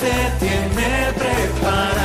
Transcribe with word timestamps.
Te 0.00 0.06
tiene 0.38 1.12
preparado. 1.12 2.04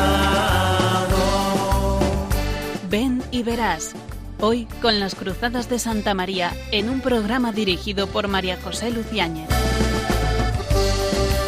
Ven 2.89 3.21
y 3.29 3.43
verás. 3.43 3.93
Hoy 4.39 4.67
con 4.81 4.99
las 4.99 5.13
Cruzadas 5.13 5.69
de 5.69 5.77
Santa 5.77 6.15
María 6.15 6.53
en 6.71 6.89
un 6.89 7.01
programa 7.01 7.51
dirigido 7.51 8.07
por 8.07 8.27
María 8.27 8.57
José 8.59 8.89
Luciáñez. 8.89 9.47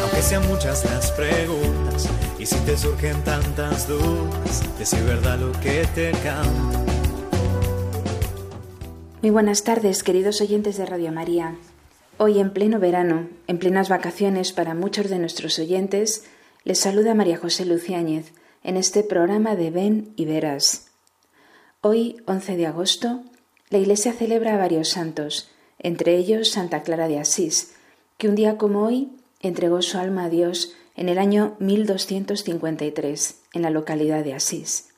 Aunque 0.02 0.22
sean 0.22 0.46
muchas 0.46 0.84
las 0.84 1.10
preguntas 1.12 2.08
y 2.38 2.46
si 2.46 2.56
te 2.60 2.76
surgen 2.76 3.24
tantas 3.24 3.88
dudas, 3.88 4.78
decir 4.78 5.02
verdad 5.02 5.40
lo 5.40 5.50
que 5.60 5.84
te 5.96 6.12
canta. 6.12 6.84
Muy 9.20 9.30
buenas 9.30 9.64
tardes, 9.64 10.04
queridos 10.04 10.40
oyentes 10.40 10.76
de 10.76 10.86
Radio 10.86 11.10
María. 11.10 11.56
Hoy 12.18 12.38
en 12.38 12.50
pleno 12.50 12.78
verano, 12.78 13.28
en 13.46 13.58
plenas 13.58 13.88
vacaciones 13.88 14.52
para 14.52 14.74
muchos 14.74 15.10
de 15.10 15.18
nuestros 15.18 15.58
oyentes, 15.58 16.24
les 16.66 16.80
saluda 16.80 17.14
María 17.14 17.38
José 17.38 17.64
Luciáñez 17.64 18.32
en 18.64 18.76
este 18.76 19.04
programa 19.04 19.54
de 19.54 19.70
Ven 19.70 20.12
y 20.16 20.24
Verás. 20.24 20.88
Hoy, 21.80 22.16
11 22.26 22.56
de 22.56 22.66
agosto, 22.66 23.22
la 23.70 23.78
Iglesia 23.78 24.12
celebra 24.12 24.54
a 24.54 24.58
varios 24.58 24.88
santos, 24.88 25.48
entre 25.78 26.16
ellos 26.16 26.48
Santa 26.48 26.82
Clara 26.82 27.06
de 27.06 27.20
Asís, 27.20 27.76
que 28.18 28.28
un 28.28 28.34
día 28.34 28.58
como 28.58 28.82
hoy 28.82 29.12
entregó 29.40 29.80
su 29.80 29.96
alma 29.96 30.24
a 30.24 30.28
Dios 30.28 30.74
en 30.96 31.08
el 31.08 31.18
año 31.18 31.54
1253, 31.60 33.42
en 33.52 33.62
la 33.62 33.70
localidad 33.70 34.24
de 34.24 34.34
Asís. 34.34 34.88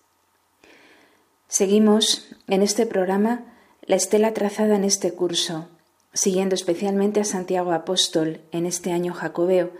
Seguimos 1.48 2.34
en 2.46 2.62
este 2.62 2.86
programa 2.86 3.44
la 3.82 3.96
estela 3.96 4.32
trazada 4.32 4.74
en 4.74 4.84
este 4.84 5.12
curso 5.12 5.68
siguiendo 6.12 6.54
especialmente 6.54 7.20
a 7.20 7.24
Santiago 7.24 7.72
Apóstol 7.72 8.40
en 8.50 8.66
este 8.66 8.92
año 8.92 9.12
jacobeo 9.12 9.70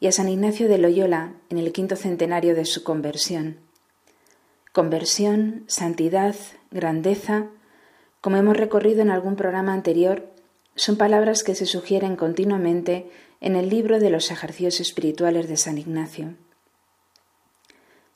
y 0.00 0.06
a 0.06 0.12
San 0.12 0.28
Ignacio 0.28 0.66
de 0.66 0.78
Loyola 0.78 1.34
en 1.50 1.58
el 1.58 1.72
quinto 1.72 1.94
centenario 1.94 2.54
de 2.54 2.64
su 2.64 2.82
conversión. 2.82 3.58
Conversión, 4.72 5.64
santidad, 5.66 6.34
grandeza, 6.70 7.48
como 8.20 8.36
hemos 8.36 8.56
recorrido 8.56 9.02
en 9.02 9.10
algún 9.10 9.36
programa 9.36 9.74
anterior, 9.74 10.26
son 10.74 10.96
palabras 10.96 11.44
que 11.44 11.54
se 11.54 11.66
sugieren 11.66 12.16
continuamente 12.16 13.10
en 13.40 13.56
el 13.56 13.68
libro 13.68 14.00
de 14.00 14.10
los 14.10 14.30
ejercicios 14.30 14.80
espirituales 14.80 15.48
de 15.48 15.56
San 15.56 15.78
Ignacio. 15.78 16.34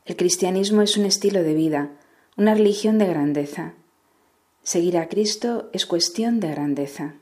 El 0.06 0.16
cristianismo 0.16 0.82
es 0.82 0.96
un 0.96 1.04
estilo 1.04 1.42
de 1.42 1.54
vida, 1.54 1.90
una 2.36 2.54
religión 2.54 2.98
de 2.98 3.06
grandeza. 3.06 3.74
Seguir 4.62 4.98
a 4.98 5.08
Cristo 5.08 5.70
es 5.72 5.86
cuestión 5.86 6.40
de 6.40 6.48
grandeza. 6.48 7.14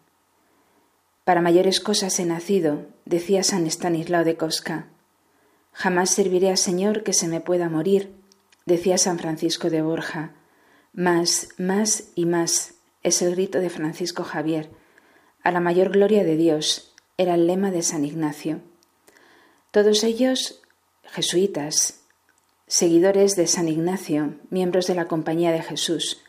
Para 1.25 1.41
mayores 1.41 1.81
cosas 1.81 2.19
he 2.19 2.25
nacido, 2.25 2.87
decía 3.05 3.45
San 3.45 3.67
Estanislao 3.67 4.25
de 4.25 4.37
Cosca. 4.37 4.89
Jamás 5.73 6.11
serviré 6.11 6.51
al 6.51 6.59
Señor 6.59 7.05
que 7.05 7.13
se 7.13 7.29
me 7.29 7.41
pueda 7.41 7.69
morir, 7.69 8.13
decía 8.67 8.99
San 8.99 9.19
Francisco 9.19 9.71
de 9.71 9.83
Borja. 9.83 10.33
Más, 10.93 11.49
más 11.59 12.11
y 12.17 12.27
más 12.27 12.75
es 13.03 13.23
el 13.23 13.35
grito 13.35 13.61
de 13.61 13.71
Francisco 13.71 14.25
Javier. 14.25 14.71
A 15.43 15.53
la 15.53 15.61
mayor 15.61 15.91
gloria 15.91 16.25
de 16.25 16.37
Dios 16.37 16.93
era 17.17 17.35
el 17.35 17.47
lema 17.47 17.71
de 17.71 17.83
San 17.83 18.05
Ignacio. 18.05 18.61
Todos 19.71 20.03
ellos 20.05 20.61
jesuitas, 21.05 22.01
seguidores 22.67 23.37
de 23.37 23.47
San 23.47 23.69
Ignacio, 23.69 24.35
miembros 24.51 24.87
de 24.87 24.95
la 24.95 25.07
Compañía 25.07 25.53
de 25.53 25.63
Jesús, 25.63 26.23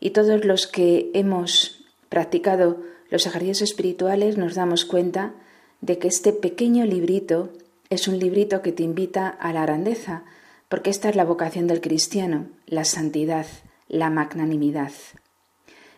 y 0.00 0.10
todos 0.10 0.44
los 0.44 0.66
que 0.66 1.10
hemos 1.14 1.84
practicado 2.08 2.82
los 3.10 3.26
ejercicios 3.26 3.62
espirituales 3.62 4.38
nos 4.38 4.54
damos 4.54 4.84
cuenta 4.84 5.34
de 5.80 5.98
que 5.98 6.08
este 6.08 6.32
pequeño 6.32 6.84
librito 6.84 7.50
es 7.88 8.06
un 8.06 8.18
librito 8.18 8.62
que 8.62 8.72
te 8.72 8.84
invita 8.84 9.28
a 9.28 9.52
la 9.52 9.62
grandeza, 9.62 10.24
porque 10.68 10.90
esta 10.90 11.08
es 11.08 11.16
la 11.16 11.24
vocación 11.24 11.66
del 11.66 11.80
cristiano, 11.80 12.46
la 12.66 12.84
santidad, 12.84 13.46
la 13.88 14.10
magnanimidad. 14.10 14.92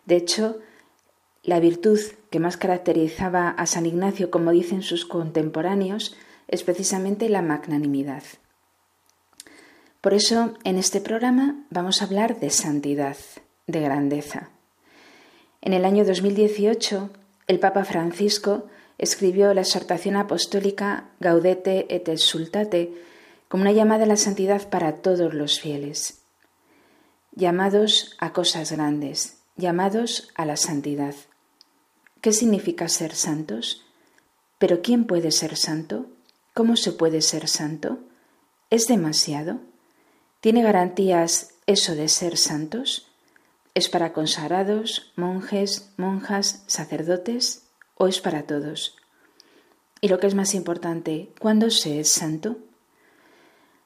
De 0.07 0.17
hecho, 0.17 0.59
la 1.43 1.61
virtud 1.61 2.01
que 2.31 2.41
más 2.41 2.57
caracterizaba 2.57 3.51
a 3.51 3.67
San 3.67 3.85
Ignacio, 3.85 4.31
como 4.31 4.53
dicen 4.53 4.83
sus 4.83 5.05
contemporáneos, 5.05 6.17
es 6.49 6.63
precisamente 6.63 7.29
la 7.29 7.43
magnanimidad. 7.43 8.23
Por 10.01 10.15
eso, 10.15 10.55
en 10.65 10.79
este 10.79 11.01
programa 11.01 11.65
vamos 11.71 12.01
a 12.01 12.07
hablar 12.07 12.41
de 12.41 12.51
santidad, 12.51 13.17
de 13.67 13.81
grandeza. 13.81 14.51
En 15.63 15.75
el 15.75 15.85
año 15.85 16.05
2018, 16.05 17.09
el 17.47 17.61
Papa 17.61 17.85
Francisco 17.85 18.67
escribió 18.99 19.55
la 19.55 19.61
exhortación 19.61 20.17
apostólica 20.17 21.11
Gaudete 21.21 21.87
et 21.89 22.09
exultate 22.09 22.93
como 23.47 23.63
una 23.63 23.73
llamada 23.73 24.03
a 24.03 24.09
la 24.09 24.17
santidad 24.17 24.69
para 24.71 24.97
todos 24.97 25.35
los 25.35 25.61
fieles. 25.61 26.23
Llamados 27.37 28.17
a 28.19 28.33
cosas 28.33 28.73
grandes, 28.73 29.39
llamados 29.57 30.33
a 30.35 30.47
la 30.47 30.57
santidad. 30.57 31.15
¿Qué 32.21 32.33
significa 32.33 32.89
ser 32.89 33.15
santos? 33.15 33.85
¿Pero 34.59 34.83
quién 34.83 35.05
puede 35.05 35.31
ser 35.31 35.57
santo? 35.57 36.07
¿Cómo 36.55 36.77
se 36.77 36.91
puede 36.91 37.23
ser 37.23 37.47
santo? 37.47 38.01
¿Es 38.69 38.89
demasiado? 38.89 39.61
¿Tiene 40.41 40.63
garantías 40.63 41.55
eso 41.67 41.95
de 41.95 42.09
ser 42.09 42.37
santos? 42.37 43.12
¿Es 43.75 43.89
para 43.89 44.13
consagrados, 44.13 45.13
monjes, 45.17 45.93
monjas, 45.97 46.63
sacerdotes 46.67 47.69
o 47.95 48.07
es 48.07 48.21
para 48.21 48.43
todos? 48.43 48.97
Y 50.01 50.09
lo 50.09 50.19
que 50.19 50.27
es 50.27 50.35
más 50.35 50.55
importante, 50.55 51.33
¿cuándo 51.39 51.71
se 51.71 52.01
es 52.01 52.09
santo? 52.09 52.59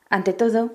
Ante 0.09 0.33
todo, 0.33 0.73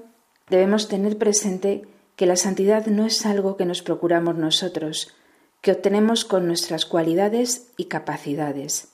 debemos 0.49 0.87
tener 0.87 1.17
presente 1.17 1.87
que 2.15 2.25
la 2.25 2.35
santidad 2.35 2.85
no 2.85 3.05
es 3.05 3.25
algo 3.25 3.57
que 3.57 3.65
nos 3.65 3.81
procuramos 3.81 4.35
nosotros, 4.35 5.13
que 5.61 5.71
obtenemos 5.71 6.23
con 6.23 6.47
nuestras 6.47 6.85
cualidades 6.85 7.71
y 7.77 7.85
capacidades. 7.85 8.93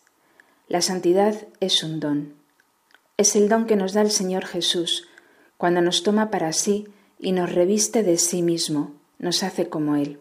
La 0.68 0.82
santidad 0.82 1.48
es 1.60 1.84
un 1.84 2.00
don. 2.00 2.34
Es 3.18 3.36
el 3.36 3.50
don 3.50 3.68
que 3.68 3.76
nos 3.76 3.94
da 3.94 4.02
el 4.02 4.12
Señor 4.12 4.46
Jesús 4.46 5.08
cuando 5.58 5.82
nos 5.82 6.04
toma 6.04 6.30
para 6.30 6.54
sí 6.54 6.88
y 7.20 7.32
nos 7.32 7.52
reviste 7.52 8.04
de 8.04 8.18
sí 8.18 8.44
mismo, 8.44 8.97
nos 9.20 9.44
hace 9.44 9.70
como 9.70 9.96
Él. 9.96 10.20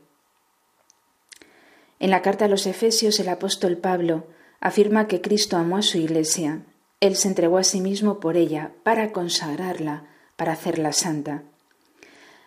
En 1.99 2.11
la 2.11 2.23
carta 2.23 2.45
a 2.45 2.49
los 2.49 2.67
Efesios 2.67 3.19
el 3.21 3.29
apóstol 3.29 3.79
Pablo 3.79 4.27
afirma 4.61 5.09
que 5.09 5.21
Cristo 5.21 5.57
amó 5.57 5.79
a 5.79 5.83
su 5.83 5.99
iglesia. 5.99 6.63
Él 7.01 7.17
se 7.17 7.29
entregó 7.29 7.59
a 7.59 7.65
sí 7.65 7.81
mismo 7.81 8.21
por 8.21 8.37
ella, 8.37 8.73
para 8.83 9.13
consagrarla, 9.13 10.05
para 10.37 10.53
hacerla 10.53 10.93
santa. 10.93 11.43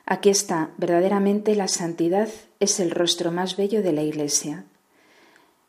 Aquí 0.05 0.29
está, 0.29 0.71
verdaderamente 0.77 1.55
la 1.55 1.67
santidad 1.67 2.29
es 2.59 2.79
el 2.79 2.91
rostro 2.91 3.31
más 3.31 3.57
bello 3.57 3.83
de 3.83 3.93
la 3.93 4.01
iglesia. 4.01 4.65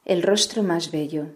El 0.06 0.22
rostro 0.22 0.62
más 0.62 0.90
bello 0.90 1.26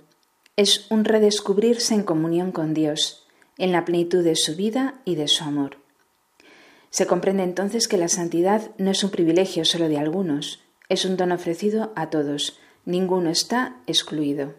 es 0.56 0.90
un 0.90 1.04
redescubrirse 1.04 1.94
en 1.94 2.02
comunión 2.02 2.50
con 2.50 2.72
Dios, 2.72 3.26
en 3.58 3.72
la 3.72 3.84
plenitud 3.84 4.24
de 4.24 4.36
su 4.36 4.56
vida 4.56 5.00
y 5.04 5.16
de 5.16 5.28
su 5.28 5.44
amor. 5.44 5.83
Se 6.94 7.08
comprende 7.08 7.42
entonces 7.42 7.88
que 7.88 7.96
la 7.96 8.06
santidad 8.06 8.70
no 8.78 8.92
es 8.92 9.02
un 9.02 9.10
privilegio 9.10 9.64
solo 9.64 9.88
de 9.88 9.98
algunos, 9.98 10.62
es 10.88 11.04
un 11.04 11.16
don 11.16 11.32
ofrecido 11.32 11.92
a 11.96 12.08
todos, 12.08 12.60
ninguno 12.84 13.30
está 13.30 13.78
excluido. 13.88 14.54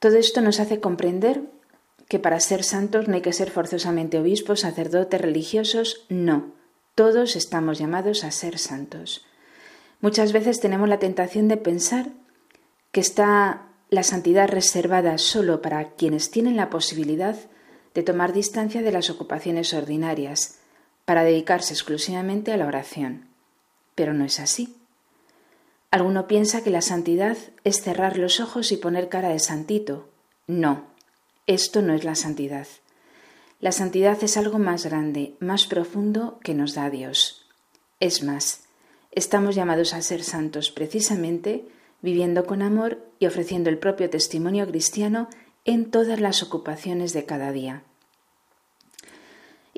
Todo 0.00 0.16
esto 0.16 0.40
nos 0.40 0.58
hace 0.58 0.80
comprender 0.80 1.42
que 2.08 2.18
para 2.18 2.40
ser 2.40 2.64
santos 2.64 3.06
no 3.06 3.14
hay 3.14 3.20
que 3.20 3.32
ser 3.32 3.52
forzosamente 3.52 4.18
obispos, 4.18 4.62
sacerdotes, 4.62 5.20
religiosos, 5.20 6.04
no, 6.08 6.50
todos 6.96 7.36
estamos 7.36 7.78
llamados 7.78 8.24
a 8.24 8.32
ser 8.32 8.58
santos. 8.58 9.24
Muchas 10.00 10.32
veces 10.32 10.58
tenemos 10.58 10.88
la 10.88 10.98
tentación 10.98 11.46
de 11.46 11.58
pensar 11.58 12.08
que 12.90 12.98
está 12.98 13.68
la 13.88 14.02
santidad 14.02 14.48
reservada 14.48 15.16
solo 15.18 15.62
para 15.62 15.92
quienes 15.92 16.32
tienen 16.32 16.56
la 16.56 16.70
posibilidad 16.70 17.36
de 17.94 18.02
tomar 18.02 18.32
distancia 18.32 18.82
de 18.82 18.90
las 18.90 19.10
ocupaciones 19.10 19.72
ordinarias, 19.74 20.57
para 21.08 21.24
dedicarse 21.24 21.72
exclusivamente 21.72 22.52
a 22.52 22.58
la 22.58 22.66
oración. 22.66 23.30
Pero 23.94 24.12
no 24.12 24.26
es 24.26 24.38
así. 24.40 24.76
Alguno 25.90 26.28
piensa 26.28 26.62
que 26.62 26.68
la 26.68 26.82
santidad 26.82 27.38
es 27.64 27.80
cerrar 27.80 28.18
los 28.18 28.40
ojos 28.40 28.72
y 28.72 28.76
poner 28.76 29.08
cara 29.08 29.30
de 29.30 29.38
santito. 29.38 30.10
No, 30.46 30.84
esto 31.46 31.80
no 31.80 31.94
es 31.94 32.04
la 32.04 32.14
santidad. 32.14 32.66
La 33.58 33.72
santidad 33.72 34.22
es 34.22 34.36
algo 34.36 34.58
más 34.58 34.84
grande, 34.84 35.34
más 35.40 35.66
profundo 35.66 36.38
que 36.42 36.52
nos 36.52 36.74
da 36.74 36.90
Dios. 36.90 37.46
Es 38.00 38.22
más, 38.22 38.64
estamos 39.10 39.54
llamados 39.54 39.94
a 39.94 40.02
ser 40.02 40.22
santos 40.22 40.70
precisamente 40.70 41.64
viviendo 42.02 42.44
con 42.44 42.60
amor 42.60 43.02
y 43.18 43.24
ofreciendo 43.24 43.70
el 43.70 43.78
propio 43.78 44.10
testimonio 44.10 44.66
cristiano 44.66 45.30
en 45.64 45.90
todas 45.90 46.20
las 46.20 46.42
ocupaciones 46.42 47.14
de 47.14 47.24
cada 47.24 47.50
día 47.50 47.82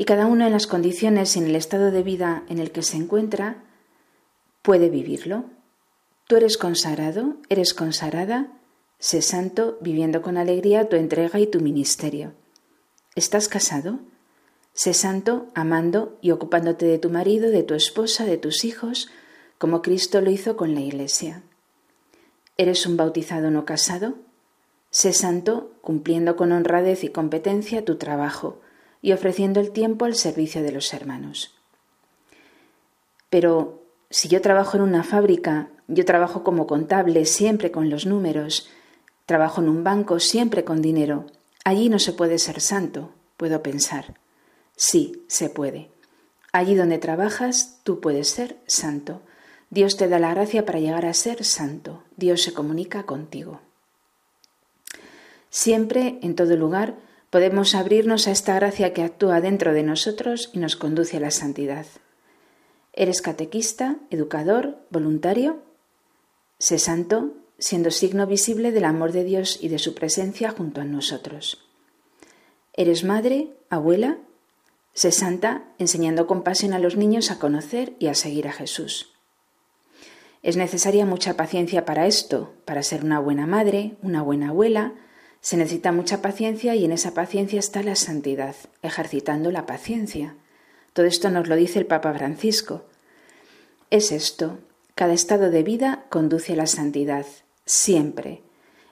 y 0.01 0.07
cada 0.07 0.25
uno 0.25 0.47
en 0.47 0.53
las 0.53 0.67
condiciones 0.67 1.37
y 1.37 1.41
en 1.41 1.45
el 1.45 1.57
estado 1.57 1.91
de 1.91 2.03
vida 2.03 2.43
en 2.49 2.59
el 2.59 2.71
que 2.71 2.81
se 2.81 2.97
encuentra 2.97 3.65
puede 4.63 4.89
vivirlo. 4.89 5.45
Tú 6.27 6.37
eres 6.37 6.57
consagrado, 6.57 7.37
eres 7.51 7.75
consagrada, 7.75 8.51
sé 8.99 9.21
santo 9.21 9.77
viviendo 9.83 10.23
con 10.23 10.39
alegría 10.39 10.89
tu 10.89 10.97
entrega 10.97 11.39
y 11.39 11.47
tu 11.47 11.61
ministerio. 11.61 12.33
¿Estás 13.15 13.47
casado? 13.49 13.99
Sé 14.73 14.95
santo 14.95 15.49
amando 15.55 16.17
y 16.23 16.31
ocupándote 16.31 16.87
de 16.87 16.97
tu 16.97 17.11
marido, 17.11 17.51
de 17.51 17.63
tu 17.63 17.75
esposa, 17.75 18.25
de 18.25 18.39
tus 18.39 18.65
hijos, 18.65 19.11
como 19.59 19.83
Cristo 19.83 20.23
lo 20.23 20.31
hizo 20.31 20.57
con 20.57 20.75
la 20.75 20.81
Iglesia. 20.81 21.43
¿Eres 22.57 22.87
un 22.87 22.97
bautizado 22.97 23.51
no 23.51 23.67
casado? 23.67 24.15
Sé 24.89 25.13
santo 25.13 25.75
cumpliendo 25.83 26.37
con 26.37 26.53
honradez 26.53 27.05
y 27.05 27.11
competencia 27.11 27.85
tu 27.85 27.97
trabajo 27.97 28.63
y 29.03 29.13
ofreciendo 29.13 29.61
el 29.61 29.71
tiempo 29.71 30.05
al 30.05 30.15
servicio 30.15 30.63
de 30.63 30.73
los 30.73 30.93
hermanos. 30.93 31.55
Pero 33.31 33.83
si 34.11 34.29
yo 34.29 34.41
trabajo 34.41 34.77
en 34.77 34.83
una 34.83 35.05
fábrica, 35.05 35.69
yo 35.87 36.05
trabajo 36.05 36.43
como 36.43 36.67
contable 36.67 37.25
siempre 37.25 37.71
con 37.71 37.91
los 37.91 38.07
números, 38.07 38.69
trabajo 39.27 39.61
en 39.61 39.69
un 39.69 39.85
banco 39.85 40.19
siempre 40.19 40.65
con 40.65 40.83
dinero, 40.83 41.27
allí 41.65 41.89
no 41.89 41.99
se 41.99 42.13
puede 42.13 42.39
ser 42.39 42.61
santo, 42.61 43.13
puedo 43.37 43.63
pensar. 43.63 44.19
Sí, 44.77 45.25
se 45.29 45.51
puede. 45.51 45.91
Allí 46.53 46.75
donde 46.75 46.99
trabajas, 46.99 47.81
tú 47.85 48.01
puedes 48.01 48.29
ser 48.29 48.57
santo. 48.67 49.23
Dios 49.71 49.97
te 49.97 50.09
da 50.09 50.19
la 50.19 50.35
gracia 50.35 50.67
para 50.67 50.81
llegar 50.81 51.07
a 51.07 51.15
ser 51.15 51.45
santo. 51.45 52.03
Dios 52.17 52.43
se 52.43 52.53
comunica 52.53 53.05
contigo. 53.05 53.61
Siempre, 55.49 56.19
en 56.23 56.35
todo 56.35 56.57
lugar, 56.57 56.97
podemos 57.31 57.75
abrirnos 57.75 58.27
a 58.27 58.33
esta 58.33 58.55
gracia 58.55 58.93
que 58.93 59.03
actúa 59.03 59.41
dentro 59.41 59.73
de 59.73 59.83
nosotros 59.83 60.51
y 60.53 60.59
nos 60.59 60.77
conduce 60.77 61.17
a 61.17 61.21
la 61.21 61.31
santidad. 61.31 61.87
¿Eres 62.93 63.23
catequista, 63.23 63.97
educador, 64.11 64.79
voluntario? 64.91 65.63
Sé 66.59 66.79
santo, 66.79 67.33
siendo 67.59 67.91
signo 67.91 68.27
visible 68.27 68.73
del 68.73 68.85
amor 68.85 69.13
de 69.13 69.25
Dios 69.25 69.59
y 69.61 69.69
de 69.69 69.79
su 69.79 69.95
presencia 69.95 70.51
junto 70.51 70.81
a 70.81 70.85
nosotros. 70.85 71.65
¿Eres 72.73 73.05
madre, 73.05 73.51
abuela? 73.69 74.19
Sé 74.93 75.13
santa 75.13 75.65
enseñando 75.79 76.27
con 76.27 76.43
pasión 76.43 76.73
a 76.73 76.79
los 76.79 76.97
niños 76.97 77.31
a 77.31 77.39
conocer 77.39 77.95
y 77.99 78.09
a 78.09 78.15
seguir 78.15 78.49
a 78.49 78.53
Jesús. 78.53 79.13
Es 80.43 80.57
necesaria 80.57 81.05
mucha 81.05 81.37
paciencia 81.37 81.85
para 81.85 82.07
esto, 82.07 82.55
para 82.65 82.83
ser 82.83 83.05
una 83.05 83.21
buena 83.21 83.47
madre, 83.47 83.97
una 84.03 84.23
buena 84.23 84.49
abuela. 84.49 84.95
Se 85.41 85.57
necesita 85.57 85.93
mucha 85.93 86.21
paciencia 86.21 86.75
y 86.75 86.85
en 86.85 86.93
esa 86.93 87.15
paciencia 87.15 87.59
está 87.59 87.83
la 87.83 87.95
santidad, 87.95 88.55
ejercitando 88.83 89.51
la 89.51 89.67
paciencia. 89.67 90.35
Todo 90.93 91.07
esto 91.07 91.31
nos 91.31 91.49
lo 91.49 91.57
dice 91.57 91.79
el 91.79 91.87
Papa 91.87 92.13
Francisco. 92.13 92.85
Es 93.91 94.13
esto, 94.13 94.59
cada 94.95 95.15
estado 95.15 95.51
de 95.51 95.63
vida 95.63 96.05
conduce 96.11 96.53
a 96.53 96.57
la 96.57 96.67
santidad, 96.67 97.25
siempre, 97.65 98.43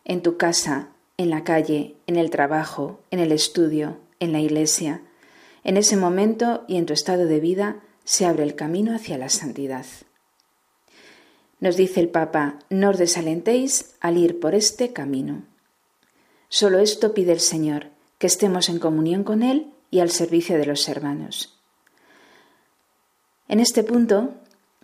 en 0.04 0.22
tu 0.22 0.36
casa, 0.36 0.88
en 1.18 1.30
la 1.30 1.44
calle, 1.44 1.96
en 2.06 2.16
el 2.16 2.30
trabajo, 2.30 3.00
en 3.10 3.18
el 3.18 3.32
estudio, 3.32 3.98
en 4.20 4.32
la 4.32 4.40
iglesia, 4.40 5.02
en 5.64 5.76
ese 5.76 5.96
momento 5.96 6.64
y 6.66 6.76
en 6.78 6.86
tu 6.86 6.94
estado 6.94 7.26
de 7.26 7.40
vida 7.40 7.76
se 8.04 8.24
abre 8.24 8.44
el 8.44 8.54
camino 8.54 8.94
hacia 8.94 9.18
la 9.18 9.28
santidad. 9.28 9.84
Nos 11.60 11.76
dice 11.76 12.00
el 12.00 12.08
Papa, 12.08 12.60
no 12.70 12.90
os 12.90 12.98
desalentéis 12.98 13.94
al 14.00 14.16
ir 14.16 14.40
por 14.40 14.54
este 14.54 14.92
camino. 14.92 15.42
Solo 16.48 16.78
esto 16.78 17.12
pide 17.12 17.32
el 17.32 17.40
Señor, 17.40 17.88
que 18.18 18.26
estemos 18.26 18.68
en 18.68 18.78
comunión 18.78 19.22
con 19.22 19.42
Él 19.42 19.72
y 19.90 20.00
al 20.00 20.10
servicio 20.10 20.56
de 20.56 20.66
los 20.66 20.88
hermanos. 20.88 21.58
En 23.48 23.60
este 23.60 23.82
punto, 23.84 24.34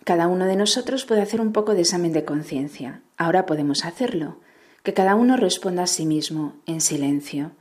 cada 0.03 0.27
uno 0.27 0.45
de 0.45 0.55
nosotros 0.55 1.05
puede 1.05 1.21
hacer 1.21 1.41
un 1.41 1.51
poco 1.51 1.73
de 1.73 1.81
examen 1.81 2.13
de 2.13 2.25
conciencia. 2.25 3.01
Ahora 3.17 3.45
podemos 3.45 3.85
hacerlo. 3.85 4.39
Que 4.83 4.93
cada 4.93 5.15
uno 5.15 5.35
responda 5.35 5.83
a 5.83 5.87
sí 5.87 6.05
mismo, 6.05 6.57
en 6.67 6.79
silencio. 6.79 7.51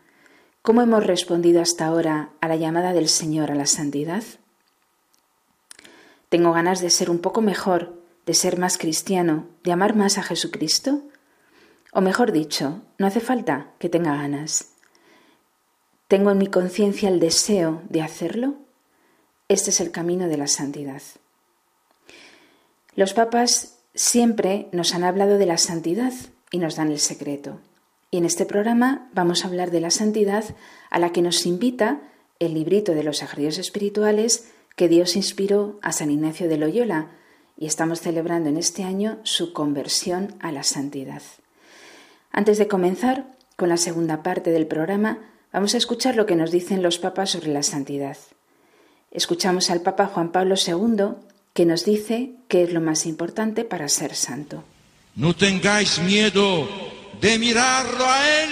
¿Cómo 0.60 0.82
hemos 0.82 1.06
respondido 1.06 1.62
hasta 1.62 1.86
ahora 1.86 2.30
a 2.42 2.48
la 2.48 2.56
llamada 2.56 2.92
del 2.92 3.08
Señor 3.08 3.50
a 3.50 3.54
la 3.54 3.64
santidad? 3.64 4.22
¿Tengo 6.28 6.52
ganas 6.52 6.80
de 6.80 6.90
ser 6.90 7.08
un 7.08 7.18
poco 7.18 7.40
mejor, 7.40 8.02
de 8.26 8.34
ser 8.34 8.58
más 8.58 8.76
cristiano, 8.76 9.46
de 9.62 9.72
amar 9.72 9.94
más 9.96 10.18
a 10.18 10.22
Jesucristo? 10.22 11.02
O 11.96 12.00
mejor 12.00 12.32
dicho, 12.32 12.82
no 12.98 13.06
hace 13.06 13.20
falta 13.20 13.70
que 13.78 13.88
tenga 13.88 14.16
ganas. 14.16 14.72
¿Tengo 16.08 16.32
en 16.32 16.38
mi 16.38 16.48
conciencia 16.48 17.08
el 17.08 17.20
deseo 17.20 17.82
de 17.88 18.02
hacerlo? 18.02 18.56
Este 19.48 19.70
es 19.70 19.80
el 19.80 19.92
camino 19.92 20.26
de 20.26 20.36
la 20.36 20.48
santidad. 20.48 21.02
Los 22.96 23.14
papas 23.14 23.78
siempre 23.94 24.68
nos 24.72 24.92
han 24.92 25.04
hablado 25.04 25.38
de 25.38 25.46
la 25.46 25.56
santidad 25.56 26.12
y 26.50 26.58
nos 26.58 26.74
dan 26.74 26.90
el 26.90 26.98
secreto. 26.98 27.60
Y 28.10 28.18
en 28.18 28.24
este 28.24 28.44
programa 28.44 29.08
vamos 29.14 29.44
a 29.44 29.48
hablar 29.48 29.70
de 29.70 29.80
la 29.80 29.90
santidad 29.90 30.44
a 30.90 30.98
la 30.98 31.12
que 31.12 31.22
nos 31.22 31.46
invita 31.46 32.00
el 32.40 32.54
librito 32.54 32.92
de 32.92 33.04
los 33.04 33.22
ejercicios 33.22 33.58
espirituales 33.58 34.50
que 34.74 34.88
Dios 34.88 35.14
inspiró 35.14 35.78
a 35.80 35.92
San 35.92 36.10
Ignacio 36.10 36.48
de 36.48 36.58
Loyola 36.58 37.12
y 37.56 37.66
estamos 37.66 38.00
celebrando 38.00 38.48
en 38.48 38.56
este 38.56 38.82
año 38.82 39.20
su 39.22 39.52
conversión 39.52 40.34
a 40.40 40.50
la 40.50 40.64
santidad. 40.64 41.22
Antes 42.36 42.58
de 42.58 42.66
comenzar 42.66 43.26
con 43.54 43.68
la 43.68 43.76
segunda 43.76 44.24
parte 44.24 44.50
del 44.50 44.66
programa, 44.66 45.18
vamos 45.52 45.74
a 45.74 45.76
escuchar 45.78 46.16
lo 46.16 46.26
que 46.26 46.34
nos 46.34 46.50
dicen 46.50 46.82
los 46.82 46.98
papas 46.98 47.30
sobre 47.30 47.52
la 47.52 47.62
santidad. 47.62 48.16
Escuchamos 49.12 49.70
al 49.70 49.82
Papa 49.82 50.06
Juan 50.06 50.32
Pablo 50.32 50.56
II 50.56 51.14
que 51.52 51.64
nos 51.64 51.84
dice 51.84 52.32
qué 52.48 52.64
es 52.64 52.72
lo 52.72 52.80
más 52.80 53.06
importante 53.06 53.64
para 53.64 53.88
ser 53.88 54.16
santo. 54.16 54.64
No 55.14 55.36
tengáis 55.36 56.00
miedo 56.00 56.68
de 57.20 57.38
mirarlo 57.38 58.04
a 58.04 58.42
Él. 58.42 58.50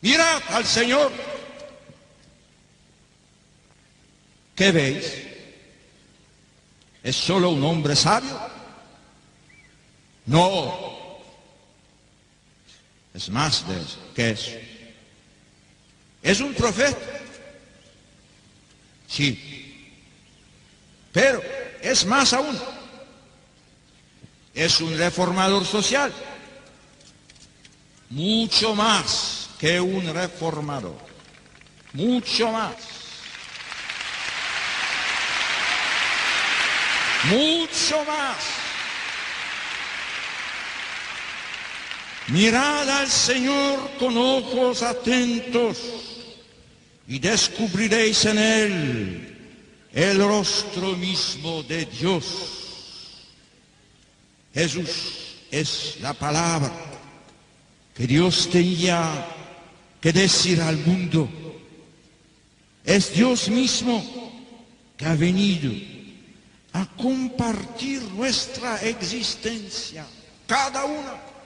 Mirad 0.00 0.42
al 0.48 0.64
Señor. 0.64 1.12
¿Qué 4.54 4.72
veis? 4.72 5.12
¿Es 7.02 7.14
solo 7.14 7.50
un 7.50 7.62
hombre 7.62 7.94
sabio? 7.94 8.47
No. 10.28 11.18
Es 13.14 13.28
más 13.30 13.66
de 13.66 13.80
eso. 13.80 13.98
¿Qué 14.14 14.30
es? 14.30 14.56
¿Es 16.22 16.40
un 16.40 16.54
profeta? 16.54 16.98
Sí. 19.08 20.04
Pero 21.12 21.42
es 21.82 22.04
más 22.04 22.32
aún 22.32 22.56
es 24.54 24.80
un 24.80 24.96
reformador 24.98 25.64
social, 25.64 26.12
mucho 28.10 28.74
más 28.74 29.50
que 29.58 29.80
un 29.80 30.12
reformador, 30.12 30.98
mucho 31.92 32.50
más. 32.50 32.74
Mucho 37.24 38.04
más. 38.04 38.67
Mirad 42.28 42.88
al 42.90 43.08
Señor 43.08 43.96
con 43.98 44.14
ojos 44.18 44.82
atentos 44.82 45.78
y 47.06 47.18
descubriréis 47.18 48.26
en 48.26 48.38
Él 48.38 49.38
el 49.94 50.18
rostro 50.18 50.94
mismo 50.94 51.62
de 51.62 51.86
Dios. 51.86 53.24
Jesús 54.52 55.36
es 55.50 55.96
la 56.02 56.12
palabra 56.12 56.70
que 57.94 58.06
Dios 58.06 58.50
tenía 58.50 59.26
que 59.98 60.12
decir 60.12 60.60
al 60.60 60.76
mundo. 60.76 61.30
Es 62.84 63.14
Dios 63.14 63.48
mismo 63.48 64.04
que 64.98 65.06
ha 65.06 65.14
venido 65.14 65.72
a 66.74 66.86
compartir 66.94 68.02
nuestra 68.02 68.82
existencia, 68.82 70.06
cada 70.46 70.84
una. 70.84 71.37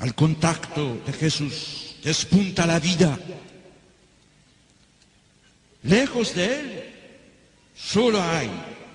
Al 0.00 0.14
contacto 0.14 1.00
de 1.06 1.12
Jesús 1.12 1.96
despunta 2.02 2.66
la 2.66 2.80
vida. 2.80 3.18
Lejos 5.82 6.34
de 6.34 6.60
Él 6.60 6.94
solo 7.74 8.22
hay 8.22 8.50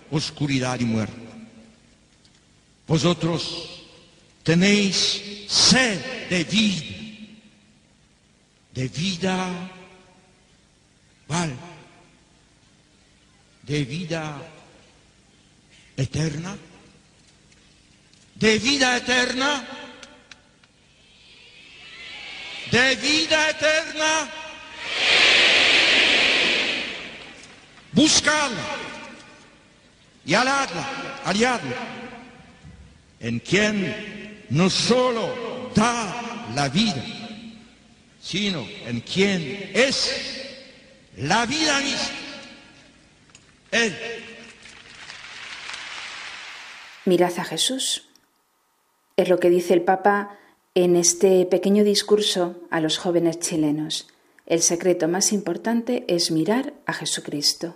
oscuridad 0.10 0.80
y 0.80 0.86
muerte. 0.86 1.16
Vosotros 2.88 3.84
tenéis 4.42 5.46
sed 5.48 6.28
de 6.30 6.44
vida, 6.44 6.86
de 8.74 8.88
vida, 8.88 9.72
¿vale? 11.28 11.54
De 13.62 13.84
vida 13.84 14.42
eterna, 15.98 16.58
de 18.36 18.60
vida 18.60 18.98
eterna, 18.98 19.85
de 22.72 22.96
vida 22.96 23.50
eterna. 23.50 24.30
Buscadla 27.92 28.64
y 30.26 30.34
aladla, 30.34 31.22
aliadla. 31.24 31.76
en 33.20 33.40
quien 33.40 34.46
no 34.50 34.70
solo 34.70 35.72
da 35.74 36.50
la 36.54 36.70
vida, 36.70 37.04
sino 38.22 38.68
en 38.86 39.00
quien 39.02 39.72
es 39.74 40.46
la 41.18 41.46
vida 41.46 41.80
misma. 41.80 42.10
Él. 43.72 43.96
Mirad 47.06 47.40
a 47.40 47.44
Jesús. 47.44 48.08
Es 49.16 49.30
lo 49.30 49.40
que 49.40 49.50
dice 49.50 49.74
el 49.74 49.82
Papa 49.82 50.38
en 50.76 50.98
este 50.98 51.46
pequeño 51.46 51.86
discurso 51.86 52.58
a 52.70 52.82
los 52.82 52.98
jóvenes 52.98 53.40
chilenos. 53.40 54.08
El 54.46 54.62
secreto 54.62 55.08
más 55.08 55.32
importante 55.32 56.04
es 56.10 56.32
mirar 56.32 56.74
a 56.86 56.92
Jesucristo, 56.92 57.76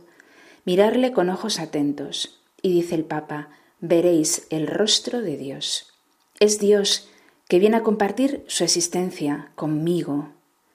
mirarle 0.65 1.13
con 1.13 1.29
ojos 1.29 1.60
atentos. 1.60 2.41
Y 2.62 2.74
dice 2.74 2.96
el 2.96 3.06
Papa, 3.06 3.51
veréis 3.79 4.48
el 4.50 4.68
rostro 4.68 5.22
de 5.22 5.38
Dios. 5.38 5.94
Es 6.41 6.60
Dios 6.60 7.08
que 7.48 7.60
viene 7.60 7.77
a 7.77 7.84
compartir 7.84 8.44
su 8.48 8.65
existencia 8.65 9.51
conmigo, 9.56 10.34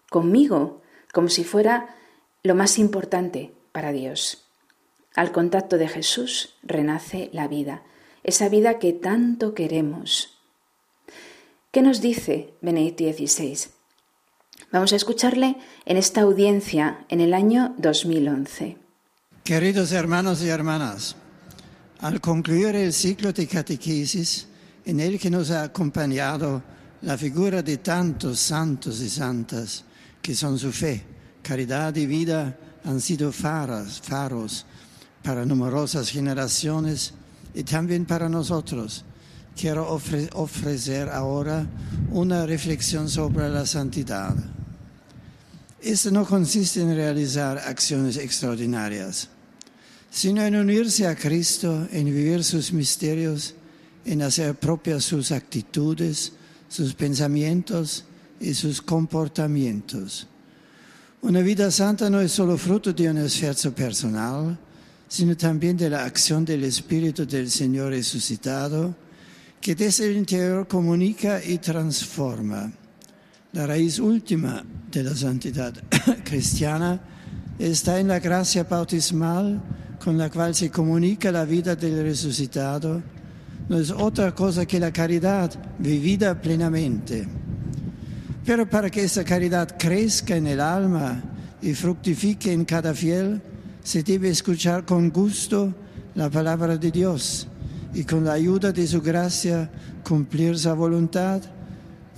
conmigo, 0.09 0.81
como 1.13 1.29
si 1.29 1.45
fuera 1.45 1.95
lo 2.43 2.55
más 2.55 2.79
importante 2.79 3.53
para 3.71 3.93
Dios. 3.93 4.47
Al 5.15 5.31
contacto 5.31 5.77
de 5.77 5.89
Jesús 5.89 6.55
renace 6.63 7.29
la 7.33 7.49
vida, 7.49 7.83
esa 8.23 8.49
vida 8.49 8.79
que 8.79 8.95
tanto 8.95 9.53
queremos. 9.53 10.34
¿Qué 11.75 11.83
nos 11.83 12.01
dice 12.01 12.55
Benedicto 12.63 13.03
XVI? 13.03 13.59
Vamos 14.71 14.93
a 14.93 14.97
escucharle 14.97 15.57
en 15.85 15.97
esta 15.97 16.21
audiencia 16.21 17.05
en 17.09 17.21
el 17.21 17.35
año 17.35 17.75
2011. 17.79 18.77
Queridos 19.43 19.91
hermanos 19.91 20.41
y 20.45 20.51
hermanas, 20.51 21.17
al 21.99 22.21
concluir 22.21 22.77
el 22.77 22.93
ciclo 22.93 23.33
de 23.33 23.49
catequesis 23.49 24.47
en 24.85 25.01
el 25.01 25.19
que 25.19 25.29
nos 25.29 25.51
ha 25.51 25.65
acompañado 25.65 26.63
la 27.03 27.19
figura 27.19 27.61
de 27.61 27.79
tantos 27.79 28.39
santos 28.39 29.01
y 29.01 29.11
santas 29.11 29.85
que 30.23 30.37
son 30.37 30.57
su 30.57 30.71
fe, 30.71 31.03
caridad 31.43 31.97
y 31.97 32.07
vida 32.07 32.57
han 32.85 33.01
sido 33.01 33.33
faros, 33.33 34.01
faros 34.01 34.65
para 35.25 35.45
numerosas 35.45 36.09
generaciones 36.09 37.15
y 37.53 37.65
también 37.65 38.07
para 38.07 38.29
nosotros. 38.29 39.05
Quiero 39.57 39.89
ofrecer 39.91 41.09
ahora 41.09 41.67
una 42.11 42.47
reflexión 42.47 43.09
sobre 43.09 43.49
la 43.49 43.67
santidad. 43.67 44.35
Esto 45.81 46.11
no 46.11 46.25
consiste 46.25 46.81
en 46.81 46.95
realizar 46.95 47.59
acciones 47.59 48.17
extraordinarias 48.17 49.29
sino 50.15 50.45
en 50.45 50.55
unirse 50.55 51.09
a 51.09 51.17
Cristo, 51.17 51.89
en 51.91 52.05
vivir 52.05 52.45
sus 52.45 52.73
misterios, 52.73 53.53
en 54.05 54.23
hacer 54.23 54.55
propias 54.55 55.05
sus 55.05 55.33
actitudes, 55.33 56.33
sus 56.69 56.95
pensamientos 56.95 58.05
y 58.39 58.55
sus 58.55 58.81
comportamientos. 58.81 60.29
Una 61.21 61.41
vida 61.41 61.69
santa 61.73 62.09
no 62.11 62.21
es 62.21 62.31
solo 62.31 62.57
fruto 62.57 62.93
de 62.93 63.11
un 63.11 63.19
esfuerzo 63.19 63.75
personal, 63.75 64.57
sino 65.09 65.37
también 65.37 65.77
de 65.77 65.91
la 65.91 66.05
acción 66.05 66.45
del 66.45 66.63
Espíritu 66.63 67.27
del 67.27 67.51
Señor 67.51 67.91
resucitado, 67.91 68.95
que 69.65 69.75
desde 69.75 70.11
el 70.11 70.19
interior 70.19 70.69
comunica 70.69 71.43
y 71.43 71.57
transforma. 71.57 72.71
La 73.55 73.67
raíz 73.67 73.99
última 73.99 74.63
de 74.93 75.03
la 75.03 75.17
santidad 75.17 75.73
cristiana 76.23 77.01
está 77.59 77.99
en 77.99 78.09
la 78.09 78.21
gracia 78.21 78.65
bautismal, 78.65 79.63
con 80.05 80.19
la 80.19 80.29
cual 80.29 80.55
se 80.55 80.71
comunica 80.71 81.33
la 81.33 81.47
vida 81.47 81.75
del 81.77 82.03
resucitado, 82.03 83.03
no 83.67 83.79
es 83.79 83.91
otra 83.91 84.35
cosa 84.35 84.67
que 84.67 84.79
la 84.79 84.93
caridad 84.93 85.51
vivida 85.79 86.39
plenamente. 86.39 87.27
Pero 88.45 88.69
para 88.69 88.91
que 88.91 89.05
esa 89.05 89.25
caridad 89.25 89.79
crezca 89.79 90.37
en 90.37 90.47
el 90.47 90.61
alma 90.61 91.23
y 91.63 91.73
fructifique 91.73 92.53
en 92.53 92.67
cada 92.67 92.93
fiel, 92.93 93.41
se 93.83 94.03
debe 94.03 94.29
escuchar 94.29 94.85
con 94.85 95.09
gusto 95.09 95.75
la 96.17 96.29
palabra 96.29 96.77
de 96.77 96.91
Dios 96.91 97.49
y 97.95 98.05
con 98.05 98.25
la 98.25 98.33
ayuda 98.33 98.73
de 98.73 98.87
su 98.87 99.01
gracia 99.01 99.71
cumplir 100.07 100.59
su 100.59 100.75
voluntad, 100.75 101.41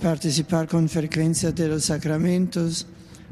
participar 0.01 0.67
con 0.67 0.89
frecuencia 0.89 1.51
de 1.51 1.67
los 1.67 1.85
sacramentos, 1.85 2.87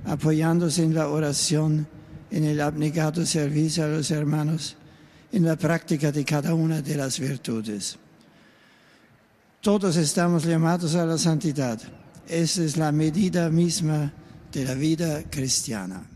apoyándose 0.05 0.83
en 0.83 0.93
la 0.93 1.09
oración 1.09 1.87
en 2.31 2.43
el 2.43 2.61
abnegado 2.61 3.25
servicio 3.25 3.83
a 3.83 3.87
los 3.87 4.11
hermanos, 4.11 4.75
en 5.31 5.45
la 5.45 5.55
práctica 5.55 6.11
de 6.11 6.23
cada 6.23 6.53
una 6.53 6.81
de 6.81 6.95
las 6.95 7.19
virtudes. 7.19 7.97
Todos 9.61 9.97
estamos 9.97 10.43
llamados 10.43 10.95
a 10.95 11.05
la 11.05 11.17
santidad. 11.17 11.81
Esa 12.27 12.63
es 12.63 12.77
la 12.77 12.91
medida 12.91 13.49
misma 13.49 14.13
de 14.51 14.65
la 14.65 14.73
vida 14.75 15.23
cristiana. 15.29 16.07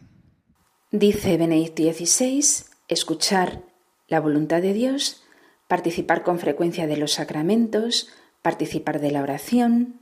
Dice 0.92 1.38
Benedicto 1.38 1.84
XVI, 1.84 2.44
escuchar 2.88 3.64
la 4.08 4.20
voluntad 4.20 4.62
de 4.62 4.74
Dios, 4.74 5.24
participar 5.70 6.24
con 6.24 6.40
frecuencia 6.40 6.88
de 6.88 6.98
los 6.98 7.14
sacramentos, 7.14 8.10
participar 8.42 9.00
de 9.00 9.12
la 9.12 9.22
oración. 9.22 10.00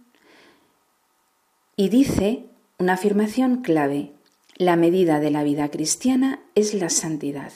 Y 1.75 1.89
dice 1.89 2.45
una 2.79 2.93
afirmación 2.93 3.63
clave, 3.63 4.13
la 4.55 4.77
medida 4.77 5.19
de 5.19 5.29
la 5.29 5.43
vida 5.43 5.69
cristiana 5.69 6.39
es 6.55 6.73
la 6.73 6.89
santidad. 6.89 7.51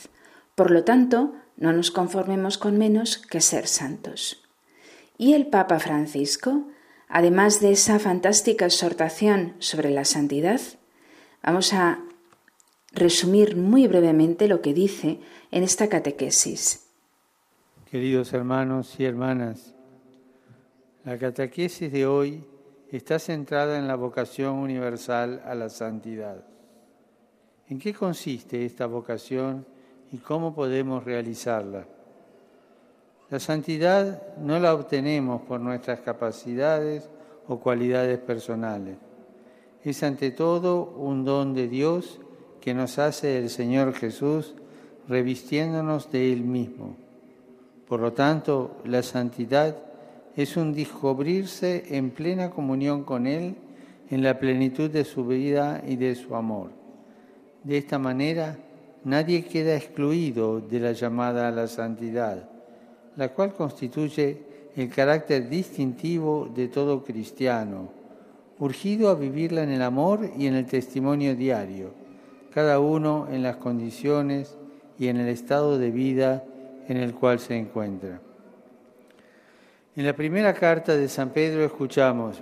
Por 0.55 0.71
lo 0.71 0.83
tanto, 0.83 1.33
no 1.55 1.71
nos 1.71 1.89
conformemos 1.89 2.57
con 2.57 2.77
menos 2.77 3.17
que 3.17 3.39
ser 3.39 3.65
santos. 3.65 4.43
Y 5.17 5.33
el 5.33 5.47
Papa 5.47 5.79
Francisco, 5.79 6.67
además 7.07 7.61
de 7.61 7.71
esa 7.71 7.97
fantástica 7.97 8.65
exhortación 8.65 9.55
sobre 9.59 9.89
la 9.89 10.03
santidad, 10.03 10.59
vamos 11.41 11.71
a 11.71 12.03
resumir 12.91 13.55
muy 13.55 13.87
brevemente 13.87 14.49
lo 14.49 14.61
que 14.61 14.73
dice 14.73 15.21
en 15.49 15.63
esta 15.63 15.87
catequesis. 15.87 16.90
Queridos 17.91 18.31
hermanos 18.31 18.97
y 19.01 19.03
hermanas, 19.03 19.75
la 21.03 21.17
catequesis 21.17 21.91
de 21.91 22.05
hoy 22.05 22.41
está 22.89 23.19
centrada 23.19 23.77
en 23.77 23.85
la 23.85 23.97
vocación 23.97 24.53
universal 24.53 25.41
a 25.45 25.53
la 25.55 25.67
santidad. 25.67 26.41
¿En 27.67 27.79
qué 27.79 27.93
consiste 27.93 28.65
esta 28.65 28.85
vocación 28.85 29.65
y 30.09 30.19
cómo 30.19 30.55
podemos 30.55 31.03
realizarla? 31.03 31.85
La 33.29 33.41
santidad 33.41 34.37
no 34.37 34.57
la 34.57 34.73
obtenemos 34.73 35.41
por 35.41 35.59
nuestras 35.59 35.99
capacidades 35.99 37.09
o 37.49 37.59
cualidades 37.59 38.19
personales. 38.19 38.95
Es 39.83 40.01
ante 40.01 40.31
todo 40.31 40.93
un 40.95 41.25
don 41.25 41.53
de 41.53 41.67
Dios 41.67 42.21
que 42.61 42.73
nos 42.73 42.99
hace 42.99 43.37
el 43.37 43.49
Señor 43.49 43.93
Jesús 43.93 44.55
revistiéndonos 45.09 46.09
de 46.09 46.31
Él 46.31 46.45
mismo. 46.45 47.00
Por 47.91 47.99
lo 47.99 48.13
tanto, 48.13 48.77
la 48.85 49.03
santidad 49.03 49.75
es 50.37 50.55
un 50.55 50.71
descubrirse 50.71 51.83
en 51.89 52.11
plena 52.11 52.49
comunión 52.49 53.03
con 53.03 53.27
Él 53.27 53.55
en 54.09 54.23
la 54.23 54.39
plenitud 54.39 54.89
de 54.89 55.03
su 55.03 55.25
vida 55.25 55.83
y 55.85 55.97
de 55.97 56.15
su 56.15 56.33
amor. 56.33 56.69
De 57.65 57.77
esta 57.77 57.99
manera, 57.99 58.57
nadie 59.03 59.43
queda 59.43 59.75
excluido 59.75 60.61
de 60.61 60.79
la 60.79 60.93
llamada 60.93 61.49
a 61.49 61.51
la 61.51 61.67
santidad, 61.67 62.47
la 63.17 63.33
cual 63.33 63.53
constituye 63.53 64.41
el 64.77 64.87
carácter 64.87 65.49
distintivo 65.49 66.49
de 66.55 66.69
todo 66.69 67.03
cristiano, 67.03 67.89
urgido 68.59 69.09
a 69.09 69.15
vivirla 69.15 69.63
en 69.63 69.71
el 69.71 69.81
amor 69.81 70.31
y 70.37 70.47
en 70.47 70.55
el 70.55 70.65
testimonio 70.65 71.35
diario, 71.35 71.89
cada 72.53 72.79
uno 72.79 73.27
en 73.29 73.43
las 73.43 73.57
condiciones 73.57 74.57
y 74.97 75.09
en 75.09 75.17
el 75.17 75.27
estado 75.27 75.77
de 75.77 75.91
vida 75.91 76.45
en 76.87 76.97
el 76.97 77.13
cual 77.13 77.39
se 77.39 77.57
encuentra. 77.57 78.19
En 79.95 80.05
la 80.05 80.13
primera 80.13 80.53
carta 80.53 80.95
de 80.95 81.09
San 81.09 81.31
Pedro 81.31 81.63
escuchamos 81.65 82.41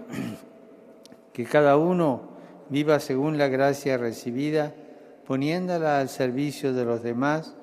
que 1.33 1.45
cada 1.45 1.77
uno 1.77 2.29
viva 2.69 2.99
según 2.99 3.37
la 3.37 3.47
gracia 3.47 3.97
recibida, 3.97 4.73
poniéndola 5.25 5.99
al 5.99 6.09
servicio 6.09 6.73
de 6.73 6.85
los 6.85 7.01
demás 7.03 7.55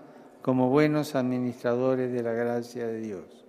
como 0.42 0.71
buenos 0.71 1.14
administradores 1.14 2.12
de 2.12 2.23
la 2.23 2.33
gracia 2.33 2.87
de 2.87 3.00
Dios. 3.00 3.45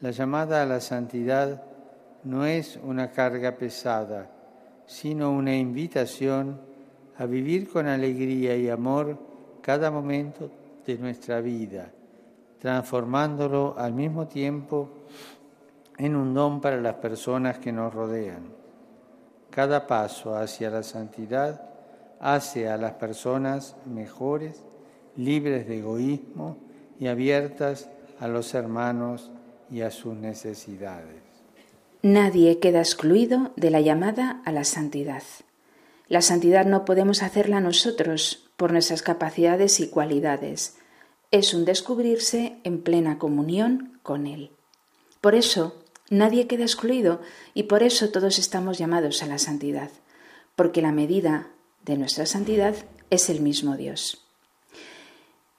La 0.00 0.10
llamada 0.10 0.62
a 0.62 0.66
la 0.66 0.80
santidad 0.80 1.62
no 2.24 2.46
es 2.46 2.78
una 2.82 3.10
carga 3.10 3.56
pesada, 3.56 4.30
sino 4.86 5.30
una 5.32 5.56
invitación 5.56 6.60
a 7.16 7.26
vivir 7.26 7.68
con 7.68 7.86
alegría 7.86 8.56
y 8.56 8.68
amor 8.68 9.18
cada 9.60 9.90
momento 9.90 10.50
de 10.86 10.98
nuestra 10.98 11.40
vida, 11.40 11.92
transformándolo 12.62 13.74
al 13.76 13.92
mismo 13.92 14.28
tiempo 14.28 14.88
en 15.98 16.14
un 16.14 16.32
don 16.32 16.60
para 16.60 16.80
las 16.80 16.94
personas 16.94 17.58
que 17.58 17.72
nos 17.72 17.92
rodean. 17.92 18.52
Cada 19.50 19.88
paso 19.88 20.36
hacia 20.36 20.70
la 20.70 20.84
santidad 20.84 21.60
hace 22.20 22.68
a 22.68 22.76
las 22.76 22.92
personas 22.92 23.74
mejores, 23.84 24.62
libres 25.16 25.66
de 25.66 25.78
egoísmo 25.78 26.56
y 27.00 27.08
abiertas 27.08 27.90
a 28.20 28.28
los 28.28 28.54
hermanos 28.54 29.32
y 29.68 29.80
a 29.80 29.90
sus 29.90 30.14
necesidades. 30.14 31.20
Nadie 32.02 32.60
queda 32.60 32.78
excluido 32.78 33.50
de 33.56 33.72
la 33.72 33.80
llamada 33.80 34.40
a 34.44 34.52
la 34.52 34.62
santidad. 34.62 35.24
La 36.06 36.22
santidad 36.22 36.64
no 36.64 36.84
podemos 36.84 37.24
hacerla 37.24 37.58
nosotros 37.58 38.48
por 38.56 38.70
nuestras 38.70 39.02
capacidades 39.02 39.80
y 39.80 39.88
cualidades. 39.88 40.76
Es 41.32 41.54
un 41.54 41.64
descubrirse 41.64 42.58
en 42.62 42.82
plena 42.82 43.18
comunión 43.18 43.98
con 44.02 44.26
Él. 44.26 44.50
Por 45.22 45.34
eso, 45.34 45.82
nadie 46.10 46.46
queda 46.46 46.64
excluido 46.64 47.22
y 47.54 47.62
por 47.62 47.82
eso 47.82 48.10
todos 48.10 48.38
estamos 48.38 48.76
llamados 48.76 49.22
a 49.22 49.26
la 49.26 49.38
santidad, 49.38 49.88
porque 50.56 50.82
la 50.82 50.92
medida 50.92 51.48
de 51.86 51.96
nuestra 51.96 52.26
santidad 52.26 52.74
es 53.08 53.30
el 53.30 53.40
mismo 53.40 53.78
Dios. 53.78 54.26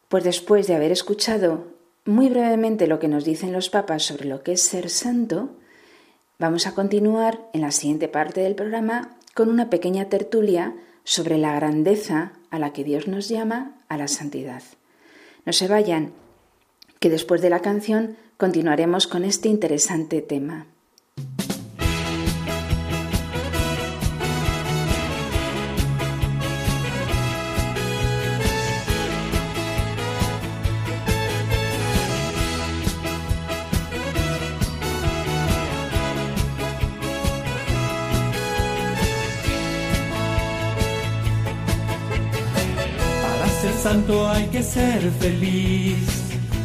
Pues 0.09 0.23
después 0.23 0.67
de 0.67 0.75
haber 0.75 0.91
escuchado 0.91 1.65
muy 2.05 2.29
brevemente 2.29 2.85
lo 2.85 2.99
que 2.99 3.07
nos 3.07 3.25
dicen 3.25 3.51
los 3.51 3.71
papas 3.71 4.03
sobre 4.03 4.25
lo 4.25 4.43
que 4.43 4.51
es 4.51 4.61
ser 4.61 4.91
santo, 4.91 5.55
vamos 6.37 6.67
a 6.67 6.75
continuar 6.75 7.49
en 7.51 7.61
la 7.61 7.71
siguiente 7.71 8.07
parte 8.07 8.41
del 8.41 8.53
programa 8.53 9.17
con 9.33 9.49
una 9.49 9.71
pequeña 9.71 10.07
tertulia 10.07 10.75
sobre 11.03 11.39
la 11.39 11.55
grandeza 11.55 12.33
a 12.51 12.59
la 12.59 12.73
que 12.73 12.83
Dios 12.83 13.07
nos 13.07 13.27
llama 13.27 13.79
a 13.89 13.97
la 13.97 14.07
santidad. 14.07 14.61
No 15.45 15.53
se 15.53 15.67
vayan, 15.67 16.13
que 16.99 17.09
después 17.09 17.41
de 17.41 17.49
la 17.49 17.61
canción 17.61 18.17
continuaremos 18.37 19.07
con 19.07 19.25
este 19.25 19.49
interesante 19.49 20.21
tema. 20.21 20.72
Que 44.53 44.61
ser 44.61 45.01
feliz. 45.19 45.97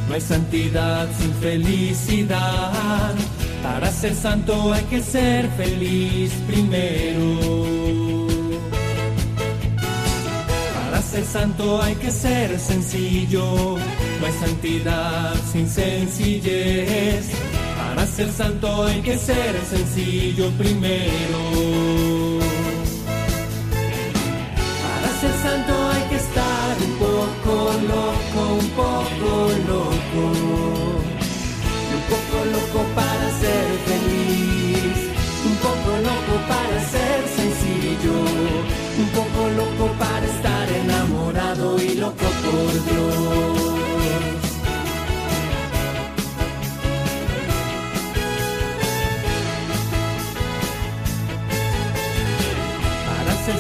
No 0.07 0.15
hay 0.15 0.21
santidad 0.21 1.09
sin 1.19 1.33
felicidad. 1.47 3.15
Para 3.63 3.91
ser 3.91 4.15
santo 4.15 4.75
hay 4.75 4.85
que 4.85 5.01
ser 5.03 5.49
feliz 5.57 6.31
primero. 6.47 8.27
Para 10.75 11.01
ser 11.01 11.25
santo 11.25 11.83
hay 11.83 11.95
que 11.95 12.11
ser 12.11 12.61
sencillo. 12.61 13.79
No 14.21 14.27
hay 14.27 14.35
santidad 14.35 15.35
sin 15.51 15.67
sencillez. 15.67 17.31
Para 17.79 18.07
ser 18.07 18.31
santo 18.31 18.85
hay 18.85 19.01
que 19.01 19.17
ser 19.17 19.55
sencillo 19.65 20.51
primero. 20.59 22.08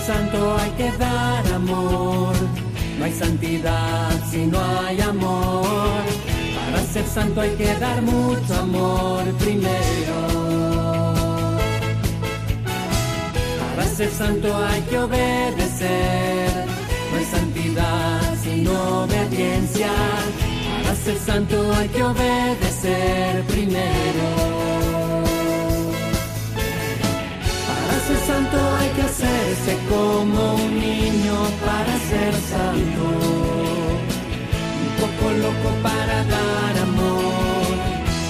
Santo 0.08 0.56
hay 0.58 0.70
que 0.70 0.90
dar 0.96 1.46
amor. 1.52 2.34
No 2.98 3.04
hay 3.04 3.12
santidad 3.12 4.10
si 4.30 4.46
no 4.46 4.58
hay 4.80 4.98
amor. 5.02 6.02
Para 6.64 6.82
ser 6.92 7.06
santo 7.06 7.42
hay 7.42 7.54
que 7.60 7.74
dar 7.74 8.00
mucho 8.00 8.54
amor 8.54 9.22
primero. 9.44 10.18
Para 13.76 13.88
ser 13.98 14.10
santo 14.10 14.48
hay 14.56 14.80
que 14.88 14.98
obedecer. 14.98 16.50
No 17.10 17.14
hay 17.18 17.26
santidad 17.36 18.34
sin 18.42 18.66
obediencia. 18.66 19.92
Para 20.84 20.94
ser 21.04 21.18
santo 21.18 21.56
hay 21.76 21.88
que 21.88 22.02
obedecer 22.02 23.44
primero. 23.52 24.67
Que 28.98 29.04
hacerse 29.04 29.78
como 29.88 30.54
un 30.54 30.80
niño 30.80 31.36
para 31.64 31.92
ser 32.10 32.34
santo. 32.52 33.04
Un 34.84 34.90
poco 35.00 35.26
loco 35.44 35.68
para 35.82 36.16
dar 36.34 36.74
amor, 36.88 37.74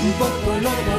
un 0.07 0.13
poco 0.23 0.51
loco 0.67 0.93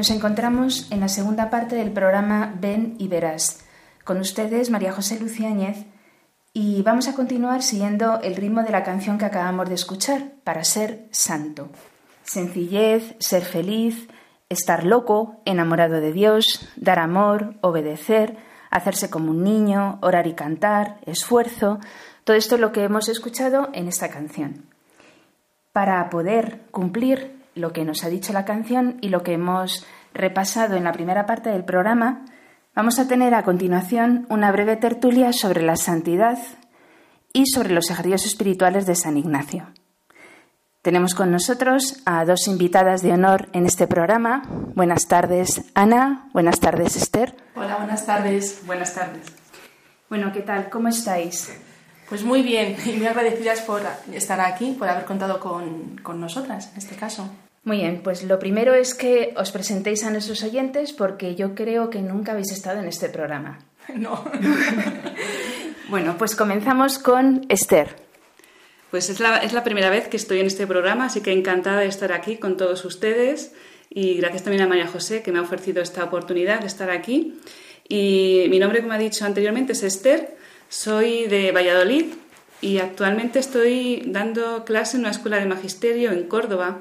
Nos 0.00 0.10
encontramos 0.10 0.90
en 0.90 1.00
la 1.00 1.08
segunda 1.08 1.50
parte 1.50 1.76
del 1.76 1.92
programa 1.92 2.54
Ven 2.58 2.94
y 2.98 3.08
Verás. 3.08 3.60
Con 4.02 4.16
ustedes, 4.16 4.70
María 4.70 4.94
José 4.94 5.20
Luciáñez, 5.20 5.84
y 6.54 6.80
vamos 6.80 7.06
a 7.06 7.14
continuar 7.14 7.62
siguiendo 7.62 8.18
el 8.22 8.34
ritmo 8.34 8.62
de 8.62 8.70
la 8.70 8.82
canción 8.82 9.18
que 9.18 9.26
acabamos 9.26 9.68
de 9.68 9.74
escuchar, 9.74 10.32
para 10.42 10.64
ser 10.64 11.06
santo. 11.10 11.68
Sencillez, 12.22 13.14
ser 13.18 13.44
feliz, 13.44 14.08
estar 14.48 14.86
loco, 14.86 15.42
enamorado 15.44 16.00
de 16.00 16.12
Dios, 16.12 16.66
dar 16.76 16.98
amor, 16.98 17.56
obedecer, 17.60 18.38
hacerse 18.70 19.10
como 19.10 19.32
un 19.32 19.44
niño, 19.44 19.98
orar 20.00 20.26
y 20.26 20.32
cantar, 20.32 20.96
esfuerzo, 21.04 21.78
todo 22.24 22.38
esto 22.38 22.54
es 22.54 22.60
lo 22.62 22.72
que 22.72 22.84
hemos 22.84 23.10
escuchado 23.10 23.68
en 23.74 23.86
esta 23.86 24.08
canción. 24.08 24.64
Para 25.74 26.08
poder 26.08 26.62
cumplir 26.70 27.39
lo 27.54 27.72
que 27.72 27.84
nos 27.84 28.04
ha 28.04 28.08
dicho 28.08 28.32
la 28.32 28.44
canción 28.44 28.98
y 29.00 29.08
lo 29.08 29.22
que 29.22 29.34
hemos 29.34 29.86
repasado 30.14 30.76
en 30.76 30.84
la 30.84 30.92
primera 30.92 31.26
parte 31.26 31.50
del 31.50 31.64
programa, 31.64 32.24
vamos 32.74 32.98
a 32.98 33.08
tener 33.08 33.34
a 33.34 33.42
continuación 33.42 34.26
una 34.28 34.52
breve 34.52 34.76
tertulia 34.76 35.32
sobre 35.32 35.62
la 35.62 35.76
santidad 35.76 36.38
y 37.32 37.46
sobre 37.46 37.72
los 37.72 37.90
ejercicios 37.90 38.26
espirituales 38.26 38.86
de 38.86 38.94
San 38.94 39.16
Ignacio. 39.16 39.68
Tenemos 40.82 41.14
con 41.14 41.30
nosotros 41.30 42.00
a 42.06 42.24
dos 42.24 42.48
invitadas 42.48 43.02
de 43.02 43.12
honor 43.12 43.50
en 43.52 43.66
este 43.66 43.86
programa. 43.86 44.42
Buenas 44.74 45.06
tardes, 45.06 45.62
Ana. 45.74 46.30
Buenas 46.32 46.58
tardes, 46.58 46.96
Esther. 46.96 47.36
Hola, 47.54 47.76
buenas 47.76 48.06
tardes. 48.06 48.62
Buenas 48.66 48.94
tardes. 48.94 49.26
Bueno, 50.08 50.32
¿qué 50.32 50.40
tal? 50.40 50.70
¿Cómo 50.70 50.88
estáis? 50.88 51.52
Pues 52.10 52.24
muy 52.24 52.42
bien 52.42 52.76
y 52.84 52.90
muy 52.90 53.06
agradecidas 53.06 53.62
por 53.62 53.80
estar 54.12 54.40
aquí, 54.40 54.72
por 54.72 54.88
haber 54.88 55.04
contado 55.04 55.40
con, 55.40 55.98
con 56.02 56.20
nosotras 56.20 56.70
en 56.72 56.78
este 56.78 56.96
caso. 56.96 57.30
Muy 57.62 57.78
bien, 57.78 58.00
pues 58.02 58.24
lo 58.24 58.38
primero 58.38 58.74
es 58.74 58.94
que 58.94 59.32
os 59.36 59.52
presentéis 59.52 60.02
a 60.04 60.10
nuestros 60.10 60.42
oyentes 60.42 60.92
porque 60.92 61.34
yo 61.36 61.54
creo 61.54 61.88
que 61.88 62.00
nunca 62.00 62.32
habéis 62.32 62.52
estado 62.52 62.80
en 62.80 62.88
este 62.88 63.08
programa. 63.08 63.58
No. 63.94 64.22
Bueno, 65.88 66.14
pues 66.16 66.36
comenzamos 66.36 67.00
con 67.00 67.44
Esther. 67.48 67.96
Pues 68.92 69.10
es 69.10 69.18
la, 69.18 69.38
es 69.38 69.52
la 69.52 69.64
primera 69.64 69.90
vez 69.90 70.06
que 70.06 70.16
estoy 70.16 70.38
en 70.38 70.46
este 70.46 70.64
programa, 70.64 71.06
así 71.06 71.20
que 71.20 71.32
encantada 71.32 71.80
de 71.80 71.86
estar 71.86 72.12
aquí 72.12 72.36
con 72.36 72.56
todos 72.56 72.84
ustedes 72.84 73.52
y 73.88 74.14
gracias 74.14 74.44
también 74.44 74.62
a 74.62 74.68
María 74.68 74.86
José 74.86 75.20
que 75.22 75.32
me 75.32 75.40
ha 75.40 75.42
ofrecido 75.42 75.82
esta 75.82 76.04
oportunidad 76.04 76.60
de 76.60 76.68
estar 76.68 76.90
aquí. 76.90 77.40
Y 77.88 78.46
mi 78.50 78.60
nombre, 78.60 78.82
como 78.82 78.92
ha 78.92 78.98
dicho 78.98 79.24
anteriormente, 79.24 79.72
es 79.72 79.82
Esther, 79.82 80.36
soy 80.70 81.26
de 81.26 81.52
Valladolid 81.52 82.06
y 82.62 82.78
actualmente 82.78 83.38
estoy 83.38 84.04
dando 84.06 84.64
clase 84.64 84.96
en 84.96 85.02
una 85.02 85.10
escuela 85.10 85.38
de 85.38 85.46
magisterio 85.46 86.12
en 86.12 86.28
Córdoba. 86.28 86.78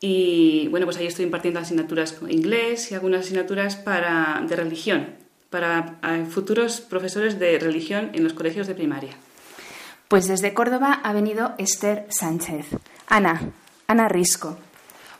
Y 0.00 0.68
bueno, 0.68 0.86
pues 0.86 0.96
ahí 0.96 1.06
estoy 1.06 1.24
impartiendo 1.24 1.60
asignaturas 1.60 2.12
como 2.12 2.30
inglés 2.30 2.90
y 2.90 2.94
algunas 2.94 3.22
asignaturas 3.22 3.76
para, 3.76 4.42
de 4.46 4.56
religión, 4.56 5.08
para 5.50 5.98
futuros 6.30 6.80
profesores 6.80 7.38
de 7.38 7.58
religión 7.58 8.10
en 8.14 8.22
los 8.22 8.32
colegios 8.32 8.66
de 8.66 8.74
primaria. 8.74 9.12
Pues 10.08 10.28
desde 10.28 10.54
Córdoba 10.54 11.00
ha 11.02 11.12
venido 11.12 11.54
Esther 11.58 12.06
Sánchez. 12.10 12.66
Ana, 13.08 13.50
Ana 13.86 14.08
Risco. 14.08 14.56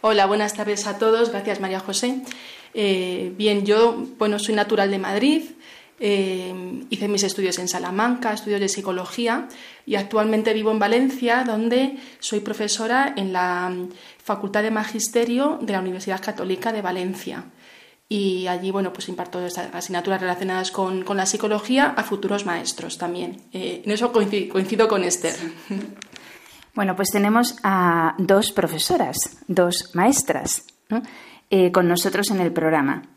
Hola, 0.02 0.26
buenas 0.26 0.54
tardes 0.54 0.86
a 0.86 0.98
todos. 0.98 1.30
Gracias, 1.30 1.60
María 1.60 1.80
José. 1.80 2.20
Eh, 2.74 3.32
bien, 3.36 3.64
yo, 3.64 4.06
bueno, 4.18 4.38
soy 4.38 4.54
natural 4.54 4.90
de 4.90 4.98
Madrid. 4.98 5.42
Eh, 6.00 6.84
hice 6.90 7.08
mis 7.08 7.22
estudios 7.22 7.58
en 7.58 7.68
Salamanca, 7.68 8.32
estudios 8.32 8.60
de 8.60 8.68
psicología, 8.68 9.48
y 9.86 9.94
actualmente 9.94 10.52
vivo 10.52 10.70
en 10.70 10.78
Valencia, 10.78 11.44
donde 11.44 11.98
soy 12.18 12.40
profesora 12.40 13.14
en 13.16 13.32
la 13.32 13.72
Facultad 14.22 14.62
de 14.62 14.70
Magisterio 14.70 15.58
de 15.62 15.72
la 15.72 15.80
Universidad 15.80 16.20
Católica 16.20 16.72
de 16.72 16.82
Valencia. 16.82 17.44
Y 18.08 18.46
allí, 18.48 18.70
bueno, 18.70 18.92
pues 18.92 19.08
imparto 19.08 19.40
asignaturas 19.72 20.20
relacionadas 20.20 20.70
con, 20.70 21.04
la 21.16 21.26
psicología 21.26 21.94
a 21.96 22.02
futuros 22.02 22.44
maestros 22.44 22.98
también. 22.98 23.42
Eh, 23.52 23.82
en 23.84 23.90
eso 23.90 24.12
coincido, 24.12 24.88
con 24.88 25.04
Esther. 25.04 25.36
Bueno, 26.74 26.96
pues 26.96 27.10
tenemos 27.12 27.54
a 27.62 28.16
dos 28.18 28.50
profesoras, 28.50 29.16
dos 29.46 29.92
maestras, 29.94 30.64
eh, 31.48 31.70
con 31.70 31.86
nosotros 31.86 32.32
en 32.32 32.40
el 32.40 32.52
programa. 32.52 33.13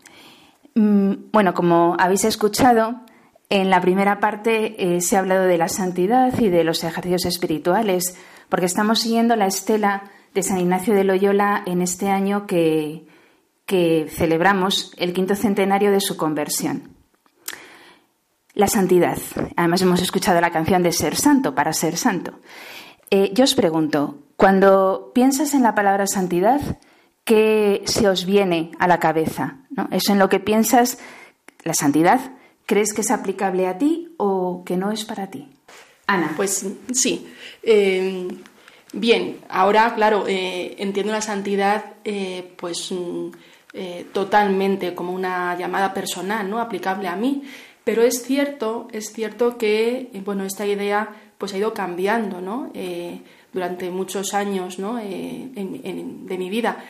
Mm, 0.77 1.31
bueno, 1.31 1.55
como 1.55 1.95
habéis 1.97 2.23
escuchado, 2.23 3.01
en 3.49 3.71
la 3.71 3.81
primera 3.81 4.19
parte 4.19 4.75
eh, 4.77 5.01
se 5.01 5.15
ha 5.15 5.19
hablado 5.19 5.45
de 5.45 5.57
la 5.57 5.69
santidad 5.69 6.39
y 6.39 6.49
de 6.49 6.63
los 6.63 6.83
ejercicios 6.83 7.25
espirituales, 7.25 8.15
porque 8.47 8.67
estamos 8.67 8.99
siguiendo 8.99 9.35
la 9.35 9.47
estela 9.47 10.03
de 10.35 10.43
San 10.43 10.59
Ignacio 10.59 10.93
de 10.93 11.03
Loyola 11.03 11.63
en 11.65 11.81
este 11.81 12.09
año 12.09 12.45
que, 12.45 13.07
celebramos 14.09 14.93
el 14.97 15.13
quinto 15.13 15.35
centenario 15.35 15.91
de 15.91 15.99
su 15.99 16.15
conversión. 16.15 16.95
La 18.53 18.67
santidad. 18.67 19.17
Además 19.55 19.81
hemos 19.81 20.01
escuchado 20.01 20.39
la 20.41 20.51
canción 20.51 20.83
de 20.83 20.91
Ser 20.91 21.15
Santo 21.15 21.55
para 21.55 21.73
ser 21.73 21.97
santo. 21.97 22.39
Eh, 23.09 23.31
yo 23.33 23.45
os 23.45 23.55
pregunto, 23.55 24.19
cuando 24.35 25.11
piensas 25.15 25.55
en 25.55 25.63
la 25.63 25.73
palabra 25.73 26.05
santidad, 26.05 26.61
¿qué 27.27 27.83
se 27.85 28.07
os 28.09 28.25
viene 28.25 28.71
a 28.79 28.87
la 28.87 28.99
cabeza? 28.99 29.57
¿No? 29.69 29.87
¿Eso 29.91 30.13
en 30.13 30.19
lo 30.19 30.29
que 30.29 30.39
piensas, 30.39 30.97
la 31.63 31.75
santidad, 31.75 32.31
crees 32.65 32.93
que 32.93 33.01
es 33.01 33.11
aplicable 33.11 33.67
a 33.67 33.77
ti 33.77 34.15
o 34.17 34.63
que 34.65 34.77
no 34.77 34.91
es 34.91 35.05
para 35.05 35.27
ti? 35.27 35.47
Ana. 36.07 36.33
Pues 36.35 36.65
sí. 36.93 37.27
Eh, 37.61 38.27
bien, 38.93 39.37
ahora, 39.49 39.93
claro, 39.93 40.25
eh, 40.27 40.75
entiendo 40.79 41.11
la 41.11 41.21
santidad, 41.21 41.83
pues 42.55 42.91
mm, 42.91 43.29
totalmente 44.13 44.95
como 44.95 45.13
una 45.13 45.55
llamada 45.57 45.93
personal, 45.93 46.49
¿no? 46.49 46.59
Aplicable 46.59 47.09
a 47.09 47.15
mí. 47.15 47.43
Pero 47.83 48.03
es 48.03 48.23
cierto, 48.23 48.87
es 48.91 49.13
cierto 49.13 49.57
que, 49.57 50.09
bueno, 50.25 50.43
esta 50.43 50.65
idea 50.65 51.09
pues 51.37 51.53
ha 51.53 51.57
ido 51.57 51.73
cambiando 51.73 52.41
¿no? 52.41 52.69
Eh, 52.73 53.21
durante 53.53 53.89
muchos 53.89 54.33
años 54.33 54.79
¿no? 54.79 54.99
Eh, 54.99 55.49
de 55.55 56.37
mi 56.37 56.49
vida. 56.49 56.83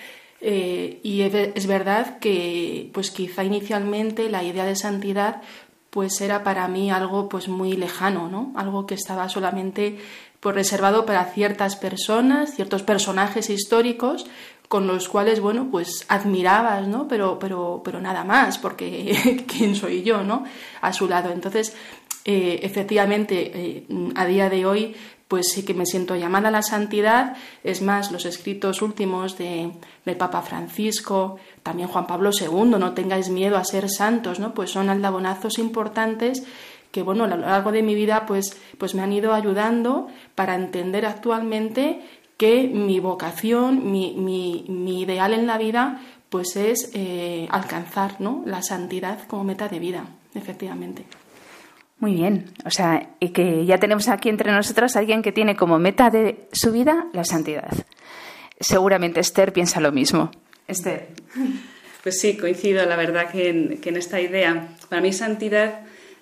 Eh, 0.50 1.02
y 1.04 1.24
es 1.24 1.68
verdad 1.68 2.20
que 2.20 2.90
pues 2.94 3.12
quizá 3.12 3.44
inicialmente 3.44 4.30
la 4.30 4.44
idea 4.44 4.64
de 4.64 4.78
santidad 4.78 5.42
pues 5.90 6.22
era 6.22 6.46
para 6.46 6.70
mí 6.70 6.90
algo 6.90 7.28
pues 7.28 7.50
muy 7.50 7.74
lejano, 7.74 8.30
¿no? 8.30 8.54
Algo 8.56 8.88
que 8.88 8.96
estaba 8.96 9.28
solamente 9.28 9.98
pues 10.40 10.56
reservado 10.56 11.06
para 11.06 11.26
ciertas 11.26 11.76
personas, 11.76 12.56
ciertos 12.56 12.82
personajes 12.84 13.50
históricos 13.50 14.26
con 14.70 14.88
los 14.88 15.10
cuales, 15.10 15.42
bueno, 15.42 15.68
pues 15.70 16.06
admirabas, 16.08 16.88
¿no? 16.88 17.10
Pero, 17.10 17.40
pero, 17.40 17.82
pero 17.84 18.00
nada 18.00 18.24
más, 18.24 18.58
porque 18.58 19.44
quién 19.50 19.76
soy 19.76 20.02
yo, 20.04 20.24
¿no? 20.24 20.46
A 20.80 20.94
su 20.94 21.10
lado. 21.10 21.30
Entonces, 21.30 21.76
eh, 22.24 22.62
efectivamente, 22.64 23.52
eh, 23.54 23.88
a 24.16 24.26
día 24.26 24.50
de 24.50 24.66
hoy, 24.66 24.96
pues 25.28 25.52
sí 25.52 25.64
que 25.64 25.74
me 25.74 25.86
siento 25.86 26.16
llamada 26.16 26.48
a 26.48 26.52
la 26.52 26.62
santidad. 26.62 27.36
Es 27.64 27.82
más, 27.82 28.12
los 28.12 28.26
escritos 28.26 28.82
últimos 28.82 29.38
de, 29.38 29.72
del 30.06 30.18
Papa 30.18 30.42
Francisco, 30.42 31.38
también 31.64 31.90
Juan 31.90 32.08
Pablo 32.08 32.32
II, 32.32 32.76
no 32.80 32.94
tengáis 32.94 33.30
miedo 33.30 33.58
a 33.58 33.66
ser 33.66 33.90
santos, 33.90 34.40
¿no? 34.40 34.54
Pues 34.54 34.72
son 34.72 34.90
aldabonazos 34.90 35.60
importantes 35.60 36.44
que, 36.92 37.04
bueno, 37.04 37.26
a 37.26 37.28
lo 37.28 37.38
largo 37.38 37.72
de 37.72 37.84
mi 37.84 37.96
vida, 37.96 38.26
pues, 38.26 38.58
pues 38.78 38.96
me 38.96 39.02
han 39.02 39.12
ido 39.12 39.34
ayudando 39.34 40.08
para 40.36 40.56
entender 40.56 41.06
actualmente 41.06 42.02
que 42.38 42.68
mi 42.68 43.00
vocación, 43.00 43.92
mi, 43.92 44.14
mi, 44.14 45.02
ideal 45.02 45.34
en 45.34 45.48
la 45.48 45.58
vida, 45.58 46.02
pues 46.30 46.56
es 46.56 46.92
eh, 46.94 47.48
alcanzar 47.50 48.22
¿no? 48.22 48.44
la 48.46 48.62
santidad 48.62 49.28
como 49.28 49.44
meta 49.44 49.68
de 49.68 49.80
vida, 49.80 50.06
efectivamente. 50.36 51.06
Muy 52.00 52.14
bien, 52.14 52.46
o 52.64 52.70
sea, 52.70 53.16
y 53.20 53.30
que 53.30 53.66
ya 53.66 53.80
tenemos 53.80 54.08
aquí 54.08 54.30
entre 54.30 54.52
nosotras 54.52 54.96
alguien 54.96 55.24
que 55.24 55.32
tiene 55.32 55.56
como 55.56 55.80
meta 55.80 56.12
de 56.12 56.48
su 56.52 56.72
vida 56.72 57.08
la 57.12 57.24
santidad. 57.24 57.72
Seguramente 58.60 59.20
Esther 59.20 59.52
piensa 59.52 59.80
lo 59.80 59.92
mismo. 59.92 60.32
Esther. 60.68 61.08
Pues 62.04 62.22
sí, 62.22 62.38
coincido, 62.38 62.86
la 62.86 62.96
verdad, 62.96 63.30
que 63.30 63.50
en, 63.50 63.98
esta 63.98 64.22
idea. 64.22 64.70
Para 64.88 65.02
mí 65.02 65.12
santidad 65.12 65.82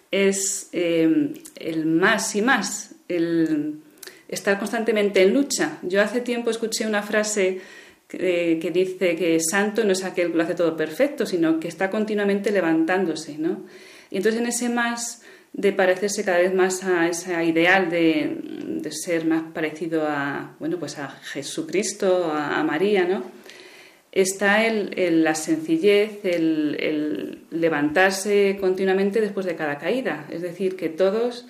es 0.10 0.70
eh, 0.72 1.34
el 1.58 1.86
más 1.86 2.36
y 2.36 2.42
más, 2.42 2.96
el 3.08 3.82
estar 4.28 4.58
constantemente 4.58 5.22
en 5.22 5.36
lucha. 5.36 5.78
Yo 5.84 6.02
hace 6.02 6.22
tiempo 6.22 6.50
escuché 6.50 6.88
una 6.88 7.04
frase 7.04 7.62
que, 8.08 8.58
que, 8.60 8.72
dice 8.72 9.16
que 9.16 9.40
santo 9.40 9.84
no 9.84 9.92
es 9.92 10.04
aquel 10.04 10.32
que 10.32 10.38
lo 10.38 10.44
hace 10.44 10.56
todo 10.56 10.76
perfecto, 10.76 11.28
sino 11.28 11.60
que 11.60 11.68
está 11.68 11.92
continuamente 11.92 12.52
levantándose, 12.52 13.38
¿no? 13.38 13.66
Y 14.10 14.18
entonces 14.18 14.42
en 14.42 14.48
ese 14.48 14.70
más 14.70 15.22
de 15.58 15.72
parecerse 15.72 16.26
cada 16.26 16.40
vez 16.40 16.54
más 16.54 16.84
a 16.84 17.08
ese 17.08 17.42
ideal 17.46 17.90
de, 17.90 18.92
ser 18.92 19.26
más 19.26 19.44
parecido 19.54 20.06
a, 20.06 20.56
bueno, 20.60 20.78
pues 20.78 21.00
a 21.00 21.10
Jesucristo, 21.10 22.32
a, 22.32 22.62
María, 22.64 23.06
¿no? 23.06 23.24
Está 24.12 24.66
el, 24.66 25.24
la 25.24 25.34
sencillez, 25.34 26.20
el, 26.24 27.46
levantarse 27.52 28.58
continuamente 28.60 29.22
después 29.22 29.46
de 29.46 29.56
cada 29.56 29.78
caída. 29.78 30.28
Es 30.30 30.42
decir, 30.42 30.76
que 30.76 30.90
todos, 30.90 31.48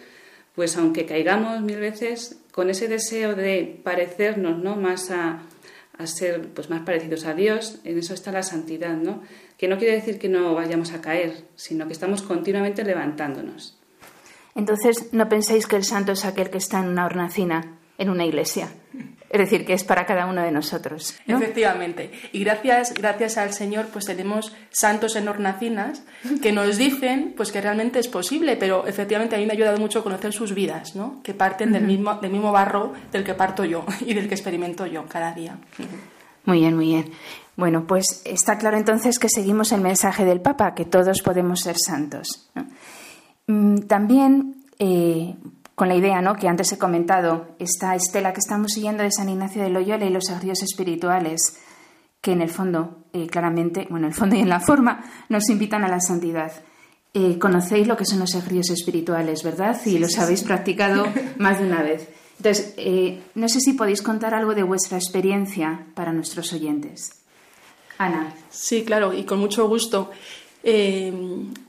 pues 0.54 0.78
aunque 0.78 1.06
caigamos 1.06 1.62
mil 1.62 1.80
veces, 1.80 2.39
con 2.52 2.70
ese 2.70 2.88
deseo 2.88 3.36
de 3.36 3.80
parecernos 3.84 4.63
¿no? 4.63 4.76
más 4.76 5.12
a, 5.12 5.41
a 5.98 6.08
ser 6.08 6.41
pues, 6.50 6.70
más 6.70 6.84
parecidos 6.84 7.26
a 7.26 7.34
Dios, 7.34 7.80
en 7.84 7.98
eso 7.98 8.13
está 8.13 8.32
la 8.32 8.44
santidad, 8.44 8.96
¿no? 8.96 9.24
Que 9.58 9.68
no 9.68 9.78
quiere 9.78 9.96
decir 9.96 10.20
que 10.20 10.30
no 10.30 10.54
vayamos 10.54 10.94
a 10.94 11.02
caer, 11.02 11.34
sino 11.56 11.88
que 11.88 11.94
estamos 11.94 12.22
continuamente 12.22 12.84
levantándonos. 12.84 13.78
Entonces, 14.56 15.10
no 15.12 15.28
penséis 15.28 15.68
que 15.68 15.76
el 15.76 15.84
santo 15.84 16.13
es 16.13 16.26
aquel 16.26 16.50
que 16.50 16.58
está 16.58 16.80
en 16.80 16.88
una 16.88 17.06
hornacina, 17.06 17.78
en 17.98 18.10
una 18.10 18.26
iglesia. 18.26 18.70
Es 19.30 19.39
decir, 19.39 19.65
que 19.65 19.74
es 19.74 19.84
para 19.84 20.06
cada 20.06 20.28
uno 20.28 20.41
de 20.41 20.52
nosotros. 20.52 21.13
Efectivamente. 21.28 22.12
Y 22.32 22.41
gracias, 22.44 22.94
gracias 22.94 23.38
al 23.38 23.52
Señor, 23.52 23.88
pues 23.91 24.06
tenemos 24.06 24.56
santos 24.70 25.18
en 25.18 25.28
hornacinas 25.28 26.04
que 26.41 26.54
nos 26.54 26.78
dicen 26.78 27.34
pues 27.36 27.52
que 27.52 27.60
realmente 27.60 28.00
es 28.00 28.08
posible, 28.08 28.56
pero 28.56 28.88
efectivamente 28.88 29.36
a 29.36 29.39
mí 29.39 29.46
me 29.46 29.52
ha 29.52 29.56
ayudado 29.56 29.78
mucho 29.78 30.04
conocer 30.04 30.32
sus 30.32 30.54
vidas, 30.54 30.96
¿no? 30.96 31.22
que 31.22 31.34
parten 31.34 31.74
del 31.74 31.84
mismo, 31.84 32.15
del 32.15 32.32
mismo 32.32 32.54
barro 32.54 32.94
del 33.12 33.26
que 33.26 33.34
parto 33.34 33.65
yo 33.65 33.84
y 34.06 34.13
del 34.13 34.30
que 34.30 34.36
experimento 34.36 34.86
yo 34.86 35.06
cada 35.06 35.34
día. 35.34 35.58
Muy 36.46 36.60
bien, 36.60 36.76
muy 36.76 36.86
bien. 36.86 37.12
Bueno, 37.58 37.86
pues 37.88 38.22
está 38.26 38.58
claro 38.58 38.78
entonces 38.78 39.18
que 39.18 39.30
seguimos 39.30 39.72
el 39.72 39.82
mensaje 39.82 40.24
del 40.24 40.41
Papa, 40.41 40.76
que 40.76 40.86
todos 40.86 41.22
podemos 41.22 41.62
ser 41.62 41.78
santos. 41.78 42.50
También, 43.48 44.64
eh, 44.80 45.36
con 45.76 45.88
la 45.88 45.96
idea 45.96 46.22
¿no? 46.22 46.36
que 46.36 46.48
antes 46.48 46.72
he 46.72 46.78
comentado, 46.78 47.48
esta 47.60 47.96
estela 47.96 48.34
que 48.34 48.40
estamos 48.40 48.72
siguiendo 48.72 49.04
de 49.04 49.12
San 49.12 49.30
Ignacio 49.30 49.62
de 49.62 49.70
Loyola 49.70 50.06
y 50.06 50.10
los 50.10 50.30
ejercicios 50.30 50.64
espirituales, 50.64 51.60
que 52.22 52.32
en 52.32 52.42
el 52.42 52.50
fondo, 52.50 53.04
eh, 53.14 53.28
claramente, 53.28 53.88
bueno, 53.90 54.08
en 54.08 54.14
el 54.14 54.18
fondo 54.18 54.36
y 54.36 54.40
en 54.40 54.50
la 54.50 54.60
forma, 54.60 55.04
nos 55.30 55.50
invitan 55.50 55.84
a 55.84 55.88
la 55.88 56.00
santidad. 56.00 56.52
Eh, 57.14 57.38
conocéis 57.38 57.88
lo 57.88 57.96
que 57.96 58.06
son 58.06 58.20
los 58.20 58.34
ejercicios 58.34 58.72
espirituales, 58.72 59.44
¿verdad? 59.44 59.80
Y 59.86 60.00
los 60.00 60.18
habéis 60.18 60.44
practicado 60.44 61.06
más 61.38 61.60
de 61.60 61.66
una 61.66 61.84
vez. 61.84 62.10
Entonces, 62.38 62.76
no 63.36 63.48
sé 63.48 63.62
si 63.62 63.74
podéis 63.74 64.02
contar 64.02 64.34
algo 64.34 64.56
de 64.56 64.64
vuestra 64.64 64.98
experiencia 64.98 65.86
para 65.94 66.12
nuestros 66.12 66.52
oyentes. 66.52 67.22
Ana. 67.98 68.34
Sí, 68.50 68.84
claro, 68.84 69.14
y 69.14 69.24
con 69.24 69.40
mucho 69.40 69.68
gusto. 69.70 70.12
Eh, 70.67 71.13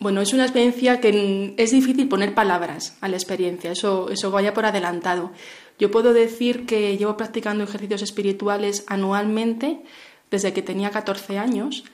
bueno, 0.00 0.22
es 0.22 0.32
una 0.32 0.44
experiencia 0.44 1.02
que 1.02 1.54
es 1.59 1.70
difícil 1.70 2.09
poner 2.09 2.32
palabras 2.35 2.96
a 3.02 3.09
la 3.09 3.16
experiencia, 3.16 3.70
eso, 3.70 4.09
eso 4.09 4.30
vaya 4.30 4.54
por 4.54 4.64
adelantado. 4.64 5.32
Yo 5.78 5.90
puedo 5.90 6.14
decir 6.14 6.64
que 6.64 6.96
llevo 6.96 7.18
practicando 7.18 7.62
ejercicios 7.62 8.00
espirituales 8.00 8.85
anualmente 8.87 9.82
desde 10.30 10.54
que 10.54 10.62
tenía 10.62 10.90
14 10.90 11.37
años. 11.37 11.85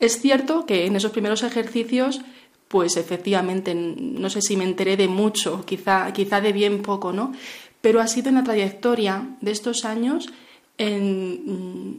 Es 0.00 0.18
cierto 0.18 0.64
que 0.64 0.86
en 0.86 0.96
esos 0.96 1.10
primeros 1.10 1.42
ejercicios, 1.42 2.22
pues 2.68 2.96
efectivamente, 2.96 3.74
no 3.74 4.30
sé 4.30 4.40
si 4.40 4.56
me 4.56 4.64
enteré 4.64 4.96
de 4.96 5.08
mucho, 5.08 5.62
quizá, 5.66 6.10
quizá 6.14 6.40
de 6.40 6.54
bien 6.54 6.80
poco, 6.80 7.12
¿no? 7.12 7.32
Pero 7.82 8.00
ha 8.00 8.06
sido 8.06 8.30
en 8.30 8.36
la 8.36 8.44
trayectoria 8.44 9.36
de 9.42 9.50
estos 9.50 9.84
años 9.84 10.30
en, 10.78 11.98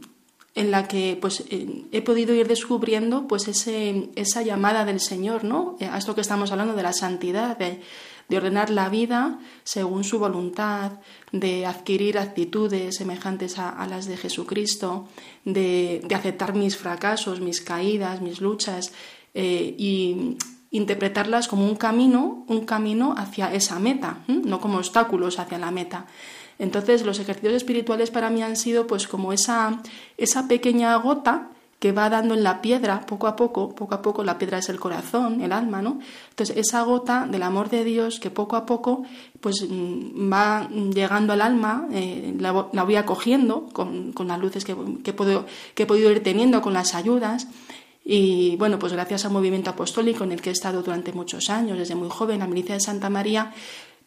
en 0.58 0.72
la 0.72 0.88
que 0.88 1.16
pues 1.20 1.44
eh, 1.50 1.84
he 1.92 2.02
podido 2.02 2.34
ir 2.34 2.48
descubriendo 2.48 3.28
pues 3.28 3.46
ese, 3.46 4.10
esa 4.16 4.42
llamada 4.42 4.84
del 4.84 4.98
Señor, 4.98 5.44
¿no? 5.44 5.76
A 5.80 5.96
esto 5.96 6.14
que 6.16 6.20
estamos 6.20 6.50
hablando 6.50 6.74
de 6.74 6.82
la 6.82 6.92
santidad, 6.92 7.56
de, 7.56 7.80
de 8.28 8.36
ordenar 8.36 8.68
la 8.70 8.88
vida 8.88 9.38
según 9.64 10.02
su 10.02 10.18
voluntad, 10.18 10.92
de 11.32 11.64
adquirir 11.64 12.18
actitudes 12.18 12.96
semejantes 12.96 13.58
a, 13.58 13.86
las 13.86 14.06
de 14.06 14.16
Jesucristo, 14.16 15.08
de, 15.44 16.06
aceptar 16.14 16.54
mis 16.54 16.76
fracasos, 16.76 17.40
mis 17.40 17.60
caídas, 17.60 18.20
mis 18.20 18.40
luchas 18.40 18.92
eh, 19.34 19.74
y 19.78 20.36
interpretarlas 20.70 21.46
como 21.46 21.64
un 21.64 21.76
camino, 21.76 22.44
un 22.48 22.66
camino 22.66 23.14
hacia 23.16 23.54
esa 23.54 23.78
meta, 23.78 24.24
no 24.26 24.60
como 24.60 24.78
obstáculos 24.78 25.38
hacia 25.38 25.58
la 25.58 25.70
meta. 25.70 26.06
Entonces 26.58 27.04
los 27.04 27.18
ejercicios 27.20 27.54
espirituales 27.54 28.10
para 28.10 28.30
mí 28.30 28.42
han 28.42 28.56
sido 28.56 28.86
pues 28.86 29.06
como 29.06 29.32
esa, 29.32 29.80
esa 30.16 30.48
pequeña 30.48 30.96
gota 30.96 31.50
que 31.78 31.92
va 31.92 32.10
dando 32.10 32.34
en 32.34 32.42
la 32.42 32.60
piedra 32.60 33.06
poco 33.06 33.28
a 33.28 33.36
poco, 33.36 33.74
poco 33.74 33.94
a 33.94 34.02
poco, 34.02 34.24
la 34.24 34.36
piedra 34.36 34.58
es 34.58 34.68
el 34.68 34.80
corazón, 34.80 35.40
el 35.42 35.52
alma, 35.52 35.80
¿no? 35.80 36.00
Entonces 36.30 36.56
esa 36.56 36.82
gota 36.82 37.26
del 37.30 37.42
amor 37.44 37.70
de 37.70 37.84
Dios 37.84 38.18
que 38.18 38.30
poco 38.30 38.56
a 38.56 38.66
poco 38.66 39.04
pues 39.40 39.64
mm, 39.68 40.32
va 40.32 40.68
llegando 40.68 41.32
al 41.32 41.40
alma, 41.40 41.86
eh, 41.92 42.34
la, 42.38 42.50
voy 42.50 42.96
acogiendo 42.96 43.68
con, 43.72 44.12
las 44.26 44.40
luces 44.40 44.64
que, 44.64 44.76
que, 45.04 45.12
puedo, 45.12 45.46
que 45.74 45.84
he 45.84 45.86
podido 45.86 46.10
ir 46.10 46.22
teniendo, 46.22 46.60
con 46.60 46.74
las 46.74 46.94
ayudas. 46.94 47.46
Y 48.10 48.56
bueno, 48.56 48.78
pues 48.78 48.94
gracias 48.94 49.26
al 49.26 49.32
movimiento 49.32 49.68
apostólico 49.68 50.24
en 50.24 50.32
el 50.32 50.40
que 50.40 50.48
he 50.48 50.52
estado 50.52 50.82
durante 50.82 51.12
muchos 51.12 51.50
años, 51.50 51.76
desde 51.76 51.94
muy 51.94 52.08
joven, 52.08 52.38
la 52.38 52.46
milicia 52.46 52.74
de 52.74 52.80
Santa 52.80 53.10
María, 53.10 53.52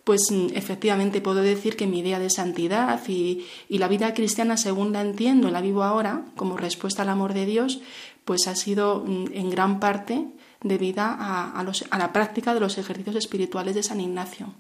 pues 0.04 0.32
mm, 0.32 0.48
efectivamente 0.56 1.22
puedo 1.22 1.42
decir 1.42 1.76
que 1.76 1.88
mi 1.88 2.00
idea 2.00 2.20
de 2.20 2.30
santidad 2.30 3.02
y, 3.08 3.46
la 3.70 3.88
vida 3.88 4.14
cristiana 4.14 4.58
según 4.58 4.94
la 4.94 5.02
entiendo 5.02 5.48
y 5.48 5.52
la 5.52 5.62
vivo 5.62 5.84
ahora 5.84 6.26
como 6.36 6.58
respuesta 6.58 7.02
al 7.02 7.10
amor 7.10 7.34
de 7.34 7.46
Dios, 7.46 7.82
pues 8.26 8.48
ha 8.48 8.56
sido 8.56 9.04
mm, 9.06 9.26
en 9.34 9.50
gran 9.50 9.80
parte 9.80 10.26
debida 10.64 11.16
a, 11.20 11.60
a, 11.60 11.98
la 11.98 12.14
práctica 12.14 12.54
de 12.54 12.60
los 12.60 12.78
ejercicios 12.78 13.16
espirituales 13.16 13.76
de 13.76 13.84
San 13.84 14.00
Ignacio. 14.00 14.54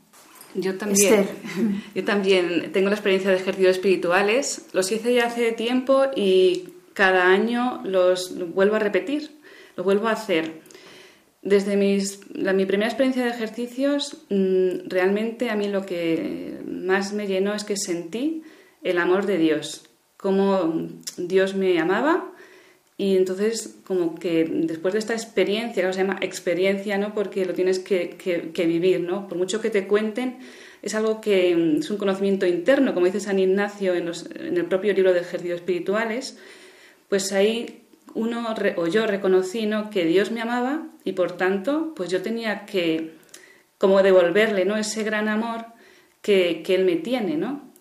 Yo 0.55 0.77
también, 0.77 1.29
yo 1.95 2.03
también 2.03 2.71
tengo 2.73 2.89
la 2.89 2.95
experiencia 2.95 3.29
de 3.31 3.37
ejercicios 3.37 3.75
espirituales, 3.75 4.65
los 4.73 4.91
hice 4.91 5.13
ya 5.13 5.27
hace 5.27 5.51
tiempo 5.53 6.05
y 6.15 6.69
cada 6.93 7.27
año 7.27 7.81
los 7.83 8.35
vuelvo 8.53 8.75
a 8.75 8.79
repetir, 8.79 9.31
los 9.75 9.85
vuelvo 9.85 10.07
a 10.07 10.11
hacer. 10.11 10.60
Desde 11.41 11.75
mis, 11.75 12.19
mi 12.35 12.65
primera 12.65 12.87
experiencia 12.87 13.23
de 13.23 13.31
ejercicios, 13.31 14.17
mm, 14.29 14.87
realmente 14.87 15.49
a 15.49 15.55
mí 15.55 15.67
lo 15.67 15.85
que 15.85 16.59
más 16.67 17.13
me 17.13 17.25
llenó 17.25 17.55
es 17.55 17.63
que 17.63 17.77
sentí 17.77 18.43
el 18.83 18.99
amor 18.99 19.25
de 19.25 19.37
Dios, 19.37 19.89
cómo 20.17 20.87
Dios 21.17 21.55
me 21.55 21.79
amaba 21.79 22.31
y 22.95 23.17
entonces 23.17 23.77
como 23.87 24.13
que 24.13 24.45
después 24.45 24.93
de 24.93 24.99
esta 24.99 25.13
experiencia, 25.13 25.87
que 25.87 25.93
se 25.93 26.01
llama 26.01 26.19
experiencia, 26.21 26.99
¿no? 26.99 27.15
porque 27.15 27.45
lo 27.45 27.53
tienes 27.55 27.79
que, 27.79 28.09
que, 28.53 28.65
vivir, 28.67 29.01
¿no? 29.01 29.27
por 29.27 29.39
mucho 29.39 29.59
que 29.59 29.71
te 29.71 29.87
cuenten, 29.87 30.37
es 30.83 30.93
algo 30.93 31.21
que 31.21 31.55
mm, 31.55 31.77
es 31.79 31.89
un 31.89 31.97
conocimiento 31.97 32.45
interno, 32.45 32.93
como 32.93 33.07
dice 33.07 33.19
San 33.19 33.39
Ignacio 33.39 33.95
en, 33.95 34.11
en 34.35 34.57
el 34.57 34.65
propio 34.65 34.93
libro 34.93 35.13
de 35.13 35.21
ejercicios 35.21 35.61
espirituales, 35.61 36.37
pues 37.09 37.31
ahí 37.31 37.80
uno 38.13 38.53
o 38.77 38.87
yo 38.87 39.07
reconocí 39.07 39.65
¿no? 39.65 39.89
que 39.89 40.05
Dios 40.05 40.31
me 40.31 40.41
amaba 40.41 40.87
y 41.03 41.13
por 41.13 41.33
tanto 41.33 41.93
pues 41.95 42.09
yo 42.09 42.21
tenía 42.21 42.65
que 42.65 43.15
como 43.77 44.03
devolverle 44.03 44.65
¿no? 44.65 44.77
ese 44.77 45.03
gran 45.03 45.27
amor 45.27 45.65
que, 46.21 46.63
Él 46.67 46.85
me 46.85 46.97
tiene, 46.97 47.35
¿no? 47.35 47.71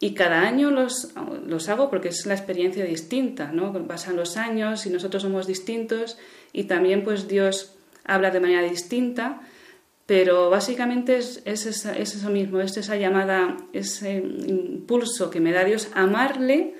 Y 0.00 0.14
cada 0.14 0.42
año 0.42 0.70
los, 0.70 1.12
los, 1.44 1.68
hago 1.68 1.90
porque 1.90 2.08
es 2.08 2.24
la 2.26 2.34
experiencia 2.34 2.84
distinta, 2.84 3.50
¿no? 3.50 3.72
Pasan 3.88 4.14
los 4.14 4.36
años 4.36 4.86
y 4.86 4.90
nosotros 4.90 5.24
somos 5.24 5.48
distintos 5.48 6.18
y 6.52 6.64
también 6.64 7.02
pues 7.02 7.26
Dios 7.26 7.74
habla 8.04 8.30
de 8.30 8.38
manera 8.38 8.62
distinta, 8.62 9.40
pero 10.06 10.48
básicamente 10.50 11.18
es, 11.18 11.42
es, 11.44 11.84
eso 11.84 12.30
mismo, 12.30 12.60
es 12.60 12.76
esa 12.76 12.96
llamada, 12.96 13.56
ese 13.72 14.14
impulso 14.16 15.30
que 15.30 15.40
me 15.40 15.52
da 15.52 15.64
Dios 15.64 15.90
amarle 15.94 16.74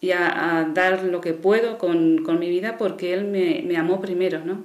y 0.00 0.12
a, 0.12 0.68
dar 0.72 1.02
lo 1.04 1.20
que 1.20 1.32
puedo 1.32 1.78
con, 1.78 2.22
mi 2.38 2.48
vida 2.48 2.76
porque 2.78 3.14
Él 3.14 3.24
me, 3.24 3.76
amó 3.76 4.00
primero, 4.00 4.44
¿no? 4.44 4.64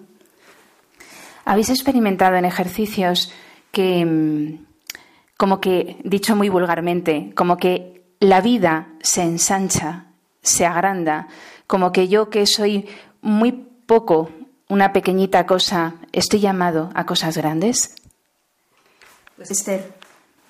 ¿Habéis 1.46 1.70
experimentado 1.70 2.36
en 2.36 2.46
ejercicios 2.46 3.34
que, 3.72 4.06
mm, 4.06 4.66
como 5.38 5.60
que, 5.60 5.98
dicho 6.04 6.36
muy 6.36 6.50
vulgarmente, 6.50 7.32
como 7.36 7.58
que 7.58 8.04
la 8.20 8.42
vida 8.42 8.90
se 9.02 9.24
ensancha, 9.24 10.06
se 10.42 10.66
agranda, 10.66 11.28
como 11.68 11.92
que 11.92 12.08
yo 12.08 12.30
que 12.30 12.46
soy 12.46 12.88
muy 13.22 13.52
poco, 13.52 14.30
una 14.70 14.94
pequeñita 14.94 15.46
cosa, 15.46 15.96
estoy 16.12 16.40
llamado 16.40 16.92
a 16.94 17.06
cosas 17.06 17.38
grandes? 17.38 17.96
Pues 19.36 19.52
Esther. 19.52 20.03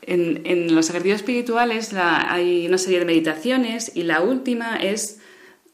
En, 0.08 0.74
los 0.76 0.90
ejercicios 0.90 1.22
espirituales 1.22 1.94
hay 1.94 2.68
una 2.68 2.78
serie 2.78 3.00
de 3.00 3.06
meditaciones 3.06 3.92
y 3.96 4.04
la 4.04 4.22
última 4.22 4.78
es, 4.78 5.20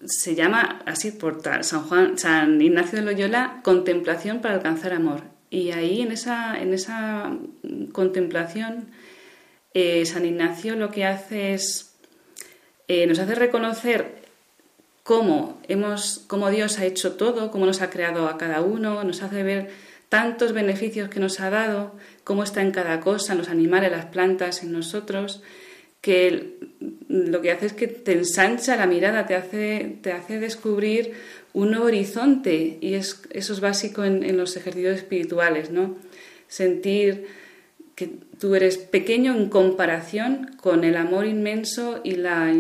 se 0.06 0.36
llama 0.36 0.82
así 0.86 1.12
por 1.12 1.42
San, 1.62 1.84
Juan, 1.84 2.18
San 2.18 2.62
Ignacio 2.62 3.00
de 3.00 3.06
Loyola, 3.06 3.62
contemplación 3.64 4.42
para 4.42 4.56
alcanzar 4.56 4.94
amor. 4.94 5.22
Y 5.50 5.72
ahí 5.72 6.02
en 6.02 6.12
esa, 6.12 6.60
en 6.60 6.74
esa 6.74 7.36
contemplación, 7.92 8.90
eh, 9.74 10.06
San 10.06 10.26
Ignacio 10.26 10.76
lo 10.76 10.92
que 10.92 11.06
hace 11.06 11.54
es, 11.54 11.96
eh, 12.88 13.08
nos 13.08 13.20
hace 13.20 13.36
reconocer 13.36 14.20
cómo, 15.04 15.60
hemos, 15.68 16.24
cómo 16.28 16.50
Dios 16.52 16.78
ha 16.78 16.86
hecho 16.86 17.14
todo, 17.14 17.50
cómo 17.50 17.66
nos 17.66 17.82
ha 17.82 17.90
creado 17.90 18.28
a 18.28 18.38
cada 18.38 18.62
uno, 18.62 19.04
nos 19.04 19.24
hace 19.24 19.42
ver 19.42 19.72
tantos 20.10 20.54
beneficios 20.54 21.10
que 21.10 21.20
nos 21.20 21.40
ha 21.40 21.50
dado, 21.52 21.96
cómo 22.24 22.44
está 22.44 22.62
en 22.62 22.72
cada 22.72 23.00
cosa, 23.00 23.34
en 23.34 23.38
los 23.38 23.50
animales, 23.50 23.92
las 23.92 24.06
plantas, 24.08 24.64
en 24.64 24.72
nosotros, 24.72 25.44
que 26.02 26.58
lo 27.08 27.42
que 27.42 27.52
hace 27.52 27.68
es 27.68 27.74
que 27.74 27.88
te 27.88 28.14
ensancha 28.14 28.76
la 28.76 28.88
mirada, 28.88 29.26
te 29.28 29.36
hace, 29.36 29.98
te 30.02 30.12
hace 30.12 30.40
descubrir 30.40 31.14
un 31.54 31.72
nuevo 31.72 31.86
horizonte 31.86 32.78
y 32.82 32.94
es, 32.94 33.22
eso 33.32 33.54
es 33.54 33.60
básico 33.60 34.04
en, 34.04 34.38
los 34.38 34.56
ejercicios 34.56 34.98
espirituales, 34.98 35.72
¿no? 35.72 35.96
Sentir 36.48 37.28
que 37.96 38.10
tú 38.40 38.56
eres 38.56 38.78
pequeño 38.78 39.36
en 39.36 39.50
comparación 39.50 40.52
con 40.62 40.84
el 40.84 40.96
amor 40.96 41.26
inmenso 41.26 42.00
y 42.04 42.16
la 42.16 42.52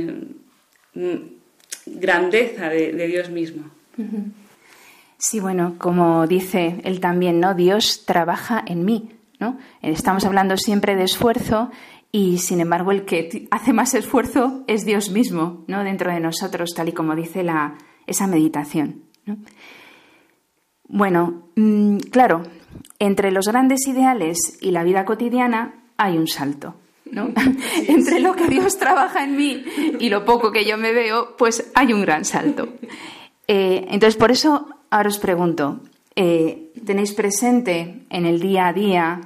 mm, 0.93 1.17
grandeza 1.85 2.69
de, 2.69 2.91
de 2.91 3.07
Dios 3.07 3.29
mismo. 3.29 3.71
Sí, 5.19 5.41
bueno, 5.41 5.75
como 5.77 6.27
dice 6.27 6.79
él 6.85 7.01
también, 7.01 7.41
¿no? 7.41 7.53
Dios 7.53 8.05
trabaja 8.05 8.63
en 8.65 8.85
mí, 8.85 9.11
¿no? 9.37 9.57
Estamos 9.81 10.23
hablando 10.23 10.55
siempre 10.55 10.95
de 10.95 11.03
esfuerzo 11.03 11.71
y, 12.09 12.37
sin 12.37 12.61
embargo, 12.61 12.93
el 12.93 13.03
que 13.03 13.47
hace 13.51 13.73
más 13.73 13.93
esfuerzo 13.93 14.63
es 14.67 14.85
Dios 14.85 15.09
mismo, 15.09 15.65
¿no? 15.67 15.83
Dentro 15.83 16.09
de 16.09 16.21
nosotros, 16.21 16.73
tal 16.73 16.87
y 16.87 16.93
como 16.93 17.17
dice 17.17 17.43
la, 17.43 17.75
esa 18.07 18.27
meditación. 18.27 19.03
Bueno, 20.87 21.49
mm, 21.57 21.97
claro, 22.11 22.43
entre 22.97 23.31
los 23.31 23.45
grandes 23.49 23.85
ideales 23.87 24.57
y 24.61 24.71
la 24.71 24.85
vida 24.85 25.03
cotidiana 25.03 25.83
hay 25.97 26.17
un 26.17 26.27
salto. 26.27 26.75
¿no? 27.11 27.29
entre 27.87 28.21
lo 28.21 28.35
que 28.35 28.47
Dios 28.47 28.77
trabaja 28.77 29.25
en 29.25 29.35
mí 29.35 29.65
y 29.99 30.07
lo 30.09 30.23
poco 30.23 30.53
que 30.53 30.63
yo 30.63 30.77
me 30.77 30.93
veo, 30.93 31.35
pues 31.37 31.71
hay 31.75 31.91
un 31.91 32.03
gran 32.03 32.23
salto. 32.23 32.69
Eh, 33.51 33.87
entonces, 33.89 34.15
por 34.15 34.29
eso 34.29 34.78
ahora 34.89 35.09
os 35.09 35.19
pregunto, 35.19 35.81
eh, 36.15 36.71
¿tenéis 36.85 37.13
presente 37.13 38.05
en 38.09 38.25
el 38.25 38.39
día 38.39 38.67
a 38.67 38.73
día, 38.73 39.21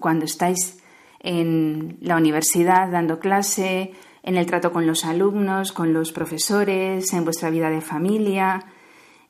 cuando 0.00 0.24
estáis 0.24 0.82
en 1.20 1.98
la 2.00 2.16
universidad 2.16 2.90
dando 2.90 3.18
clase, 3.18 3.92
en 4.22 4.36
el 4.36 4.46
trato 4.46 4.72
con 4.72 4.86
los 4.86 5.04
alumnos, 5.04 5.72
con 5.72 5.92
los 5.92 6.12
profesores, 6.12 7.12
en 7.12 7.24
vuestra 7.24 7.50
vida 7.50 7.70
de 7.70 7.80
familia, 7.80 8.64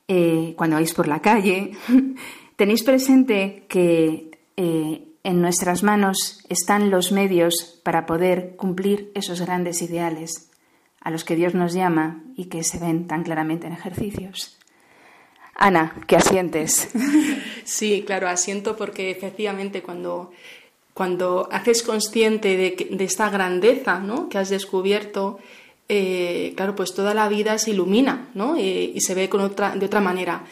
eh, 0.08 0.54
cuando 0.56 0.76
vais 0.76 0.92
por 0.94 1.08
la 1.08 1.20
calle? 1.20 1.72
¿Tenéis 2.56 2.82
presente 2.82 3.66
que 3.68 4.30
en 4.56 5.42
nuestras 5.42 5.82
manos 5.82 6.46
están 6.48 6.88
los 6.88 7.10
medios 7.10 7.80
para 7.82 8.06
poder 8.06 8.56
cumplir 8.56 9.10
esos 9.14 9.40
grandes 9.40 9.82
ideales 9.82 10.50
a 11.00 11.10
los 11.10 11.24
que 11.24 11.36
Dios 11.36 11.54
nos 11.54 11.72
llama 11.72 12.22
y 12.36 12.44
que 12.44 12.62
se 12.62 12.78
ven 12.78 13.06
tan 13.06 13.24
claramente 13.24 13.66
en 13.66 13.72
ejercicios. 13.72 14.55
Ana, 15.56 15.94
¿qué 16.06 16.16
asientes? 16.16 16.88
Sí, 17.64 18.04
claro, 18.06 18.28
asiento 18.28 18.76
porque 18.76 19.10
efectivamente 19.10 19.82
cuando, 19.82 20.30
cuando 20.94 21.48
haces 21.50 21.82
consciente 21.82 22.56
de, 22.56 22.88
de 22.90 23.04
esta 23.04 23.28
grandeza 23.28 23.98
¿no? 23.98 24.28
que 24.28 24.38
has 24.38 24.50
descubierto, 24.50 25.40
eh, 25.88 26.52
claro, 26.56 26.76
pues 26.76 26.94
toda 26.94 27.12
la 27.12 27.28
vida 27.28 27.58
se 27.58 27.72
ilumina 27.72 28.28
¿no? 28.34 28.56
Y 28.56 29.00
se 29.00 29.14
ve 29.16 29.28
con 29.28 29.40
otra, 29.40 29.74
de 29.74 29.86
otra 29.86 30.00
manera. 30.00 30.44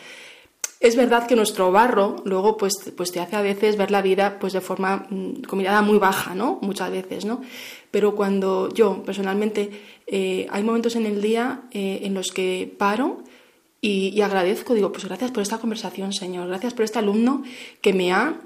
Es 0.80 0.96
verdad 0.96 1.26
que 1.26 1.36
nuestro 1.36 1.70
barro 1.70 2.16
luego 2.24 2.56
pues, 2.56 2.74
pues 2.96 3.12
te 3.12 3.20
hace 3.20 3.36
a 3.36 3.42
veces 3.42 3.76
ver 3.76 3.90
la 3.90 4.02
vida 4.02 4.38
pues 4.40 4.52
de 4.52 4.60
forma 4.60 5.06
mm, 5.08 5.42
con 5.42 5.58
mirada 5.58 5.82
muy 5.82 5.98
baja, 5.98 6.34
¿no? 6.34 6.58
Muchas 6.62 6.90
veces, 6.90 7.24
¿no? 7.24 7.42
Pero 7.90 8.16
cuando 8.16 8.68
yo 8.74 9.02
personalmente 9.04 9.70
eh, 10.06 10.46
hay 10.50 10.62
momentos 10.62 10.96
en 10.96 11.06
el 11.06 11.22
día 11.22 11.62
eh, 11.70 12.00
en 12.02 12.12
los 12.12 12.32
que 12.32 12.74
paro 12.76 13.22
y, 13.86 14.18
agradezco, 14.22 14.72
digo, 14.72 14.92
pues 14.92 15.04
gracias 15.04 15.30
por 15.30 15.42
esta 15.42 15.58
conversación, 15.58 16.14
Señor, 16.14 16.48
gracias 16.48 16.72
por 16.72 16.86
este 16.86 16.98
alumno 17.00 17.42
que 17.82 17.92
me 17.92 18.12
ha 18.12 18.40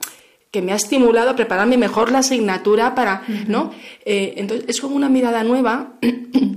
que 0.50 0.62
me 0.62 0.72
ha 0.72 0.76
estimulado 0.76 1.30
a 1.30 1.36
prepararme 1.36 1.76
mejor 1.76 2.10
la 2.10 2.20
asignatura 2.20 2.94
para, 2.94 3.22
¿no? 3.46 3.70
Eh, 4.04 4.32
entonces 4.38 4.64
es 4.66 4.80
como 4.80 4.96
una 4.96 5.10
mirada 5.10 5.44
nueva 5.44 5.92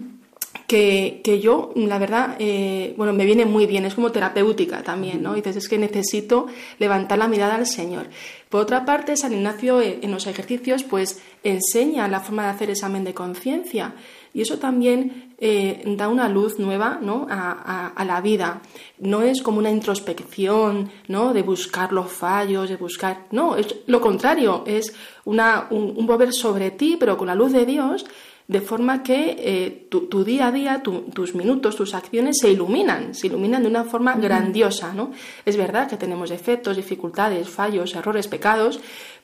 que, 0.67 1.19
que 1.23 1.41
yo, 1.41 1.73
la 1.75 1.99
verdad, 1.99 2.37
eh, 2.39 2.93
bueno, 2.97 3.11
me 3.11 3.25
viene 3.25 3.45
muy 3.45 3.65
bien, 3.65 3.83
es 3.83 3.93
como 3.93 4.11
terapéutica 4.13 4.81
también, 4.81 5.21
¿no? 5.21 5.33
Y 5.33 5.41
dices, 5.41 5.57
es 5.57 5.67
que 5.67 5.77
necesito 5.77 6.47
levantar 6.79 7.19
la 7.19 7.27
mirada 7.27 7.55
al 7.55 7.67
Señor. 7.67 8.07
Por 8.47 8.61
otra 8.61 8.85
parte, 8.85 9.17
San 9.17 9.33
Ignacio 9.33 9.81
eh, 9.81 9.99
en 10.01 10.11
los 10.11 10.25
ejercicios, 10.25 10.83
pues 10.83 11.21
enseña 11.43 12.07
la 12.07 12.21
forma 12.21 12.43
de 12.43 12.49
hacer 12.49 12.69
examen 12.69 13.03
de 13.03 13.13
conciencia. 13.13 13.93
Y 14.33 14.41
eso 14.41 14.57
también 14.57 15.33
eh, 15.37 15.83
da 15.97 16.07
una 16.07 16.29
luz 16.29 16.59
nueva 16.59 16.99
¿no? 17.01 17.27
a, 17.29 18.03
la 18.05 18.21
vida. 18.21 18.61
No 18.99 19.21
es 19.21 19.41
como 19.41 19.59
una 19.59 19.69
introspección 19.69 20.89
¿no? 21.07 21.33
de 21.33 21.41
buscar 21.41 21.91
los 21.91 22.11
fallos, 22.11 22.69
de 22.69 22.77
buscar... 22.77 23.25
No, 23.31 23.55
es 23.55 23.75
lo 23.87 23.99
contrario, 23.99 24.63
es 24.65 24.93
una, 25.25 25.67
un, 25.69 25.93
un 25.95 26.05
volver 26.05 26.33
sobre 26.33 26.71
ti, 26.71 26.97
pero 26.99 27.17
con 27.17 27.27
la 27.27 27.35
luz 27.35 27.51
de 27.51 27.65
Dios 27.65 28.05
de 28.51 28.59
forma 28.59 29.01
que 29.01 29.37
eh, 29.39 29.87
tu, 29.89 30.25
día 30.25 30.47
a 30.47 30.51
día, 30.51 30.83
tus 30.83 31.35
minutos, 31.35 31.77
tus 31.77 31.93
acciones 31.93 32.37
se 32.41 32.49
iluminan, 32.49 33.15
se 33.15 33.27
iluminan 33.27 33.63
de 33.63 33.69
una 33.69 33.85
forma 33.85 34.15
grandiosa. 34.15 34.91
¿no? 34.91 35.11
Es 35.45 35.55
verdad 35.55 35.87
que 35.87 35.95
tenemos 35.95 36.29
defectos, 36.29 36.75
dificultades, 36.75 37.47
fallos, 37.47 37.95
errores, 37.95 38.27
pecados, 38.27 38.81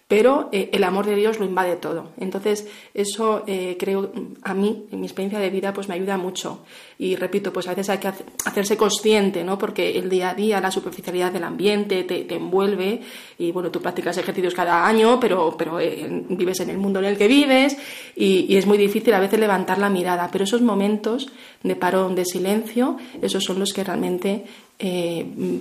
pero 0.08 0.48
eh, 0.54 0.70
el 0.72 0.86
amor 0.86 1.06
de 1.06 1.15
Dios 1.15 1.38
lo 1.38 1.46
invade 1.46 1.76
todo. 1.76 2.12
Entonces, 2.17 2.65
eso 2.93 3.43
eh, 3.46 3.76
creo, 3.78 4.10
a 4.41 4.54
mí, 4.54 4.86
en 4.89 5.02
mi 5.02 5.06
experiencia 5.06 5.38
de 5.38 5.50
vida, 5.50 5.74
pues 5.74 5.89
me 5.89 5.96
ayuda 5.96 6.17
mucho. 6.17 6.63
Y 6.98 7.17
repito, 7.17 7.52
pues 7.52 7.67
a 7.67 7.72
veces 7.72 7.89
hay 7.89 7.98
que 7.98 8.08
hacerse 8.46 8.78
consciente, 8.78 9.43
¿no? 9.43 9.58
Porque 9.58 9.98
el 9.98 10.10
día 10.10 10.30
a 10.30 10.34
día, 10.34 10.62
la 10.62 10.72
superficialidad 10.72 11.34
del 11.34 11.43
ambiente 11.43 12.06
te, 12.06 12.34
envuelve 12.34 13.02
y, 13.38 13.52
bueno, 13.52 13.70
tú 13.70 13.82
practicas 13.82 14.17
ejercicios 14.17 14.54
cada 14.54 14.88
año, 14.88 15.20
pero, 15.20 15.56
pero 15.58 15.78
eh, 15.82 16.08
vives 16.30 16.62
en 16.62 16.70
el 16.70 16.78
mundo 16.78 17.00
en 17.00 17.06
el 17.06 17.17
que 17.17 17.28
vives 17.28 17.76
y, 18.15 18.46
y, 18.48 18.56
es 18.56 18.65
muy 18.65 18.78
difícil 18.78 19.13
a 19.13 19.20
veces 19.20 19.41
levantar 19.41 19.78
la 19.78 19.89
mirada. 19.89 20.30
Pero 20.32 20.46
esos 20.46 20.62
momentos 20.62 21.30
de 21.63 21.76
parón, 21.76 22.15
de 22.15 22.24
silencio, 22.24 22.96
esos 23.22 23.43
son 23.43 23.60
los 23.60 23.74
que 23.74 23.84
realmente, 23.84 24.46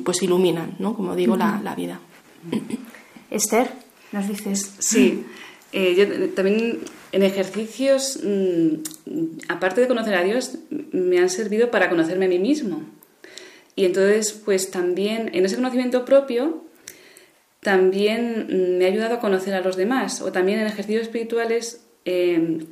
pues 0.04 0.22
iluminan, 0.22 0.76
¿no? 0.78 0.94
Como 0.94 1.16
digo, 1.16 1.36
la, 1.36 1.60
la 1.64 1.74
vida. 1.74 1.98
Esther 3.30 3.85
nos 4.12 4.28
dices. 4.28 4.72
Sí, 4.78 5.24
eh, 5.72 5.94
yo 5.94 6.30
también 6.30 6.80
en 7.12 7.22
ejercicios, 7.22 8.20
mm, 8.22 8.74
aparte 9.48 9.80
de 9.80 9.88
conocer 9.88 10.14
a 10.14 10.22
Dios, 10.22 10.58
me 10.70 11.18
han 11.18 11.30
servido 11.30 11.70
para 11.70 11.88
conocerme 11.88 12.26
a 12.26 12.28
mí 12.28 12.38
mismo. 12.38 12.82
Y 13.74 13.84
entonces, 13.84 14.32
pues 14.32 14.70
también 14.70 15.30
en 15.34 15.44
ese 15.44 15.56
conocimiento 15.56 16.04
propio, 16.04 16.64
también 17.60 18.46
mm, 18.48 18.78
me 18.78 18.84
ha 18.86 18.88
ayudado 18.88 19.16
a 19.16 19.20
conocer 19.20 19.54
a 19.54 19.60
los 19.60 19.76
demás. 19.76 20.22
O 20.22 20.32
también 20.32 20.60
en 20.60 20.66
ejercicios 20.66 21.02
espirituales, 21.02 21.84
em, 22.04 22.66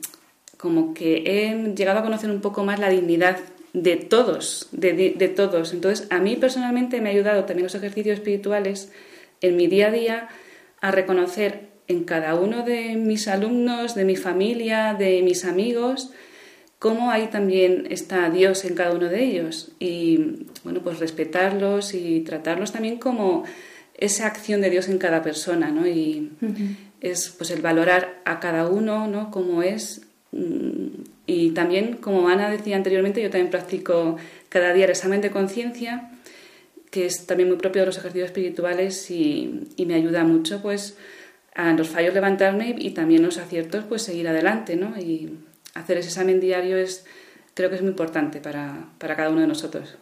como 0.56 0.94
que 0.94 1.24
he 1.26 1.74
llegado 1.74 1.98
a 1.98 2.02
conocer 2.02 2.30
un 2.30 2.40
poco 2.40 2.64
más 2.64 2.78
la 2.78 2.88
dignidad 2.88 3.38
de 3.74 3.96
todos, 3.96 4.68
de, 4.72 4.92
de, 4.92 5.28
todos. 5.28 5.72
Entonces, 5.72 6.06
a 6.10 6.20
mí 6.20 6.36
personalmente 6.36 7.00
me 7.00 7.08
ha 7.08 7.12
ayudado 7.12 7.44
también 7.44 7.64
los 7.64 7.74
ejercicios 7.74 8.18
espirituales 8.18 8.92
en 9.40 9.56
mi 9.56 9.66
día 9.66 9.88
a 9.88 9.90
día 9.90 10.28
a 10.84 10.90
reconocer 10.90 11.70
en 11.88 12.04
cada 12.04 12.34
uno 12.34 12.62
de 12.62 12.96
mis 12.96 13.26
alumnos, 13.26 13.94
de 13.94 14.04
mi 14.04 14.16
familia, 14.16 14.92
de 14.92 15.22
mis 15.22 15.46
amigos, 15.46 16.12
cómo 16.78 17.10
ahí 17.10 17.28
también 17.28 17.86
está 17.88 18.28
Dios 18.28 18.66
en 18.66 18.74
cada 18.74 18.92
uno 18.92 19.08
de 19.08 19.24
ellos 19.24 19.72
y 19.78 20.44
bueno, 20.62 20.82
pues 20.82 20.98
respetarlos 20.98 21.94
y 21.94 22.20
tratarlos 22.20 22.72
también 22.72 22.98
como 22.98 23.44
esa 23.96 24.26
acción 24.26 24.60
de 24.60 24.68
Dios 24.68 24.90
en 24.90 24.98
cada 24.98 25.22
persona, 25.22 25.70
¿no? 25.70 25.86
Y 25.86 26.32
es 27.00 27.30
pues 27.30 27.50
el 27.50 27.62
valorar 27.62 28.20
a 28.26 28.38
cada 28.38 28.68
uno, 28.68 29.06
¿no? 29.06 29.30
Como 29.30 29.62
es 29.62 30.02
mm, 30.32 30.88
y 31.26 31.52
también 31.52 31.96
como 31.96 32.28
Ana 32.28 32.50
decía 32.50 32.76
anteriormente, 32.76 33.22
yo 33.22 33.30
también 33.30 33.50
practico 33.50 34.18
cada 34.50 34.74
día 34.74 34.84
el 34.84 34.90
examen 34.90 35.22
de 35.22 35.30
conciencia 35.30 36.10
que 36.94 37.06
es 37.06 37.26
también 37.26 37.48
muy 37.48 37.58
propio 37.58 37.82
de 37.82 37.86
los 37.86 37.98
ejercicios 37.98 38.26
espirituales 38.26 39.10
y, 39.10 39.66
me 39.84 39.94
ayuda 39.94 40.22
mucho 40.22 40.62
pues 40.62 40.96
a 41.52 41.72
los 41.72 41.88
fallos 41.88 42.14
levantarme 42.14 42.76
y, 42.78 42.90
también 42.90 43.24
los 43.24 43.38
aciertos 43.38 43.84
pues 43.88 44.02
seguir 44.02 44.28
adelante, 44.28 44.76
¿no? 44.76 44.96
Y 44.96 45.40
hacer 45.74 45.98
ese 45.98 46.10
examen 46.10 46.38
diario 46.38 46.76
es 46.76 47.04
creo 47.52 47.68
que 47.68 47.74
es 47.74 47.82
muy 47.82 47.90
importante 47.90 48.38
para, 48.38 48.86
cada 49.00 49.28
uno 49.28 49.40
de 49.40 49.48
nosotros. 49.48 49.96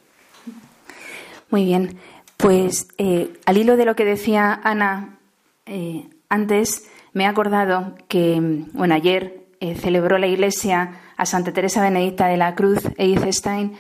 Muy 1.49 1.65
bien, 1.65 1.97
pues 2.37 2.89
eh, 2.99 3.31
al 3.47 3.57
hilo 3.57 3.79
de 3.79 3.87
lo 3.87 3.97
que 3.97 4.05
decía 4.05 4.61
Ana 4.63 5.19
eh, 5.65 6.05
antes, 6.29 6.91
me 7.15 7.25
he 7.25 7.27
acordado 7.27 7.95
que, 8.07 8.39
bueno, 8.75 8.95
ayer 8.95 9.45
eh, 9.61 9.77
celebró 9.77 10.19
la 10.19 10.27
Iglesia 10.27 11.01
a 11.17 11.25
Santa 11.25 11.55
Teresa 11.55 11.81
Benedicta 11.81 12.27
de 12.27 12.37
la 12.37 12.55
Cruz 12.55 12.85
e 12.99 13.07
Eichstein 13.07 13.79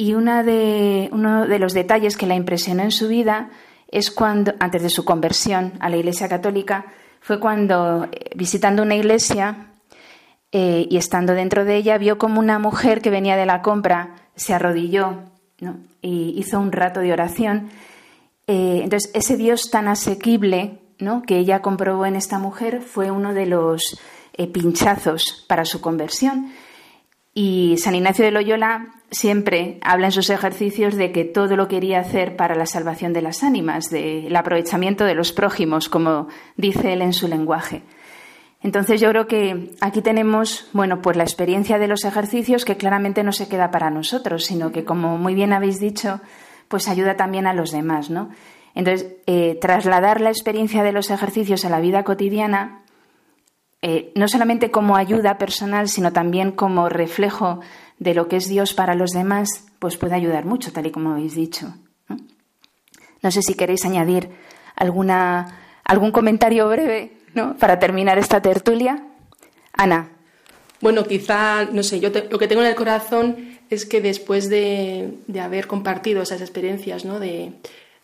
y 0.00 0.14
una 0.14 0.42
de, 0.42 1.10
uno 1.12 1.46
de 1.46 1.58
los 1.58 1.74
detalles 1.74 2.16
que 2.16 2.26
la 2.26 2.34
impresionó 2.34 2.82
en 2.82 2.90
su 2.90 3.06
vida 3.06 3.50
es 3.86 4.10
cuando, 4.10 4.54
antes 4.58 4.82
de 4.82 4.88
su 4.88 5.04
conversión 5.04 5.74
a 5.78 5.90
la 5.90 5.98
Iglesia 5.98 6.26
Católica, 6.26 6.86
fue 7.20 7.38
cuando, 7.38 8.08
eh, 8.10 8.30
visitando 8.34 8.82
una 8.82 8.94
iglesia 8.94 9.72
eh, 10.52 10.86
y 10.88 10.96
estando 10.96 11.34
dentro 11.34 11.66
de 11.66 11.76
ella, 11.76 11.98
vio 11.98 12.16
como 12.16 12.40
una 12.40 12.58
mujer 12.58 13.02
que 13.02 13.10
venía 13.10 13.36
de 13.36 13.44
la 13.44 13.60
compra 13.60 14.16
se 14.34 14.54
arrodilló 14.54 15.18
y 16.00 16.32
hizo 16.38 16.58
un 16.58 16.72
rato 16.72 17.00
de 17.00 17.12
oración. 17.12 17.68
Eh, 18.46 18.80
entonces, 18.82 19.10
ese 19.12 19.36
Dios 19.36 19.70
tan 19.70 19.86
asequible 19.86 20.78
¿no? 20.98 21.20
que 21.24 21.36
ella 21.36 21.60
comprobó 21.60 22.06
en 22.06 22.16
esta 22.16 22.38
mujer 22.38 22.80
fue 22.80 23.10
uno 23.10 23.34
de 23.34 23.44
los 23.44 24.00
pinchazos 24.50 25.44
para 25.46 25.66
su 25.66 25.82
conversión. 25.82 26.50
Y 27.32 27.76
San 27.78 27.94
Ignacio 27.94 28.24
de 28.24 28.32
Loyola 28.32 28.94
siempre 29.10 29.78
habla 29.82 30.06
en 30.06 30.12
sus 30.12 30.30
ejercicios 30.30 30.96
de 30.96 31.12
que 31.12 31.24
todo 31.24 31.56
lo 31.56 31.68
quería 31.68 32.00
hacer 32.00 32.36
para 32.36 32.54
la 32.54 32.66
salvación 32.66 33.12
de 33.12 33.22
las 33.22 33.42
ánimas, 33.42 33.90
del 33.90 34.34
aprovechamiento 34.34 35.04
de 35.04 35.14
los 35.14 35.32
prójimos, 35.32 35.88
como 35.88 36.28
dice 36.56 36.92
él 36.92 37.02
en 37.02 37.12
su 37.12 37.28
lenguaje. 37.28 37.82
Entonces 38.62 39.00
yo 39.00 39.08
creo 39.10 39.26
que 39.26 39.70
aquí 39.80 40.02
tenemos, 40.02 40.68
bueno, 40.72 41.00
pues 41.00 41.16
la 41.16 41.22
experiencia 41.22 41.78
de 41.78 41.88
los 41.88 42.04
ejercicios 42.04 42.64
que 42.64 42.76
claramente 42.76 43.22
no 43.22 43.32
se 43.32 43.48
queda 43.48 43.70
para 43.70 43.90
nosotros, 43.90 44.44
sino 44.44 44.70
que 44.70 44.84
como 44.84 45.16
muy 45.16 45.34
bien 45.34 45.52
habéis 45.52 45.80
dicho, 45.80 46.20
pues 46.68 46.88
ayuda 46.88 47.16
también 47.16 47.46
a 47.46 47.54
los 47.54 47.70
demás, 47.70 48.10
¿no? 48.10 48.30
Entonces, 48.74 49.16
eh, 49.26 49.58
trasladar 49.60 50.20
la 50.20 50.30
experiencia 50.30 50.82
de 50.82 50.92
los 50.92 51.10
ejercicios 51.10 51.64
a 51.64 51.70
la 51.70 51.80
vida 51.80 52.04
cotidiana, 52.04 52.82
eh, 53.82 54.12
no 54.14 54.28
solamente 54.28 54.70
como 54.70 54.96
ayuda 54.96 55.38
personal, 55.38 55.88
sino 55.88 56.12
también 56.12 56.52
como 56.52 56.88
reflejo 56.88 57.60
de 57.98 58.14
lo 58.14 58.28
que 58.28 58.36
es 58.36 58.48
Dios 58.48 58.74
para 58.74 58.94
los 58.94 59.10
demás, 59.10 59.48
pues 59.78 59.96
puede 59.96 60.14
ayudar 60.14 60.44
mucho, 60.44 60.72
tal 60.72 60.86
y 60.86 60.90
como 60.90 61.12
habéis 61.12 61.34
dicho. 61.34 61.74
No, 63.22 63.30
sé 63.30 63.42
si 63.42 63.54
queréis 63.54 63.84
añadir 63.84 64.30
alguna, 64.76 65.58
algún 65.84 66.10
comentario 66.10 66.68
breve 66.68 67.12
¿no? 67.34 67.56
para 67.56 67.78
terminar 67.78 68.18
esta 68.18 68.40
tertulia. 68.40 69.04
Ana. 69.72 70.10
Bueno, 70.80 71.04
quizá, 71.04 71.66
no 71.66 71.82
sé, 71.82 72.00
yo 72.00 72.10
lo 72.30 72.38
que 72.38 72.48
tengo 72.48 72.62
en 72.62 72.68
el 72.68 72.74
corazón 72.74 73.58
es 73.68 73.84
que 73.84 74.00
después 74.00 74.48
de, 74.48 75.18
haber 75.40 75.66
compartido 75.66 76.22
esas 76.22 76.40
experiencias 76.40 77.04
¿no? 77.04 77.20
de, 77.20 77.52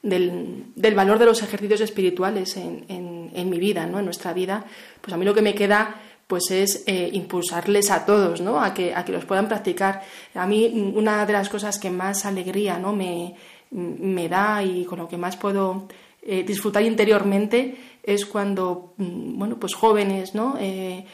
del, 0.09 0.95
valor 0.95 1.19
de 1.19 1.27
los 1.27 1.43
ejercicios 1.43 1.81
espirituales 1.81 2.57
en, 2.57 3.51
mi 3.51 3.59
vida, 3.59 3.87
¿no? 3.87 3.99
en 3.99 4.05
nuestra 4.05 4.33
vida, 4.33 4.65
pues 5.01 5.13
a 5.13 5.17
mí 5.17 5.25
lo 5.25 5.35
que 5.35 5.43
me 5.43 5.55
queda 5.55 6.01
pues 6.27 6.51
es 6.51 6.83
eh, 6.87 7.09
impulsarles 7.13 7.91
a 7.93 8.05
todos, 8.05 8.41
¿no? 8.41 8.61
A 8.61 8.75
que, 8.75 8.93
a 8.93 9.05
que 9.05 9.13
los 9.13 9.25
puedan 9.25 9.47
practicar. 9.47 10.03
A 10.35 10.45
mí 10.45 10.93
una 10.97 11.25
de 11.25 11.33
las 11.33 11.49
cosas 11.49 11.79
que 11.79 11.89
más 11.89 12.27
alegría, 12.27 12.81
¿no? 12.81 12.93
Me, 12.93 13.37
me 13.71 14.29
da 14.29 14.61
y 14.65 14.85
con 14.85 14.99
lo 14.99 15.07
que 15.07 15.19
más 15.19 15.37
puedo 15.37 15.87
eh, 16.23 16.43
disfrutar 16.43 16.83
interiormente 16.83 17.77
es 18.03 18.27
cuando, 18.27 18.95
mm, 18.97 19.39
bueno, 19.39 19.57
pues 19.61 19.75
jóvenes, 19.75 20.35
¿no? 20.35 20.57
Eh, 20.59 21.05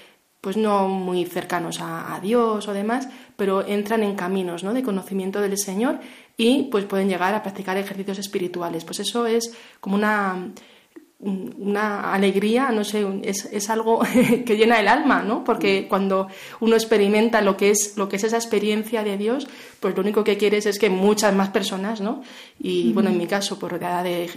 pues 0.40 0.56
no 0.56 0.88
muy 0.88 1.24
cercanos 1.24 1.80
a, 1.80 2.16
a, 2.16 2.20
Dios 2.20 2.66
o 2.66 2.72
demás, 2.72 3.08
pero 3.36 3.64
entran 3.64 4.02
en 4.02 4.16
caminos 4.16 4.64
¿no? 4.64 4.74
de 4.74 4.82
conocimiento 4.82 5.40
del 5.40 5.56
Señor 5.56 6.00
y 6.36 6.64
pues 6.64 6.84
pueden 6.84 7.08
llegar 7.08 7.34
a 7.34 7.42
practicar 7.42 7.76
ejercicios 7.76 8.18
espirituales. 8.18 8.84
Pues 8.84 9.00
eso 9.00 9.26
es 9.26 9.54
como 9.80 9.96
una 9.96 10.52
una 11.22 12.12
alegría, 12.12 12.72
no 12.72 12.82
sé, 12.82 13.06
es, 13.22 13.48
es, 13.52 13.70
algo 13.70 14.00
que 14.44 14.56
llena 14.56 14.80
el 14.80 14.88
alma, 14.88 15.22
¿no? 15.22 15.44
Porque 15.44 15.86
cuando 15.88 16.26
uno 16.58 16.74
experimenta 16.74 17.40
lo 17.40 17.56
que 17.56 17.70
es 17.70 17.96
lo 17.96 18.08
que 18.08 18.16
es 18.16 18.24
esa 18.24 18.36
experiencia 18.36 19.04
de 19.04 19.16
Dios, 19.16 19.46
pues 19.78 19.94
lo 19.94 20.02
único 20.02 20.24
que 20.24 20.36
quieres 20.36 20.66
es 20.66 20.80
que 20.80 20.90
muchas 20.90 21.32
más 21.32 21.50
personas, 21.50 22.00
¿no? 22.00 22.22
Y 22.58 22.92
bueno, 22.92 23.10
en 23.10 23.18
mi 23.18 23.28
caso, 23.28 23.56
pues 23.56 23.70
rodeada 23.70 24.02
de, 24.02 24.30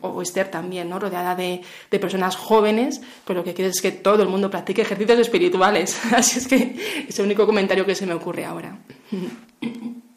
o 0.00 0.20
Esther 0.20 0.50
también, 0.50 0.88
¿no? 0.88 0.98
Rodeada 0.98 1.36
de, 1.36 1.60
de 1.88 1.98
personas 2.00 2.34
jóvenes, 2.34 3.00
pues 3.24 3.36
lo 3.36 3.44
que 3.44 3.54
quieres 3.54 3.76
es 3.76 3.82
que 3.82 3.92
todo 3.92 4.24
el 4.24 4.28
mundo 4.28 4.50
practique 4.50 4.82
ejercicios 4.82 5.20
espirituales. 5.20 5.96
Así 6.12 6.40
es 6.40 6.48
que 6.48 7.04
es 7.08 7.16
el 7.20 7.26
único 7.26 7.46
comentario 7.46 7.86
que 7.86 7.94
se 7.94 8.06
me 8.06 8.14
ocurre 8.14 8.44
ahora. 8.44 8.80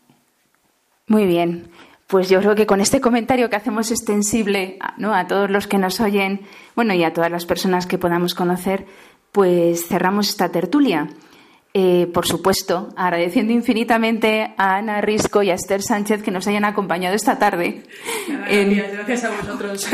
Muy 1.13 1.27
bien. 1.27 1.69
pues 2.07 2.27
yo 2.27 2.39
creo 2.39 2.55
que 2.55 2.65
con 2.65 2.81
este 2.81 2.99
comentario 2.99 3.47
que 3.47 3.55
hacemos 3.55 3.91
extensible 3.91 4.79
¿no? 4.97 5.13
a 5.13 5.27
todos 5.27 5.47
los 5.47 5.67
que 5.67 5.77
nos 5.77 5.99
oyen, 5.99 6.41
bueno, 6.75 6.95
y 6.95 7.03
a 7.03 7.13
todas 7.13 7.29
las 7.29 7.45
personas 7.45 7.85
que 7.85 7.99
podamos 7.99 8.33
conocer, 8.33 8.87
pues 9.31 9.87
cerramos 9.87 10.29
esta 10.29 10.49
tertulia. 10.49 11.09
Eh, 11.75 12.07
por 12.11 12.25
supuesto, 12.25 12.89
agradeciendo 12.95 13.53
infinitamente 13.53 14.55
a 14.57 14.77
Ana 14.77 15.01
Risco 15.01 15.43
y 15.43 15.51
a 15.51 15.53
Esther 15.53 15.83
Sánchez 15.83 16.23
que 16.23 16.31
nos 16.31 16.47
hayan 16.47 16.65
acompañado 16.65 17.15
esta 17.15 17.37
tarde. 17.37 17.83
Gracias, 18.27 19.23
a 19.23 19.29
vosotros. 19.29 19.87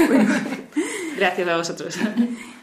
gracias 1.17 1.47
a 1.49 1.57
vosotros. 1.57 1.99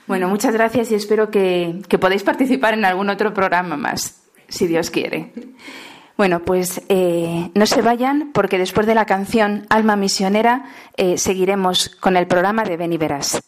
Bueno, 0.06 0.30
muchas 0.30 0.54
gracias 0.54 0.90
y 0.92 0.94
espero 0.94 1.30
que, 1.30 1.82
que 1.88 1.98
podáis 1.98 2.22
participar 2.22 2.72
en 2.72 2.86
algún 2.86 3.10
otro 3.10 3.34
programa 3.34 3.76
más, 3.76 4.22
si 4.48 4.66
Dios 4.66 4.90
quiere. 4.90 5.32
Bueno, 6.16 6.40
pues 6.40 6.80
eh, 6.88 7.50
no 7.54 7.66
se 7.66 7.82
vayan 7.82 8.30
porque 8.32 8.58
después 8.58 8.86
de 8.86 8.94
la 8.94 9.04
canción 9.04 9.66
Alma 9.68 9.96
Misionera 9.96 10.64
eh, 10.96 11.18
seguiremos 11.18 11.90
con 12.00 12.16
el 12.16 12.26
programa 12.26 12.64
de 12.64 12.76
Ven 12.76 12.92
y 12.92 12.98
Verás. 12.98 13.42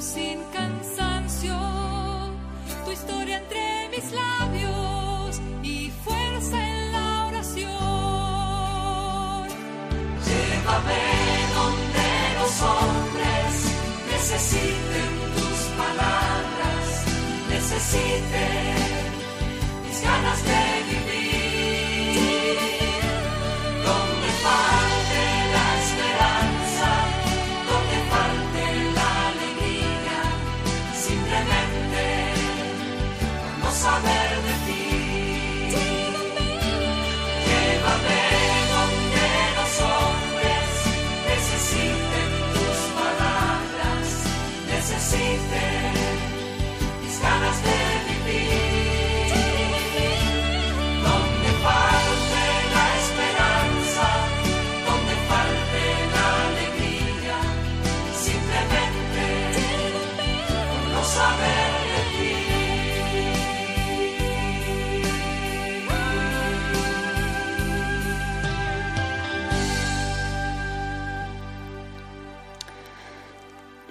sin 0.00 0.42
cansancio 0.52 1.54
tu 2.84 2.90
historia 2.90 3.38
entre 3.38 3.88
mis 3.90 4.10
labios 4.12 5.40
y 5.62 5.90
fuerza 6.04 6.56
en 6.68 6.92
la 6.92 7.26
oración. 7.28 7.68
Llévame 10.26 11.02
donde 11.54 12.08
los 12.40 12.62
hombres 12.62 13.52
necesiten 14.10 15.10
tus 15.36 15.58
palabras, 15.78 17.04
necesiten 17.50 18.74
mis 19.86 20.02
ganas 20.02 20.44
de 20.44 20.63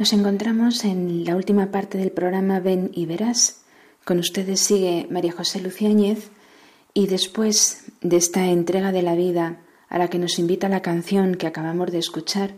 Nos 0.04 0.12
encontramos 0.12 0.84
en 0.84 1.24
la 1.24 1.34
última 1.38 1.72
parte 1.72 1.98
del 1.98 2.12
programa 2.12 2.60
Ven 2.60 2.92
y 2.94 3.06
Verás. 3.06 3.64
Con 4.04 4.20
ustedes 4.20 4.60
sigue 4.60 5.08
María 5.10 5.32
José 5.32 5.62
Luciáñez 5.62 6.30
y 6.94 7.08
después 7.08 7.86
de 8.02 8.18
esta 8.18 8.48
entrega 8.48 8.92
de 8.92 9.02
la 9.02 9.16
vida 9.16 9.62
a 9.88 9.98
la 9.98 10.10
que 10.10 10.20
nos 10.20 10.40
invita 10.40 10.68
la 10.68 10.82
canción 10.82 11.36
que 11.36 11.48
acabamos 11.48 11.90
de 11.94 12.00
escuchar, 12.00 12.52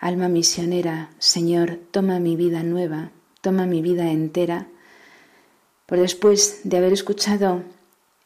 Alma 0.00 0.30
misionera, 0.30 1.10
Señor, 1.18 1.78
toma 1.90 2.20
mi 2.20 2.36
vida 2.36 2.62
nueva, 2.62 3.10
toma 3.42 3.66
mi 3.66 3.82
vida 3.82 4.10
entera. 4.10 4.68
Por 5.84 5.98
después 5.98 6.62
de 6.64 6.78
haber 6.78 6.94
escuchado 6.94 7.64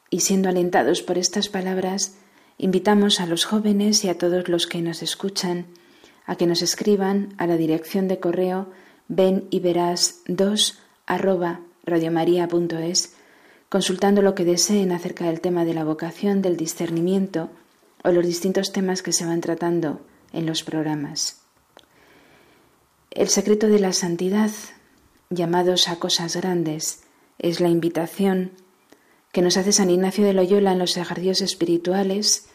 y 0.09 0.21
siendo 0.21 0.47
alentados 0.47 1.01
por 1.01 1.17
estas 1.17 1.49
palabras, 1.49 2.15
invitamos 2.57 3.19
a 3.19 3.25
los 3.25 3.43
jóvenes 3.43 4.05
y 4.05 4.07
a 4.07 4.17
todos 4.17 4.47
los 4.47 4.67
que 4.67 4.81
nos 4.81 5.03
escuchan 5.03 5.65
a 6.25 6.35
que 6.35 6.47
nos 6.47 6.61
escriban 6.61 7.33
a 7.37 7.47
la 7.47 7.57
dirección 7.57 8.07
de 8.07 8.19
correo 8.19 8.67
ven 9.07 9.47
y 9.49 9.59
verás 9.59 10.21
2 10.27 10.79
arroba 11.05 11.61
radiomaria.es 11.85 13.15
consultando 13.69 14.21
lo 14.21 14.35
que 14.35 14.45
deseen 14.45 14.91
acerca 14.91 15.25
del 15.25 15.41
tema 15.41 15.65
de 15.65 15.73
la 15.73 15.83
vocación, 15.83 16.43
del 16.43 16.57
discernimiento 16.57 17.49
o 18.03 18.11
los 18.11 18.25
distintos 18.25 18.71
temas 18.71 19.01
que 19.01 19.13
se 19.13 19.25
van 19.25 19.41
tratando 19.41 20.01
en 20.31 20.45
los 20.45 20.63
programas. 20.63 21.41
El 23.09 23.29
secreto 23.29 23.67
de 23.67 23.79
la 23.79 23.93
santidad, 23.93 24.51
llamados 25.29 25.87
a 25.87 25.97
cosas 25.97 26.35
grandes, 26.35 27.03
es 27.39 27.59
la 27.59 27.69
invitación 27.69 28.51
que 29.31 29.41
nos 29.41 29.57
hace 29.57 29.71
San 29.71 29.89
Ignacio 29.89 30.23
de 30.23 30.33
Loyola 30.33 30.73
en 30.73 30.79
los 30.79 30.95
ejercicios 30.95 31.41
espirituales, 31.41 32.47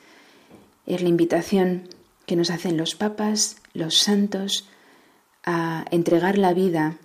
es 0.86 1.02
la 1.02 1.08
invitación 1.08 1.88
que 2.28 2.36
nos 2.36 2.50
hacen 2.50 2.76
los 2.76 2.94
papas, 2.94 3.56
los 3.72 3.96
santos, 3.96 4.68
a 5.44 5.86
entregar 5.90 6.36
la 6.36 6.52
vida 6.52 6.98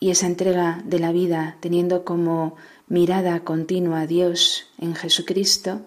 y 0.00 0.10
esa 0.10 0.26
entrega 0.26 0.82
de 0.84 0.98
la 0.98 1.12
vida 1.12 1.56
teniendo 1.60 2.04
como 2.04 2.56
mirada 2.88 3.44
continua 3.44 4.00
a 4.00 4.06
Dios 4.08 4.66
en 4.76 4.96
Jesucristo 4.96 5.82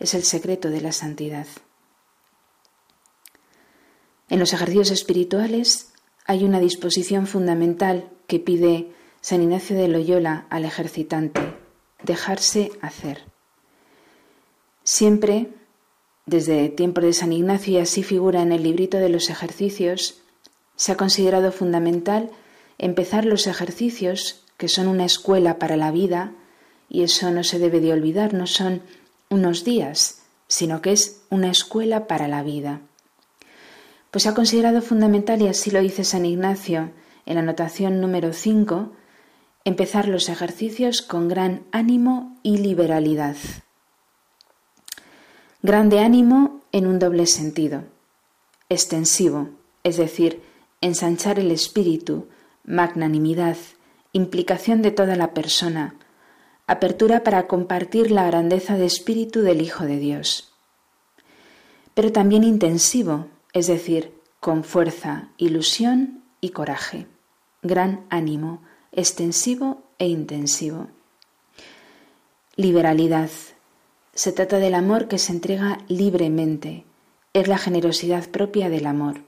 es 0.00 0.14
el 0.14 0.24
secreto 0.24 0.68
de 0.68 0.80
la 0.80 0.90
santidad. 0.90 1.46
En 4.28 4.40
los 4.40 4.52
ejercicios 4.52 4.90
espirituales 4.90 5.92
hay 6.26 6.44
una 6.44 6.58
disposición 6.58 7.28
fundamental 7.28 8.10
que 8.26 8.40
pide 8.40 8.92
San 9.20 9.42
Ignacio 9.42 9.76
de 9.76 9.86
Loyola 9.86 10.46
al 10.50 10.64
ejercitante, 10.64 11.40
dejarse 12.02 12.72
hacer. 12.80 13.22
Siempre 14.82 15.50
desde 16.26 16.68
tiempo 16.68 17.00
de 17.00 17.12
San 17.12 17.32
Ignacio 17.32 17.74
y 17.74 17.78
así 17.78 18.02
figura 18.02 18.42
en 18.42 18.50
el 18.50 18.64
librito 18.64 18.98
de 18.98 19.08
los 19.08 19.30
ejercicios, 19.30 20.20
se 20.74 20.92
ha 20.92 20.96
considerado 20.96 21.52
fundamental 21.52 22.30
empezar 22.78 23.24
los 23.24 23.46
ejercicios, 23.46 24.44
que 24.56 24.68
son 24.68 24.88
una 24.88 25.04
escuela 25.04 25.58
para 25.58 25.76
la 25.76 25.90
vida, 25.90 26.32
y 26.88 27.02
eso 27.02 27.30
no 27.30 27.44
se 27.44 27.58
debe 27.58 27.80
de 27.80 27.92
olvidar, 27.92 28.34
no 28.34 28.46
son 28.46 28.82
unos 29.30 29.64
días, 29.64 30.22
sino 30.48 30.82
que 30.82 30.92
es 30.92 31.22
una 31.30 31.50
escuela 31.50 32.06
para 32.06 32.28
la 32.28 32.42
vida. 32.42 32.80
Pues 34.10 34.24
se 34.24 34.28
ha 34.28 34.34
considerado 34.34 34.82
fundamental, 34.82 35.40
y 35.42 35.48
así 35.48 35.70
lo 35.70 35.80
dice 35.80 36.04
San 36.04 36.26
Ignacio 36.26 36.90
en 37.24 37.36
la 37.36 37.40
anotación 37.40 38.00
número 38.00 38.32
5, 38.32 38.92
empezar 39.64 40.08
los 40.08 40.28
ejercicios 40.28 41.02
con 41.02 41.28
gran 41.28 41.62
ánimo 41.72 42.36
y 42.42 42.58
liberalidad. 42.58 43.36
Grande 45.62 46.00
ánimo 46.00 46.60
en 46.72 46.86
un 46.86 46.98
doble 46.98 47.26
sentido. 47.26 47.84
Extensivo, 48.68 49.48
es 49.84 49.96
decir, 49.96 50.42
ensanchar 50.80 51.38
el 51.38 51.50
espíritu, 51.50 52.28
magnanimidad, 52.64 53.56
implicación 54.12 54.82
de 54.82 54.90
toda 54.90 55.16
la 55.16 55.32
persona, 55.32 55.94
apertura 56.66 57.22
para 57.22 57.46
compartir 57.46 58.10
la 58.10 58.26
grandeza 58.26 58.76
de 58.76 58.86
espíritu 58.86 59.40
del 59.40 59.62
Hijo 59.62 59.84
de 59.84 59.98
Dios. 59.98 60.52
Pero 61.94 62.12
también 62.12 62.44
intensivo, 62.44 63.26
es 63.52 63.66
decir, 63.66 64.12
con 64.40 64.64
fuerza, 64.64 65.30
ilusión 65.38 66.22
y 66.40 66.50
coraje, 66.50 67.06
gran 67.62 68.04
ánimo, 68.10 68.62
extensivo 68.92 69.82
e 69.98 70.08
intensivo. 70.08 70.88
Liberalidad. 72.56 73.30
Se 74.16 74.32
trata 74.32 74.56
del 74.56 74.74
amor 74.74 75.08
que 75.08 75.18
se 75.18 75.30
entrega 75.30 75.78
libremente, 75.88 76.84
es 77.34 77.48
la 77.48 77.58
generosidad 77.58 78.30
propia 78.30 78.70
del 78.70 78.86
amor. 78.86 79.20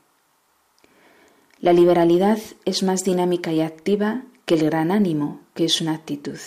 La 1.61 1.75
liberalidad 1.75 2.39
es 2.65 2.83
más 2.83 3.05
dinámica 3.05 3.53
y 3.53 3.61
activa 3.61 4.23
que 4.47 4.55
el 4.55 4.65
gran 4.65 4.91
ánimo, 4.91 5.43
que 5.53 5.67
es 5.67 5.83
una 5.83 5.93
actitud. 5.93 6.39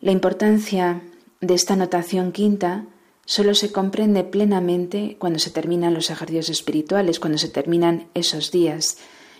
La 0.00 0.12
importancia 0.12 1.02
de 1.42 1.52
esta 1.52 1.76
notación 1.76 2.32
quinta 2.32 2.86
solo 3.26 3.54
se 3.54 3.70
comprende 3.70 4.24
plenamente 4.24 5.16
cuando 5.18 5.38
se 5.38 5.50
terminan 5.50 5.92
los 5.92 6.08
ejercicios 6.08 6.48
espirituales, 6.48 7.20
cuando 7.20 7.36
se 7.36 7.50
terminan 7.50 8.08
esos 8.14 8.50
días 8.50 8.96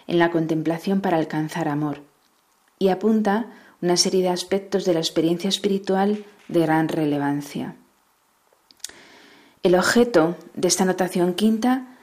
en 0.07 0.19
la 0.19 0.31
contemplación 0.31 1.01
para 1.01 1.17
alcanzar 1.17 1.69
amor, 1.69 2.03
y 2.79 2.89
apunta 2.89 3.55
una 3.81 3.97
serie 3.97 4.21
de 4.21 4.29
aspectos 4.29 4.85
de 4.85 4.93
la 4.93 5.01
experiencia 5.01 5.49
espiritual 5.49 6.27
de 6.49 6.61
gran 6.61 6.89
relevancia. 6.89 7.77
El 9.63 9.75
objeto 9.75 10.37
de 10.55 10.69
esta 10.69 10.85
notación 10.85 11.35
quinta 11.35 11.97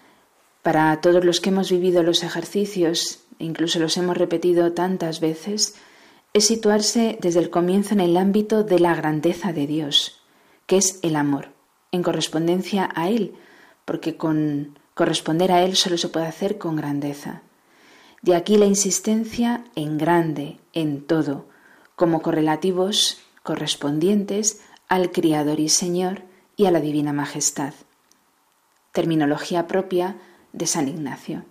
para 0.64 1.00
todos 1.02 1.24
los 1.24 1.40
que 1.40 1.50
hemos 1.50 1.72
vivido 1.72 2.04
los 2.04 2.24
ejercicios, 2.24 3.24
incluso 3.40 3.80
los 3.80 3.98
hemos 3.98 4.18
repetido 4.18 4.74
tantas 4.74 5.20
veces, 5.20 5.76
es 6.34 6.46
situarse 6.46 7.18
desde 7.22 7.40
el 7.40 7.50
comienzo 7.50 7.94
en 7.94 8.00
el 8.00 8.18
ámbito 8.18 8.64
de 8.64 8.80
la 8.80 8.96
grandeza 8.96 9.54
de 9.54 9.68
Dios, 9.68 10.20
que 10.66 10.78
es 10.78 11.00
el 11.04 11.16
amor, 11.16 11.50
en 11.92 12.02
correspondencia 12.02 12.90
a 12.96 13.10
Él, 13.10 13.36
porque 13.86 14.18
con 14.18 14.80
corresponder 14.94 15.52
a 15.52 15.64
Él 15.64 15.76
solo 15.76 15.98
se 15.98 16.10
puede 16.10 16.26
hacer 16.26 16.58
con 16.58 16.76
grandeza. 16.76 17.44
De 18.22 18.36
aquí 18.36 18.58
la 18.58 18.66
insistencia 18.66 19.66
en 19.76 19.98
grande, 19.98 20.58
en 20.72 21.06
todo, 21.06 21.46
como 21.96 22.22
correlativos 22.22 23.22
correspondientes 23.44 24.62
al 24.88 25.12
Criador 25.12 25.60
y 25.60 25.70
Señor 25.70 26.24
y 26.56 26.66
a 26.66 26.72
la 26.72 26.80
Divina 26.80 27.14
Majestad. 27.14 27.74
Terminología 28.92 29.68
propia 29.68 30.18
de 30.54 30.66
San 30.66 30.88
Ignacio. 30.88 31.46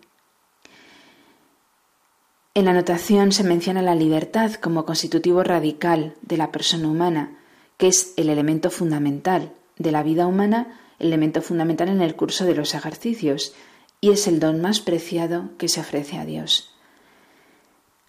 En 2.55 2.66
la 2.66 2.72
notación 2.72 3.32
se 3.32 3.45
menciona 3.45 3.80
la 3.80 3.95
libertad 3.95 4.55
como 4.55 4.84
constitutivo 4.84 5.43
radical 5.43 6.14
de 6.22 6.36
la 6.36 6.53
persona 6.53 6.88
humana, 6.88 7.38
que 7.78 7.88
es 7.88 8.12
el 8.16 8.28
elemento 8.28 8.70
fundamental 8.70 9.53
de 9.78 9.90
la 9.90 10.03
vida 10.03 10.26
humana, 10.26 10.78
elemento 10.99 11.40
fundamental 11.40 11.88
en 11.88 12.03
el 12.03 12.14
curso 12.14 12.45
de 12.45 12.55
los 12.55 12.74
ejercicios, 12.74 13.55
y 14.01 14.11
es 14.11 14.26
el 14.28 14.38
don 14.38 14.61
más 14.61 14.80
preciado 14.80 15.51
que 15.59 15.68
se 15.68 15.80
ofrece 15.80 16.18
a 16.18 16.24
Dios. 16.24 16.74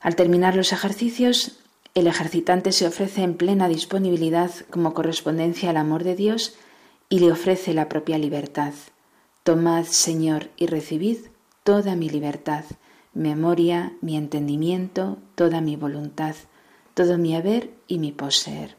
Al 0.02 0.16
terminar 0.16 0.56
los 0.56 0.74
ejercicios, 0.74 1.63
el 1.94 2.08
ejercitante 2.08 2.72
se 2.72 2.88
ofrece 2.88 3.22
en 3.22 3.36
plena 3.36 3.68
disponibilidad 3.68 4.52
como 4.72 4.96
correspondencia 4.96 5.70
al 5.70 5.78
amor 5.78 6.04
de 6.04 6.16
Dios 6.16 6.56
y 7.08 7.20
le 7.20 7.32
ofrece 7.32 7.74
la 7.74 7.88
propia 7.88 8.18
libertad. 8.18 8.74
Tomad, 9.44 9.86
Señor, 9.86 10.50
y 10.58 10.66
recibid 10.66 11.18
toda 11.64 11.96
mi 11.96 12.10
libertad, 12.10 12.66
memoria, 13.14 13.94
mi 14.02 14.18
entendimiento, 14.18 15.20
toda 15.36 15.62
mi 15.62 15.76
voluntad, 15.76 16.36
todo 16.96 17.20
mi 17.20 17.36
haber 17.36 17.72
y 17.88 18.00
mi 18.00 18.12
poseer. 18.12 18.76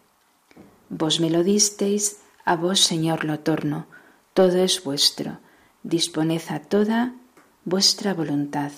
Vos 0.88 1.20
me 1.20 1.30
lo 1.30 1.44
disteis, 1.44 2.18
a 2.44 2.56
vos, 2.56 2.80
Señor, 2.80 3.24
lo 3.24 3.38
torno, 3.40 3.86
todo 4.32 4.56
es 4.58 4.82
vuestro, 4.82 5.38
disponed 5.84 6.42
a 6.48 6.58
toda 6.58 7.14
vuestra 7.64 8.12
voluntad, 8.12 8.72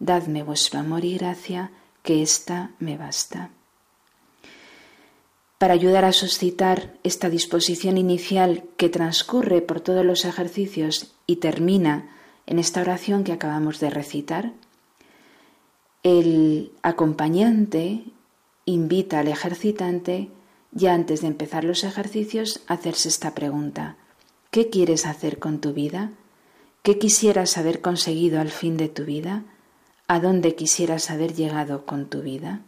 dadme 0.00 0.42
vuestro 0.42 0.80
amor 0.80 1.04
y 1.04 1.16
gracia, 1.16 1.70
que 2.02 2.22
ésta 2.22 2.72
me 2.80 2.96
basta 2.96 3.50
para 5.60 5.74
ayudar 5.74 6.06
a 6.06 6.12
suscitar 6.12 6.94
esta 7.02 7.28
disposición 7.28 7.98
inicial 7.98 8.64
que 8.78 8.88
transcurre 8.88 9.60
por 9.60 9.82
todos 9.82 10.06
los 10.06 10.24
ejercicios 10.24 11.12
y 11.26 11.36
termina 11.36 12.16
en 12.46 12.58
esta 12.58 12.80
oración 12.80 13.24
que 13.24 13.32
acabamos 13.32 13.78
de 13.78 13.90
recitar, 13.90 14.54
el 16.02 16.72
acompañante 16.80 18.04
invita 18.64 19.18
al 19.18 19.28
ejercitante, 19.28 20.30
ya 20.72 20.94
antes 20.94 21.20
de 21.20 21.26
empezar 21.26 21.64
los 21.64 21.84
ejercicios, 21.84 22.62
a 22.66 22.74
hacerse 22.74 23.10
esta 23.10 23.34
pregunta. 23.34 23.96
¿Qué 24.50 24.70
quieres 24.70 25.04
hacer 25.04 25.38
con 25.38 25.60
tu 25.60 25.74
vida? 25.74 26.10
¿Qué 26.82 26.98
quisieras 26.98 27.58
haber 27.58 27.82
conseguido 27.82 28.40
al 28.40 28.48
fin 28.48 28.78
de 28.78 28.88
tu 28.88 29.04
vida? 29.04 29.44
¿A 30.08 30.20
dónde 30.20 30.54
quisieras 30.54 31.10
haber 31.10 31.34
llegado 31.34 31.84
con 31.84 32.08
tu 32.08 32.22
vida? 32.22 32.62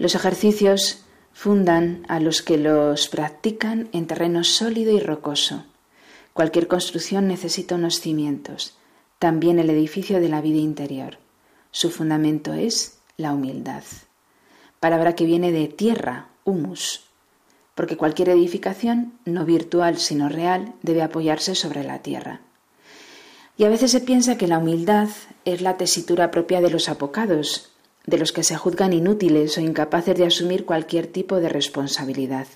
Los 0.00 0.14
ejercicios 0.14 1.02
fundan 1.34 2.06
a 2.08 2.20
los 2.20 2.40
que 2.40 2.56
los 2.56 3.08
practican 3.08 3.90
en 3.92 4.06
terreno 4.06 4.44
sólido 4.44 4.92
y 4.92 4.98
rocoso. 4.98 5.64
Cualquier 6.32 6.68
construcción 6.68 7.28
necesita 7.28 7.74
unos 7.74 8.00
cimientos, 8.00 8.78
también 9.18 9.58
el 9.58 9.68
edificio 9.68 10.18
de 10.18 10.30
la 10.30 10.40
vida 10.40 10.56
interior. 10.56 11.18
Su 11.70 11.90
fundamento 11.90 12.54
es 12.54 12.98
la 13.18 13.34
humildad, 13.34 13.82
palabra 14.80 15.14
que 15.14 15.26
viene 15.26 15.52
de 15.52 15.68
tierra, 15.68 16.28
humus, 16.44 17.04
porque 17.74 17.98
cualquier 17.98 18.30
edificación, 18.30 19.12
no 19.26 19.44
virtual 19.44 19.98
sino 19.98 20.30
real, 20.30 20.72
debe 20.80 21.02
apoyarse 21.02 21.54
sobre 21.54 21.84
la 21.84 21.98
tierra. 21.98 22.40
Y 23.58 23.64
a 23.64 23.68
veces 23.68 23.90
se 23.90 24.00
piensa 24.00 24.38
que 24.38 24.46
la 24.48 24.56
humildad 24.56 25.10
es 25.44 25.60
la 25.60 25.76
tesitura 25.76 26.30
propia 26.30 26.62
de 26.62 26.70
los 26.70 26.88
apocados, 26.88 27.69
de 28.06 28.18
los 28.18 28.32
que 28.32 28.42
se 28.42 28.56
juzgan 28.56 28.92
inútiles 28.92 29.56
o 29.58 29.60
incapaces 29.60 30.16
de 30.16 30.26
asumir 30.26 30.64
cualquier 30.64 31.06
tipo 31.06 31.36
de 31.36 31.48
responsabilidad. 31.48 32.46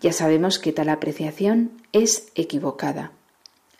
Ya 0.00 0.12
sabemos 0.12 0.58
que 0.58 0.72
tal 0.72 0.88
apreciación 0.88 1.72
es 1.92 2.28
equivocada. 2.34 3.12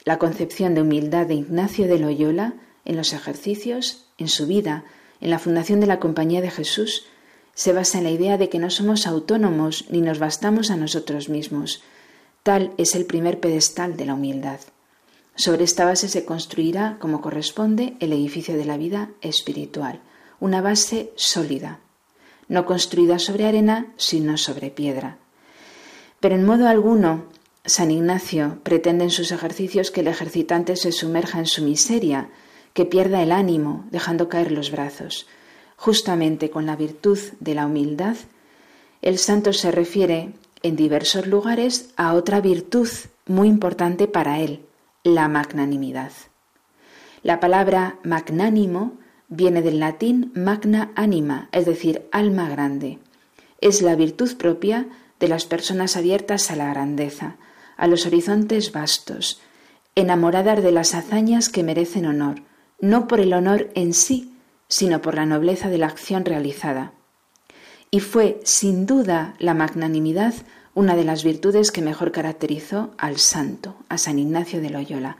La 0.05 0.19
concepción 0.19 0.75
de 0.75 0.83
humildad 0.83 1.27
de 1.27 1.35
Ignacio 1.35 1.87
de 1.87 1.99
Loyola 1.99 2.55
en 2.85 2.97
los 2.97 3.13
ejercicios, 3.13 4.07
en 4.19 4.29
su 4.29 4.47
vida, 4.47 4.85
en 5.21 5.31
la 5.31 5.39
fundación 5.39 5.81
de 5.81 5.87
la 5.87 6.01
Compañía 6.01 6.41
de 6.41 6.51
Jesús, 6.51 7.07
se 7.55 7.73
basa 7.73 7.99
en 7.99 8.05
la 8.05 8.11
idea 8.11 8.39
de 8.39 8.49
que 8.49 8.59
no 8.59 8.71
somos 8.71 9.07
autónomos 9.07 9.87
ni 9.91 10.01
nos 10.01 10.19
bastamos 10.19 10.71
a 10.71 10.77
nosotros 10.77 11.29
mismos. 11.29 11.83
Tal 12.43 12.73
es 12.79 12.95
el 12.95 13.05
primer 13.05 13.41
pedestal 13.41 13.97
de 13.97 14.07
la 14.07 14.15
humildad. 14.15 14.61
Sobre 15.35 15.65
esta 15.65 15.85
base 15.85 16.09
se 16.09 16.25
construirá, 16.25 16.97
como 17.01 17.21
corresponde, 17.21 17.97
el 18.01 18.13
edificio 18.13 18.57
de 18.57 18.65
la 18.65 18.77
vida 18.77 19.11
espiritual 19.21 20.01
una 20.41 20.61
base 20.61 21.13
sólida, 21.17 21.81
no 22.49 22.65
construida 22.67 23.19
sobre 23.19 23.47
arena, 23.47 23.93
sino 23.97 24.37
sobre 24.39 24.71
piedra. 24.71 25.19
Pero 26.21 26.35
en 26.35 26.45
modo 26.45 26.69
alguno, 26.69 27.25
San 27.65 27.91
Ignacio 27.91 28.59
pretende 28.63 29.05
en 29.05 29.11
sus 29.11 29.31
ejercicios 29.31 29.91
que 29.91 30.01
el 30.01 30.09
ejercitante 30.09 30.77
se 30.77 30.93
sumerja 30.93 31.39
en 31.39 31.47
su 31.47 31.63
miseria, 31.63 32.31
que 32.73 32.87
pierda 32.87 33.23
el 33.23 33.33
ánimo, 33.33 33.85
dejando 33.91 34.29
caer 34.29 34.53
los 34.53 34.71
brazos. 34.71 35.27
Justamente 35.77 36.51
con 36.51 36.67
la 36.67 36.77
virtud 36.77 37.19
de 37.41 37.55
la 37.55 37.67
humildad, 37.67 38.17
el 39.03 39.19
santo 39.19 39.53
se 39.53 39.71
refiere 39.71 40.33
en 40.63 40.77
diversos 40.77 41.27
lugares 41.27 41.91
a 41.97 42.15
otra 42.15 42.41
virtud 42.41 42.89
muy 43.27 43.49
importante 43.49 44.09
para 44.09 44.41
él, 44.41 44.65
la 45.05 45.29
magnanimidad. 45.29 46.13
La 47.23 47.41
palabra 47.41 47.99
magnánimo 48.03 48.99
Viene 49.29 49.63
del 49.63 49.79
latín 49.79 50.33
magna 50.35 50.91
anima, 50.95 51.49
es 51.53 51.67
decir, 51.67 52.09
alma 52.13 52.49
grande. 52.49 52.99
Es 53.61 53.83
la 53.83 53.95
virtud 53.95 54.37
propia 54.37 54.89
de 55.21 55.29
las 55.29 55.45
personas 55.45 55.97
abiertas 55.97 56.51
a 56.51 56.57
la 56.57 56.71
grandeza, 56.71 57.37
a 57.77 57.87
los 57.87 58.07
horizontes 58.07 58.73
vastos, 58.73 59.41
enamoradas 59.95 60.63
de 60.63 60.73
las 60.73 60.95
hazañas 60.95 61.49
que 61.49 61.63
merecen 61.63 62.07
honor, 62.07 62.43
no 62.81 63.07
por 63.07 63.21
el 63.21 63.33
honor 63.33 63.71
en 63.75 63.93
sí, 63.95 64.35
sino 64.69 65.03
por 65.03 65.15
la 65.15 65.27
nobleza 65.27 65.69
de 65.69 65.79
la 65.79 65.87
acción 65.87 66.25
realizada. 66.25 66.93
y 67.91 68.01
fue 68.01 68.41
sin 68.45 68.87
duda 68.87 69.35
la 69.39 69.55
magnanimidad 69.55 70.35
una 70.75 70.95
de 70.95 71.05
las 71.05 71.25
virtudes 71.25 71.73
que 71.73 71.83
mejor 71.83 72.13
caracterizó 72.13 72.91
al 72.99 73.19
santo, 73.19 73.77
a 73.89 73.99
San 73.99 74.19
Ignacio 74.19 74.61
de 74.61 74.71
Loyola. 74.71 75.17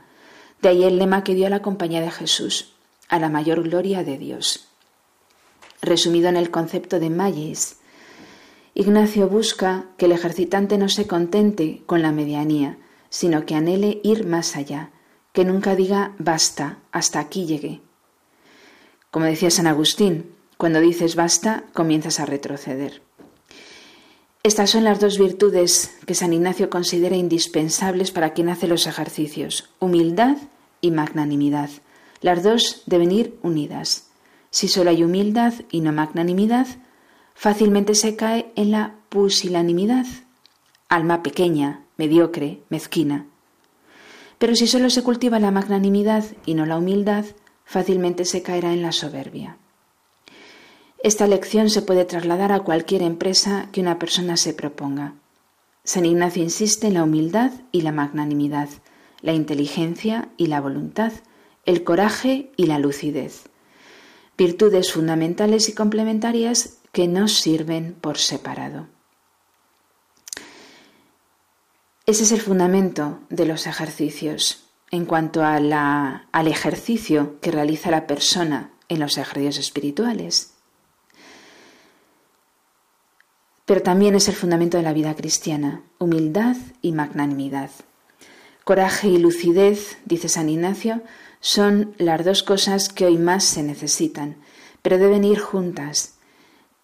De 0.61 0.69
ahí 0.69 0.83
el 0.83 0.99
lema 0.99 1.23
que 1.23 1.35
dio 1.35 1.47
a 1.47 1.49
la 1.49 1.61
compañía 1.61 2.01
de 2.01 2.11
Jesús, 2.11 2.75
a 3.09 3.19
la 3.19 3.29
mayor 3.29 3.63
gloria 3.63 4.03
de 4.03 4.17
Dios. 4.17 4.67
Resumido 5.81 6.29
en 6.29 6.37
el 6.37 6.51
concepto 6.51 6.99
de 6.99 7.09
Magis, 7.09 7.77
Ignacio 8.73 9.27
busca 9.27 9.85
que 9.97 10.05
el 10.05 10.13
ejercitante 10.13 10.77
no 10.77 10.87
se 10.87 11.07
contente 11.07 11.81
con 11.85 12.01
la 12.01 12.11
medianía, 12.11 12.77
sino 13.09 13.45
que 13.45 13.55
anhele 13.55 13.99
ir 14.03 14.25
más 14.25 14.55
allá, 14.55 14.91
que 15.33 15.43
nunca 15.43 15.75
diga 15.75 16.13
basta, 16.17 16.77
hasta 16.91 17.19
aquí 17.19 17.45
llegué. 17.45 17.81
Como 19.11 19.25
decía 19.25 19.49
San 19.49 19.67
Agustín, 19.67 20.31
cuando 20.57 20.79
dices 20.79 21.15
basta, 21.15 21.63
comienzas 21.73 22.19
a 22.19 22.25
retroceder. 22.25 23.01
Estas 24.43 24.69
son 24.69 24.83
las 24.83 24.99
dos 24.99 25.17
virtudes 25.17 25.97
que 26.05 26.15
San 26.15 26.31
Ignacio 26.31 26.69
considera 26.69 27.17
indispensables 27.17 28.11
para 28.11 28.33
quien 28.33 28.49
hace 28.49 28.67
los 28.67 28.87
ejercicios, 28.87 29.69
humildad 29.79 30.37
y 30.79 30.91
magnanimidad. 30.91 31.69
Las 32.21 32.43
dos 32.43 32.83
deben 32.85 33.11
ir 33.11 33.37
unidas. 33.43 34.09
Si 34.49 34.67
solo 34.67 34.89
hay 34.89 35.03
humildad 35.03 35.53
y 35.71 35.81
no 35.81 35.91
magnanimidad, 35.91 36.67
fácilmente 37.33 37.95
se 37.95 38.15
cae 38.15 38.51
en 38.55 38.71
la 38.71 38.95
pusilanimidad, 39.09 40.05
alma 40.89 41.23
pequeña, 41.23 41.85
mediocre, 41.97 42.61
mezquina. 42.69 43.27
Pero 44.37 44.55
si 44.55 44.67
solo 44.67 44.89
se 44.89 45.03
cultiva 45.03 45.39
la 45.39 45.51
magnanimidad 45.51 46.25
y 46.45 46.53
no 46.53 46.65
la 46.65 46.77
humildad, 46.77 47.25
fácilmente 47.65 48.25
se 48.25 48.41
caerá 48.41 48.73
en 48.73 48.81
la 48.81 48.91
soberbia. 48.91 49.57
Esta 51.01 51.27
lección 51.27 51.69
se 51.69 51.81
puede 51.81 52.03
trasladar 52.03 52.51
a 52.51 52.59
cualquier 52.59 53.03
empresa 53.03 53.69
que 53.71 53.79
una 53.79 53.99
persona 53.99 54.35
se 54.35 54.53
proponga. 54.53 55.13
San 55.83 56.05
Ignacio 56.05 56.43
insiste 56.43 56.87
en 56.87 56.95
la 56.95 57.03
humildad 57.03 57.51
y 57.71 57.81
la 57.81 57.91
magnanimidad, 57.93 58.69
la 59.21 59.33
inteligencia 59.33 60.29
y 60.35 60.47
la 60.47 60.59
voluntad, 60.59 61.13
el 61.65 61.83
coraje 61.83 62.51
y 62.57 62.65
la 62.65 62.79
lucidez, 62.79 63.49
virtudes 64.37 64.91
fundamentales 64.91 65.69
y 65.69 65.73
complementarias 65.73 66.77
que 66.91 67.07
nos 67.07 67.33
sirven 67.33 67.95
por 67.99 68.17
separado. 68.17 68.87
Ese 72.05 72.23
es 72.23 72.31
el 72.31 72.41
fundamento 72.41 73.19
de 73.29 73.45
los 73.45 73.67
ejercicios 73.67 74.65
en 74.91 75.05
cuanto 75.05 75.43
al 75.43 76.47
ejercicio 76.47 77.39
que 77.41 77.51
realiza 77.51 77.91
la 77.91 78.07
persona 78.07 78.71
en 78.87 78.99
los 78.99 79.17
ejercicios 79.17 79.59
espirituales. 79.59 80.53
Pero 83.65 83.83
también 83.83 84.15
es 84.15 84.27
el 84.27 84.33
fundamento 84.33 84.77
de 84.77 84.83
la 84.83 84.93
vida 84.93 85.15
cristiana, 85.15 85.83
humildad 85.99 86.57
y 86.81 86.91
magnanimidad. 86.91 87.69
Coraje 88.63 89.09
y 89.09 89.19
lucidez, 89.19 89.99
dice 90.05 90.27
San 90.27 90.49
Ignacio, 90.49 91.03
son 91.39 91.93
las 91.97 92.23
dos 92.25 92.43
cosas 92.43 92.89
que 92.89 93.05
hoy 93.05 93.17
más 93.17 93.43
se 93.43 93.63
necesitan, 93.63 94.37
pero 94.81 94.97
deben 94.97 95.23
ir 95.23 95.39
juntas. 95.39 96.15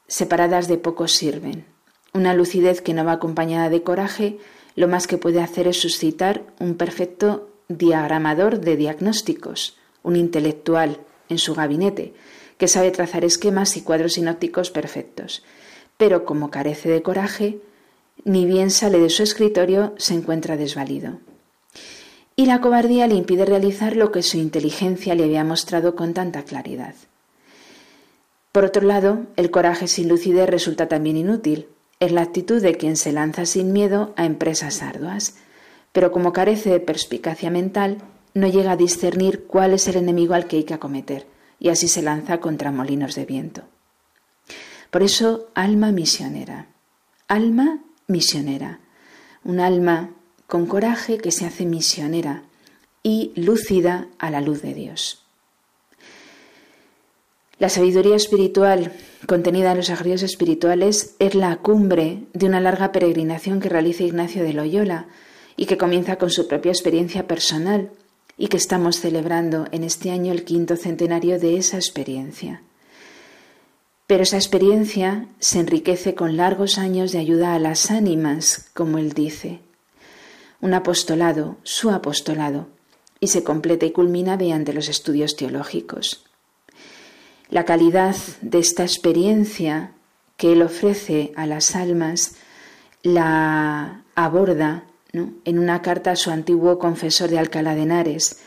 Separadas 0.08 0.68
de 0.68 0.78
poco 0.78 1.08
sirven. 1.08 1.66
Una 2.14 2.34
lucidez 2.34 2.82
que 2.82 2.94
no 2.94 3.04
va 3.04 3.14
acompañada 3.14 3.70
de 3.70 3.84
coraje, 3.84 4.38
lo 4.76 4.88
más 4.88 5.08
que 5.08 5.18
puede 5.18 5.42
hacer 5.42 5.68
es 5.68 5.80
suscitar 5.80 6.44
un 6.60 6.76
perfecto 6.76 7.50
diagramador 7.68 8.60
de 8.60 8.78
diagnósticos, 8.78 9.78
un 10.04 10.16
intelectual 10.16 11.00
en 11.30 11.38
su 11.38 11.56
gabinete, 11.56 12.14
que 12.58 12.68
sabe 12.68 12.92
trazar 12.92 13.26
esquemas 13.26 13.76
y 13.76 13.82
cuadros 13.82 14.14
sinópticos 14.14 14.72
perfectos 14.72 15.44
pero 15.98 16.26
como 16.26 16.52
carece 16.52 16.90
de 16.90 17.02
coraje, 17.02 17.60
ni 18.24 18.46
bien 18.46 18.72
sale 18.72 19.00
de 19.00 19.10
su 19.10 19.24
escritorio, 19.24 19.94
se 19.98 20.14
encuentra 20.14 20.58
desvalido. 20.58 21.20
Y 22.36 22.48
la 22.48 22.60
cobardía 22.60 23.08
le 23.08 23.16
impide 23.16 23.46
realizar 23.46 23.96
lo 23.96 24.12
que 24.12 24.22
su 24.22 24.38
inteligencia 24.38 25.16
le 25.16 25.24
había 25.24 25.44
mostrado 25.44 25.96
con 25.96 26.14
tanta 26.14 26.44
claridad. 26.44 26.96
Por 28.52 28.66
otro 28.66 28.86
lado, 28.86 29.26
el 29.36 29.52
coraje 29.52 29.88
sin 29.88 30.10
lucidez 30.10 30.50
resulta 30.50 30.88
también 30.88 31.18
inútil. 31.18 31.68
Es 32.00 32.12
la 32.12 32.22
actitud 32.22 32.62
de 32.62 32.76
quien 32.76 32.98
se 32.98 33.12
lanza 33.12 33.46
sin 33.46 33.72
miedo 33.72 34.14
a 34.18 34.26
empresas 34.26 34.82
arduas, 34.82 35.36
pero 35.92 36.12
como 36.12 36.34
carece 36.34 36.70
de 36.70 36.80
perspicacia 36.82 37.50
mental, 37.50 38.00
no 38.34 38.48
llega 38.48 38.74
a 38.74 38.78
discernir 38.78 39.46
cuál 39.46 39.74
es 39.74 39.88
el 39.88 39.96
enemigo 39.96 40.34
al 40.34 40.48
que 40.48 40.58
hay 40.58 40.64
que 40.66 40.74
acometer, 40.74 41.26
y 41.58 41.70
así 41.70 41.88
se 41.88 42.02
lanza 42.02 42.40
contra 42.40 42.72
molinos 42.72 43.16
de 43.16 43.26
viento. 43.26 43.64
Por 44.92 45.04
eso, 45.04 45.48
alma 45.54 45.92
misionera. 45.92 46.68
Alma 47.30 47.80
misionera. 48.08 48.80
Un 49.44 49.60
alma 49.60 50.15
con 50.48 50.66
coraje 50.66 51.18
que 51.18 51.32
se 51.32 51.46
hace 51.46 51.66
misionera 51.66 52.44
y 53.04 53.32
lúcida 53.36 54.08
a 54.20 54.32
la 54.32 54.42
luz 54.42 54.62
de 54.62 54.74
Dios. 54.74 55.22
La 57.58 57.70
sabiduría 57.70 58.16
espiritual 58.16 58.92
contenida 59.28 59.72
en 59.72 59.78
los 59.78 59.90
ejercicios 59.90 60.24
espirituales 60.24 61.16
es 61.20 61.36
la 61.36 61.56
cumbre 61.58 62.24
de 62.34 62.48
una 62.48 62.60
larga 62.60 62.92
peregrinación 62.92 63.62
que 63.62 63.70
realiza 63.70 64.04
Ignacio 64.04 64.44
de 64.44 64.54
Loyola 64.54 65.08
y 65.56 65.66
que 65.66 65.78
comienza 65.78 66.18
con 66.18 66.30
su 66.30 66.48
propia 66.48 66.72
experiencia 66.72 67.28
personal 67.28 67.92
y 68.38 68.50
que 68.50 68.58
estamos 68.58 69.00
celebrando 69.00 69.68
en 69.72 69.86
este 69.86 70.12
año 70.12 70.34
el 70.34 70.44
quinto 70.44 70.76
centenario 70.76 71.40
de 71.40 71.58
esa 71.58 71.78
experiencia. 71.78 72.62
Pero 74.08 74.24
esa 74.24 74.36
experiencia 74.36 75.28
se 75.40 75.60
enriquece 75.60 76.14
con 76.14 76.36
largos 76.36 76.78
años 76.78 77.14
de 77.14 77.20
ayuda 77.20 77.56
a 77.56 77.60
las 77.60 77.90
ánimas, 77.90 78.70
como 78.74 78.98
él 78.98 79.14
dice. 79.14 79.62
Un 80.66 80.74
apostolado, 80.74 81.58
su 81.62 81.92
apostolado, 81.92 82.70
y 83.20 83.28
se 83.28 83.44
completa 83.44 83.86
y 83.86 83.92
culmina 83.92 84.36
mediante 84.36 84.74
los 84.74 84.90
estudios 84.90 85.36
teológicos. 85.36 86.26
La 87.52 87.66
calidad 87.66 88.16
de 88.42 88.58
esta 88.58 88.82
experiencia 88.82 89.92
que 90.38 90.54
él 90.54 90.64
ofrece 90.64 91.34
a 91.36 91.46
las 91.46 91.76
almas 91.76 92.38
la 93.04 94.02
aborda 94.16 94.86
en 95.14 95.60
una 95.60 95.84
carta 95.84 96.10
a 96.10 96.16
su 96.16 96.32
antiguo 96.32 96.80
confesor 96.80 97.30
de 97.30 97.38
Alcalá 97.38 97.76
de 97.76 97.84
Henares, 97.84 98.40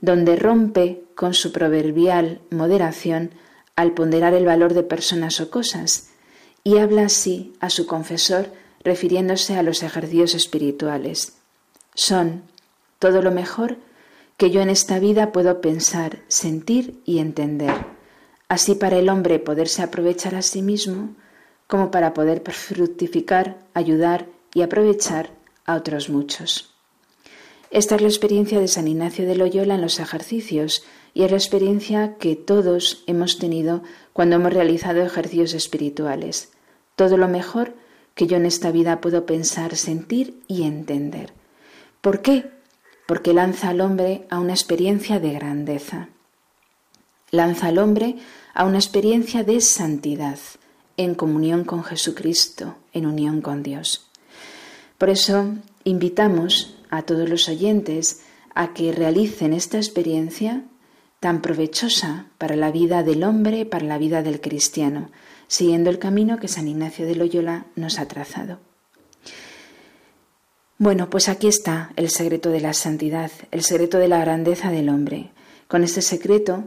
donde 0.00 0.36
rompe 0.36 1.04
con 1.14 1.34
su 1.34 1.52
proverbial 1.52 2.40
moderación 2.50 3.32
al 3.76 3.92
ponderar 3.92 4.32
el 4.32 4.46
valor 4.46 4.72
de 4.72 4.82
personas 4.82 5.42
o 5.42 5.50
cosas 5.50 6.08
y 6.64 6.78
habla 6.78 7.02
así 7.02 7.52
a 7.60 7.68
su 7.68 7.86
confesor 7.86 8.50
refiriéndose 8.82 9.58
a 9.58 9.62
los 9.62 9.82
ejercicios 9.82 10.34
espirituales. 10.34 11.35
Son 11.96 12.42
todo 12.98 13.22
lo 13.22 13.30
mejor 13.30 13.78
que 14.36 14.50
yo 14.50 14.60
en 14.60 14.68
esta 14.68 14.98
vida 14.98 15.32
puedo 15.32 15.62
pensar, 15.62 16.18
sentir 16.28 17.00
y 17.06 17.20
entender, 17.20 17.74
así 18.48 18.74
para 18.74 18.98
el 18.98 19.08
hombre 19.08 19.38
poderse 19.38 19.82
aprovechar 19.82 20.34
a 20.34 20.42
sí 20.42 20.60
mismo 20.60 21.16
como 21.66 21.90
para 21.90 22.12
poder 22.12 22.42
fructificar, 22.52 23.56
ayudar 23.72 24.26
y 24.52 24.60
aprovechar 24.60 25.30
a 25.64 25.74
otros 25.74 26.10
muchos. 26.10 26.70
Esta 27.70 27.94
es 27.96 28.02
la 28.02 28.08
experiencia 28.08 28.60
de 28.60 28.68
San 28.68 28.88
Ignacio 28.88 29.26
de 29.26 29.34
Loyola 29.34 29.74
en 29.74 29.80
los 29.80 29.98
ejercicios 29.98 30.84
y 31.14 31.22
es 31.22 31.30
la 31.30 31.38
experiencia 31.38 32.16
que 32.18 32.36
todos 32.36 33.04
hemos 33.06 33.38
tenido 33.38 33.82
cuando 34.12 34.36
hemos 34.36 34.52
realizado 34.52 35.02
ejercicios 35.02 35.54
espirituales. 35.54 36.52
Todo 36.94 37.16
lo 37.16 37.26
mejor 37.26 37.74
que 38.14 38.26
yo 38.26 38.36
en 38.36 38.44
esta 38.44 38.70
vida 38.70 39.00
puedo 39.00 39.24
pensar, 39.24 39.76
sentir 39.76 40.42
y 40.46 40.64
entender. 40.64 41.32
¿Por 42.06 42.22
qué? 42.22 42.52
Porque 43.08 43.32
lanza 43.32 43.70
al 43.70 43.80
hombre 43.80 44.28
a 44.30 44.38
una 44.38 44.52
experiencia 44.52 45.18
de 45.18 45.32
grandeza. 45.32 46.08
Lanza 47.32 47.66
al 47.66 47.78
hombre 47.78 48.14
a 48.54 48.64
una 48.64 48.78
experiencia 48.78 49.42
de 49.42 49.60
santidad, 49.60 50.38
en 50.96 51.16
comunión 51.16 51.64
con 51.64 51.82
Jesucristo, 51.82 52.76
en 52.92 53.06
unión 53.06 53.40
con 53.40 53.64
Dios. 53.64 54.08
Por 54.98 55.10
eso 55.10 55.56
invitamos 55.82 56.76
a 56.90 57.02
todos 57.02 57.28
los 57.28 57.48
oyentes 57.48 58.22
a 58.54 58.72
que 58.72 58.92
realicen 58.92 59.52
esta 59.52 59.78
experiencia 59.78 60.62
tan 61.18 61.42
provechosa 61.42 62.26
para 62.38 62.54
la 62.54 62.70
vida 62.70 63.02
del 63.02 63.24
hombre, 63.24 63.66
para 63.66 63.84
la 63.84 63.98
vida 63.98 64.22
del 64.22 64.40
cristiano, 64.40 65.10
siguiendo 65.48 65.90
el 65.90 65.98
camino 65.98 66.38
que 66.38 66.46
San 66.46 66.68
Ignacio 66.68 67.04
de 67.04 67.16
Loyola 67.16 67.66
nos 67.74 67.98
ha 67.98 68.06
trazado. 68.06 68.60
Bueno, 70.78 71.08
pues 71.08 71.30
aquí 71.30 71.46
está 71.46 71.90
el 71.96 72.10
secreto 72.10 72.50
de 72.50 72.60
la 72.60 72.74
santidad, 72.74 73.30
el 73.50 73.62
secreto 73.62 73.98
de 73.98 74.08
la 74.08 74.20
grandeza 74.20 74.70
del 74.70 74.90
hombre. 74.90 75.30
Con 75.68 75.84
este 75.84 76.02
secreto 76.02 76.64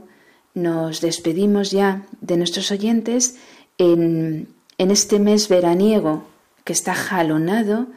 nos 0.55 0.99
despedimos 0.99 1.70
ya 1.70 2.07
de 2.20 2.36
nuestros 2.36 2.72
oyentes 2.72 3.38
en, 3.78 4.47
este 4.80 5.20
mes 5.20 5.47
veraniego 5.47 6.24
que 6.64 6.74
está 6.74 6.95
jalonado 6.95 7.88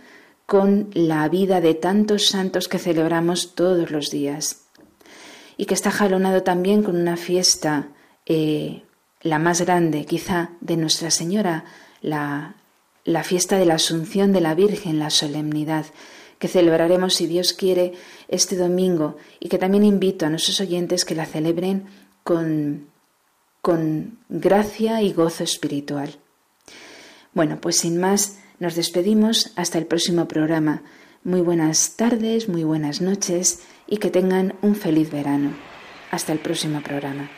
con 0.44 0.90
la 0.92 1.26
vida 1.30 1.62
de 1.62 1.72
tantos 1.72 2.26
santos 2.26 2.68
que 2.68 2.78
celebramos 2.78 3.54
todos 3.54 3.90
los 3.90 4.10
días 4.10 4.64
y 5.56 5.64
que 5.64 5.74
está 5.74 5.90
jalonado 5.90 6.42
también 6.42 6.82
con 6.82 6.96
una 6.96 7.16
fiesta, 7.16 7.88
eh, 8.26 8.82
la 9.22 9.38
más 9.38 9.62
grande 9.62 10.04
quizá 10.04 10.50
de 10.60 10.76
Nuestra 10.76 11.10
Señora, 11.10 11.64
la, 12.02 12.56
la 13.04 13.24
fiesta 13.24 13.58
de 13.58 13.66
la 13.66 13.74
Asunción 13.74 14.32
de 14.32 14.40
la 14.40 14.54
Virgen, 14.54 14.98
la 14.98 15.10
solemnidad 15.10 15.86
que 16.38 16.48
celebraremos, 16.48 17.14
si 17.14 17.28
Dios 17.28 17.52
quiere, 17.52 17.92
este 18.26 18.56
domingo 18.56 19.16
y 19.38 19.48
que 19.48 19.58
también 19.58 19.84
invito 19.84 20.26
a 20.26 20.28
nuestros 20.28 20.60
oyentes 20.60 21.04
que 21.04 21.14
la 21.14 21.24
celebren 21.24 21.86
con, 22.24 22.88
con 23.60 24.18
gracia 24.28 25.02
y 25.02 25.12
gozo 25.12 25.44
espiritual. 25.44 26.16
Bueno, 27.32 27.60
pues 27.60 27.78
sin 27.78 27.98
más, 27.98 28.38
nos 28.58 28.74
despedimos 28.74 29.52
hasta 29.56 29.78
el 29.78 29.86
próximo 29.86 30.26
programa. 30.26 30.82
Muy 31.22 31.40
buenas 31.40 31.94
tardes, 31.96 32.48
muy 32.48 32.64
buenas 32.64 33.00
noches 33.00 33.60
y 33.86 33.98
que 33.98 34.10
tengan 34.10 34.54
un 34.62 34.74
feliz 34.74 35.10
verano. 35.12 35.52
Hasta 36.10 36.32
el 36.32 36.40
próximo 36.40 36.82
programa. 36.82 37.30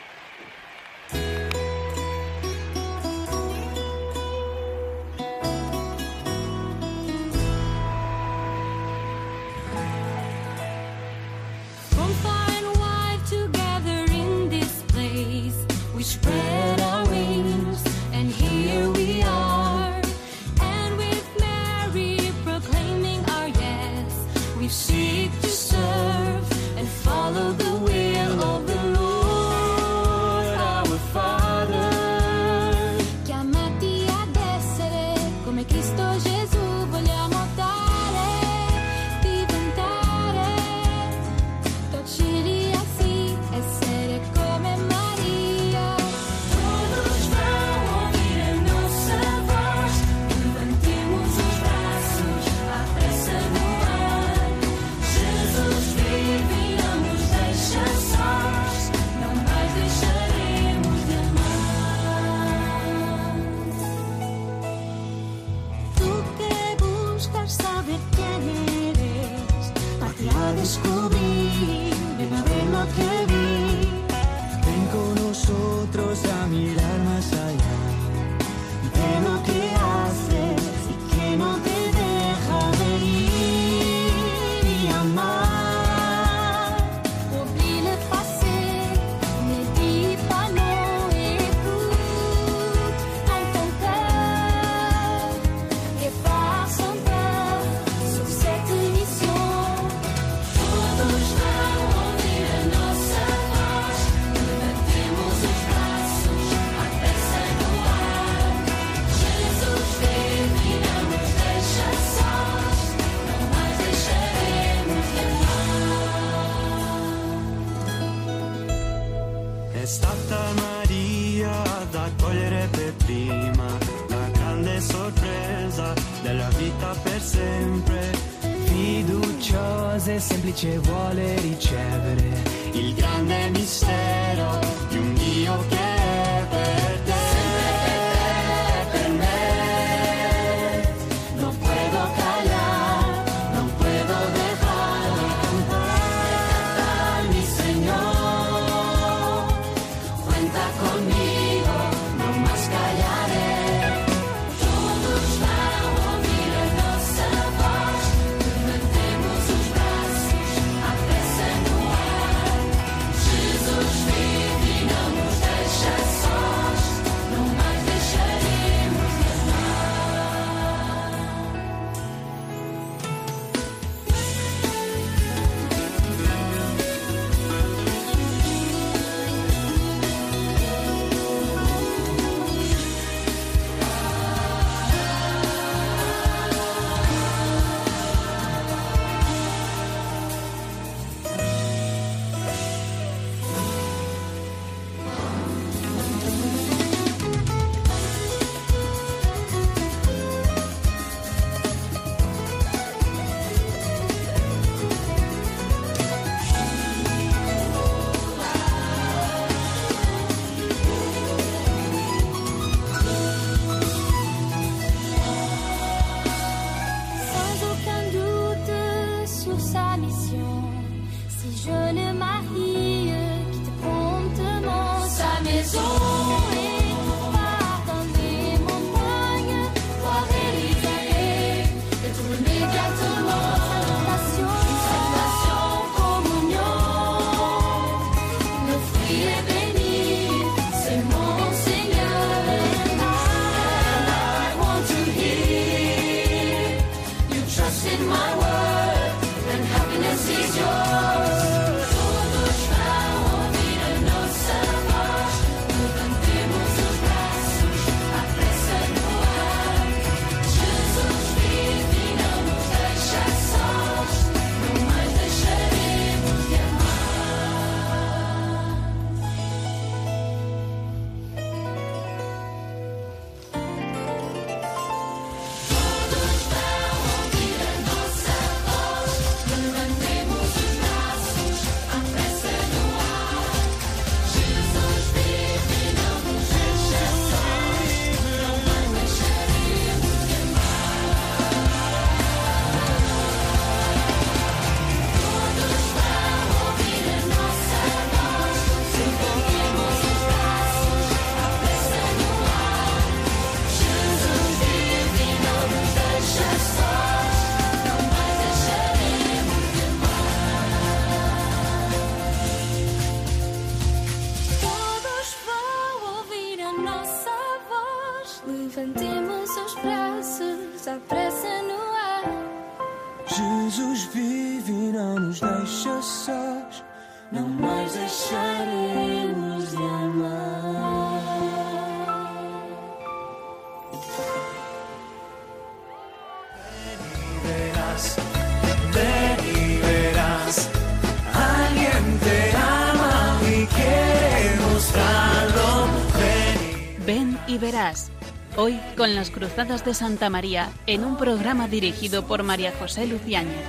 Con 349.05 349.13
las 349.13 349.29
Cruzadas 349.29 349.85
de 349.85 349.93
Santa 349.93 350.31
María 350.31 350.71
en 350.87 351.05
un 351.05 351.15
programa 351.15 351.67
dirigido 351.67 352.25
por 352.25 352.41
María 352.41 352.73
José 352.79 353.05
Luciáñez. 353.05 353.63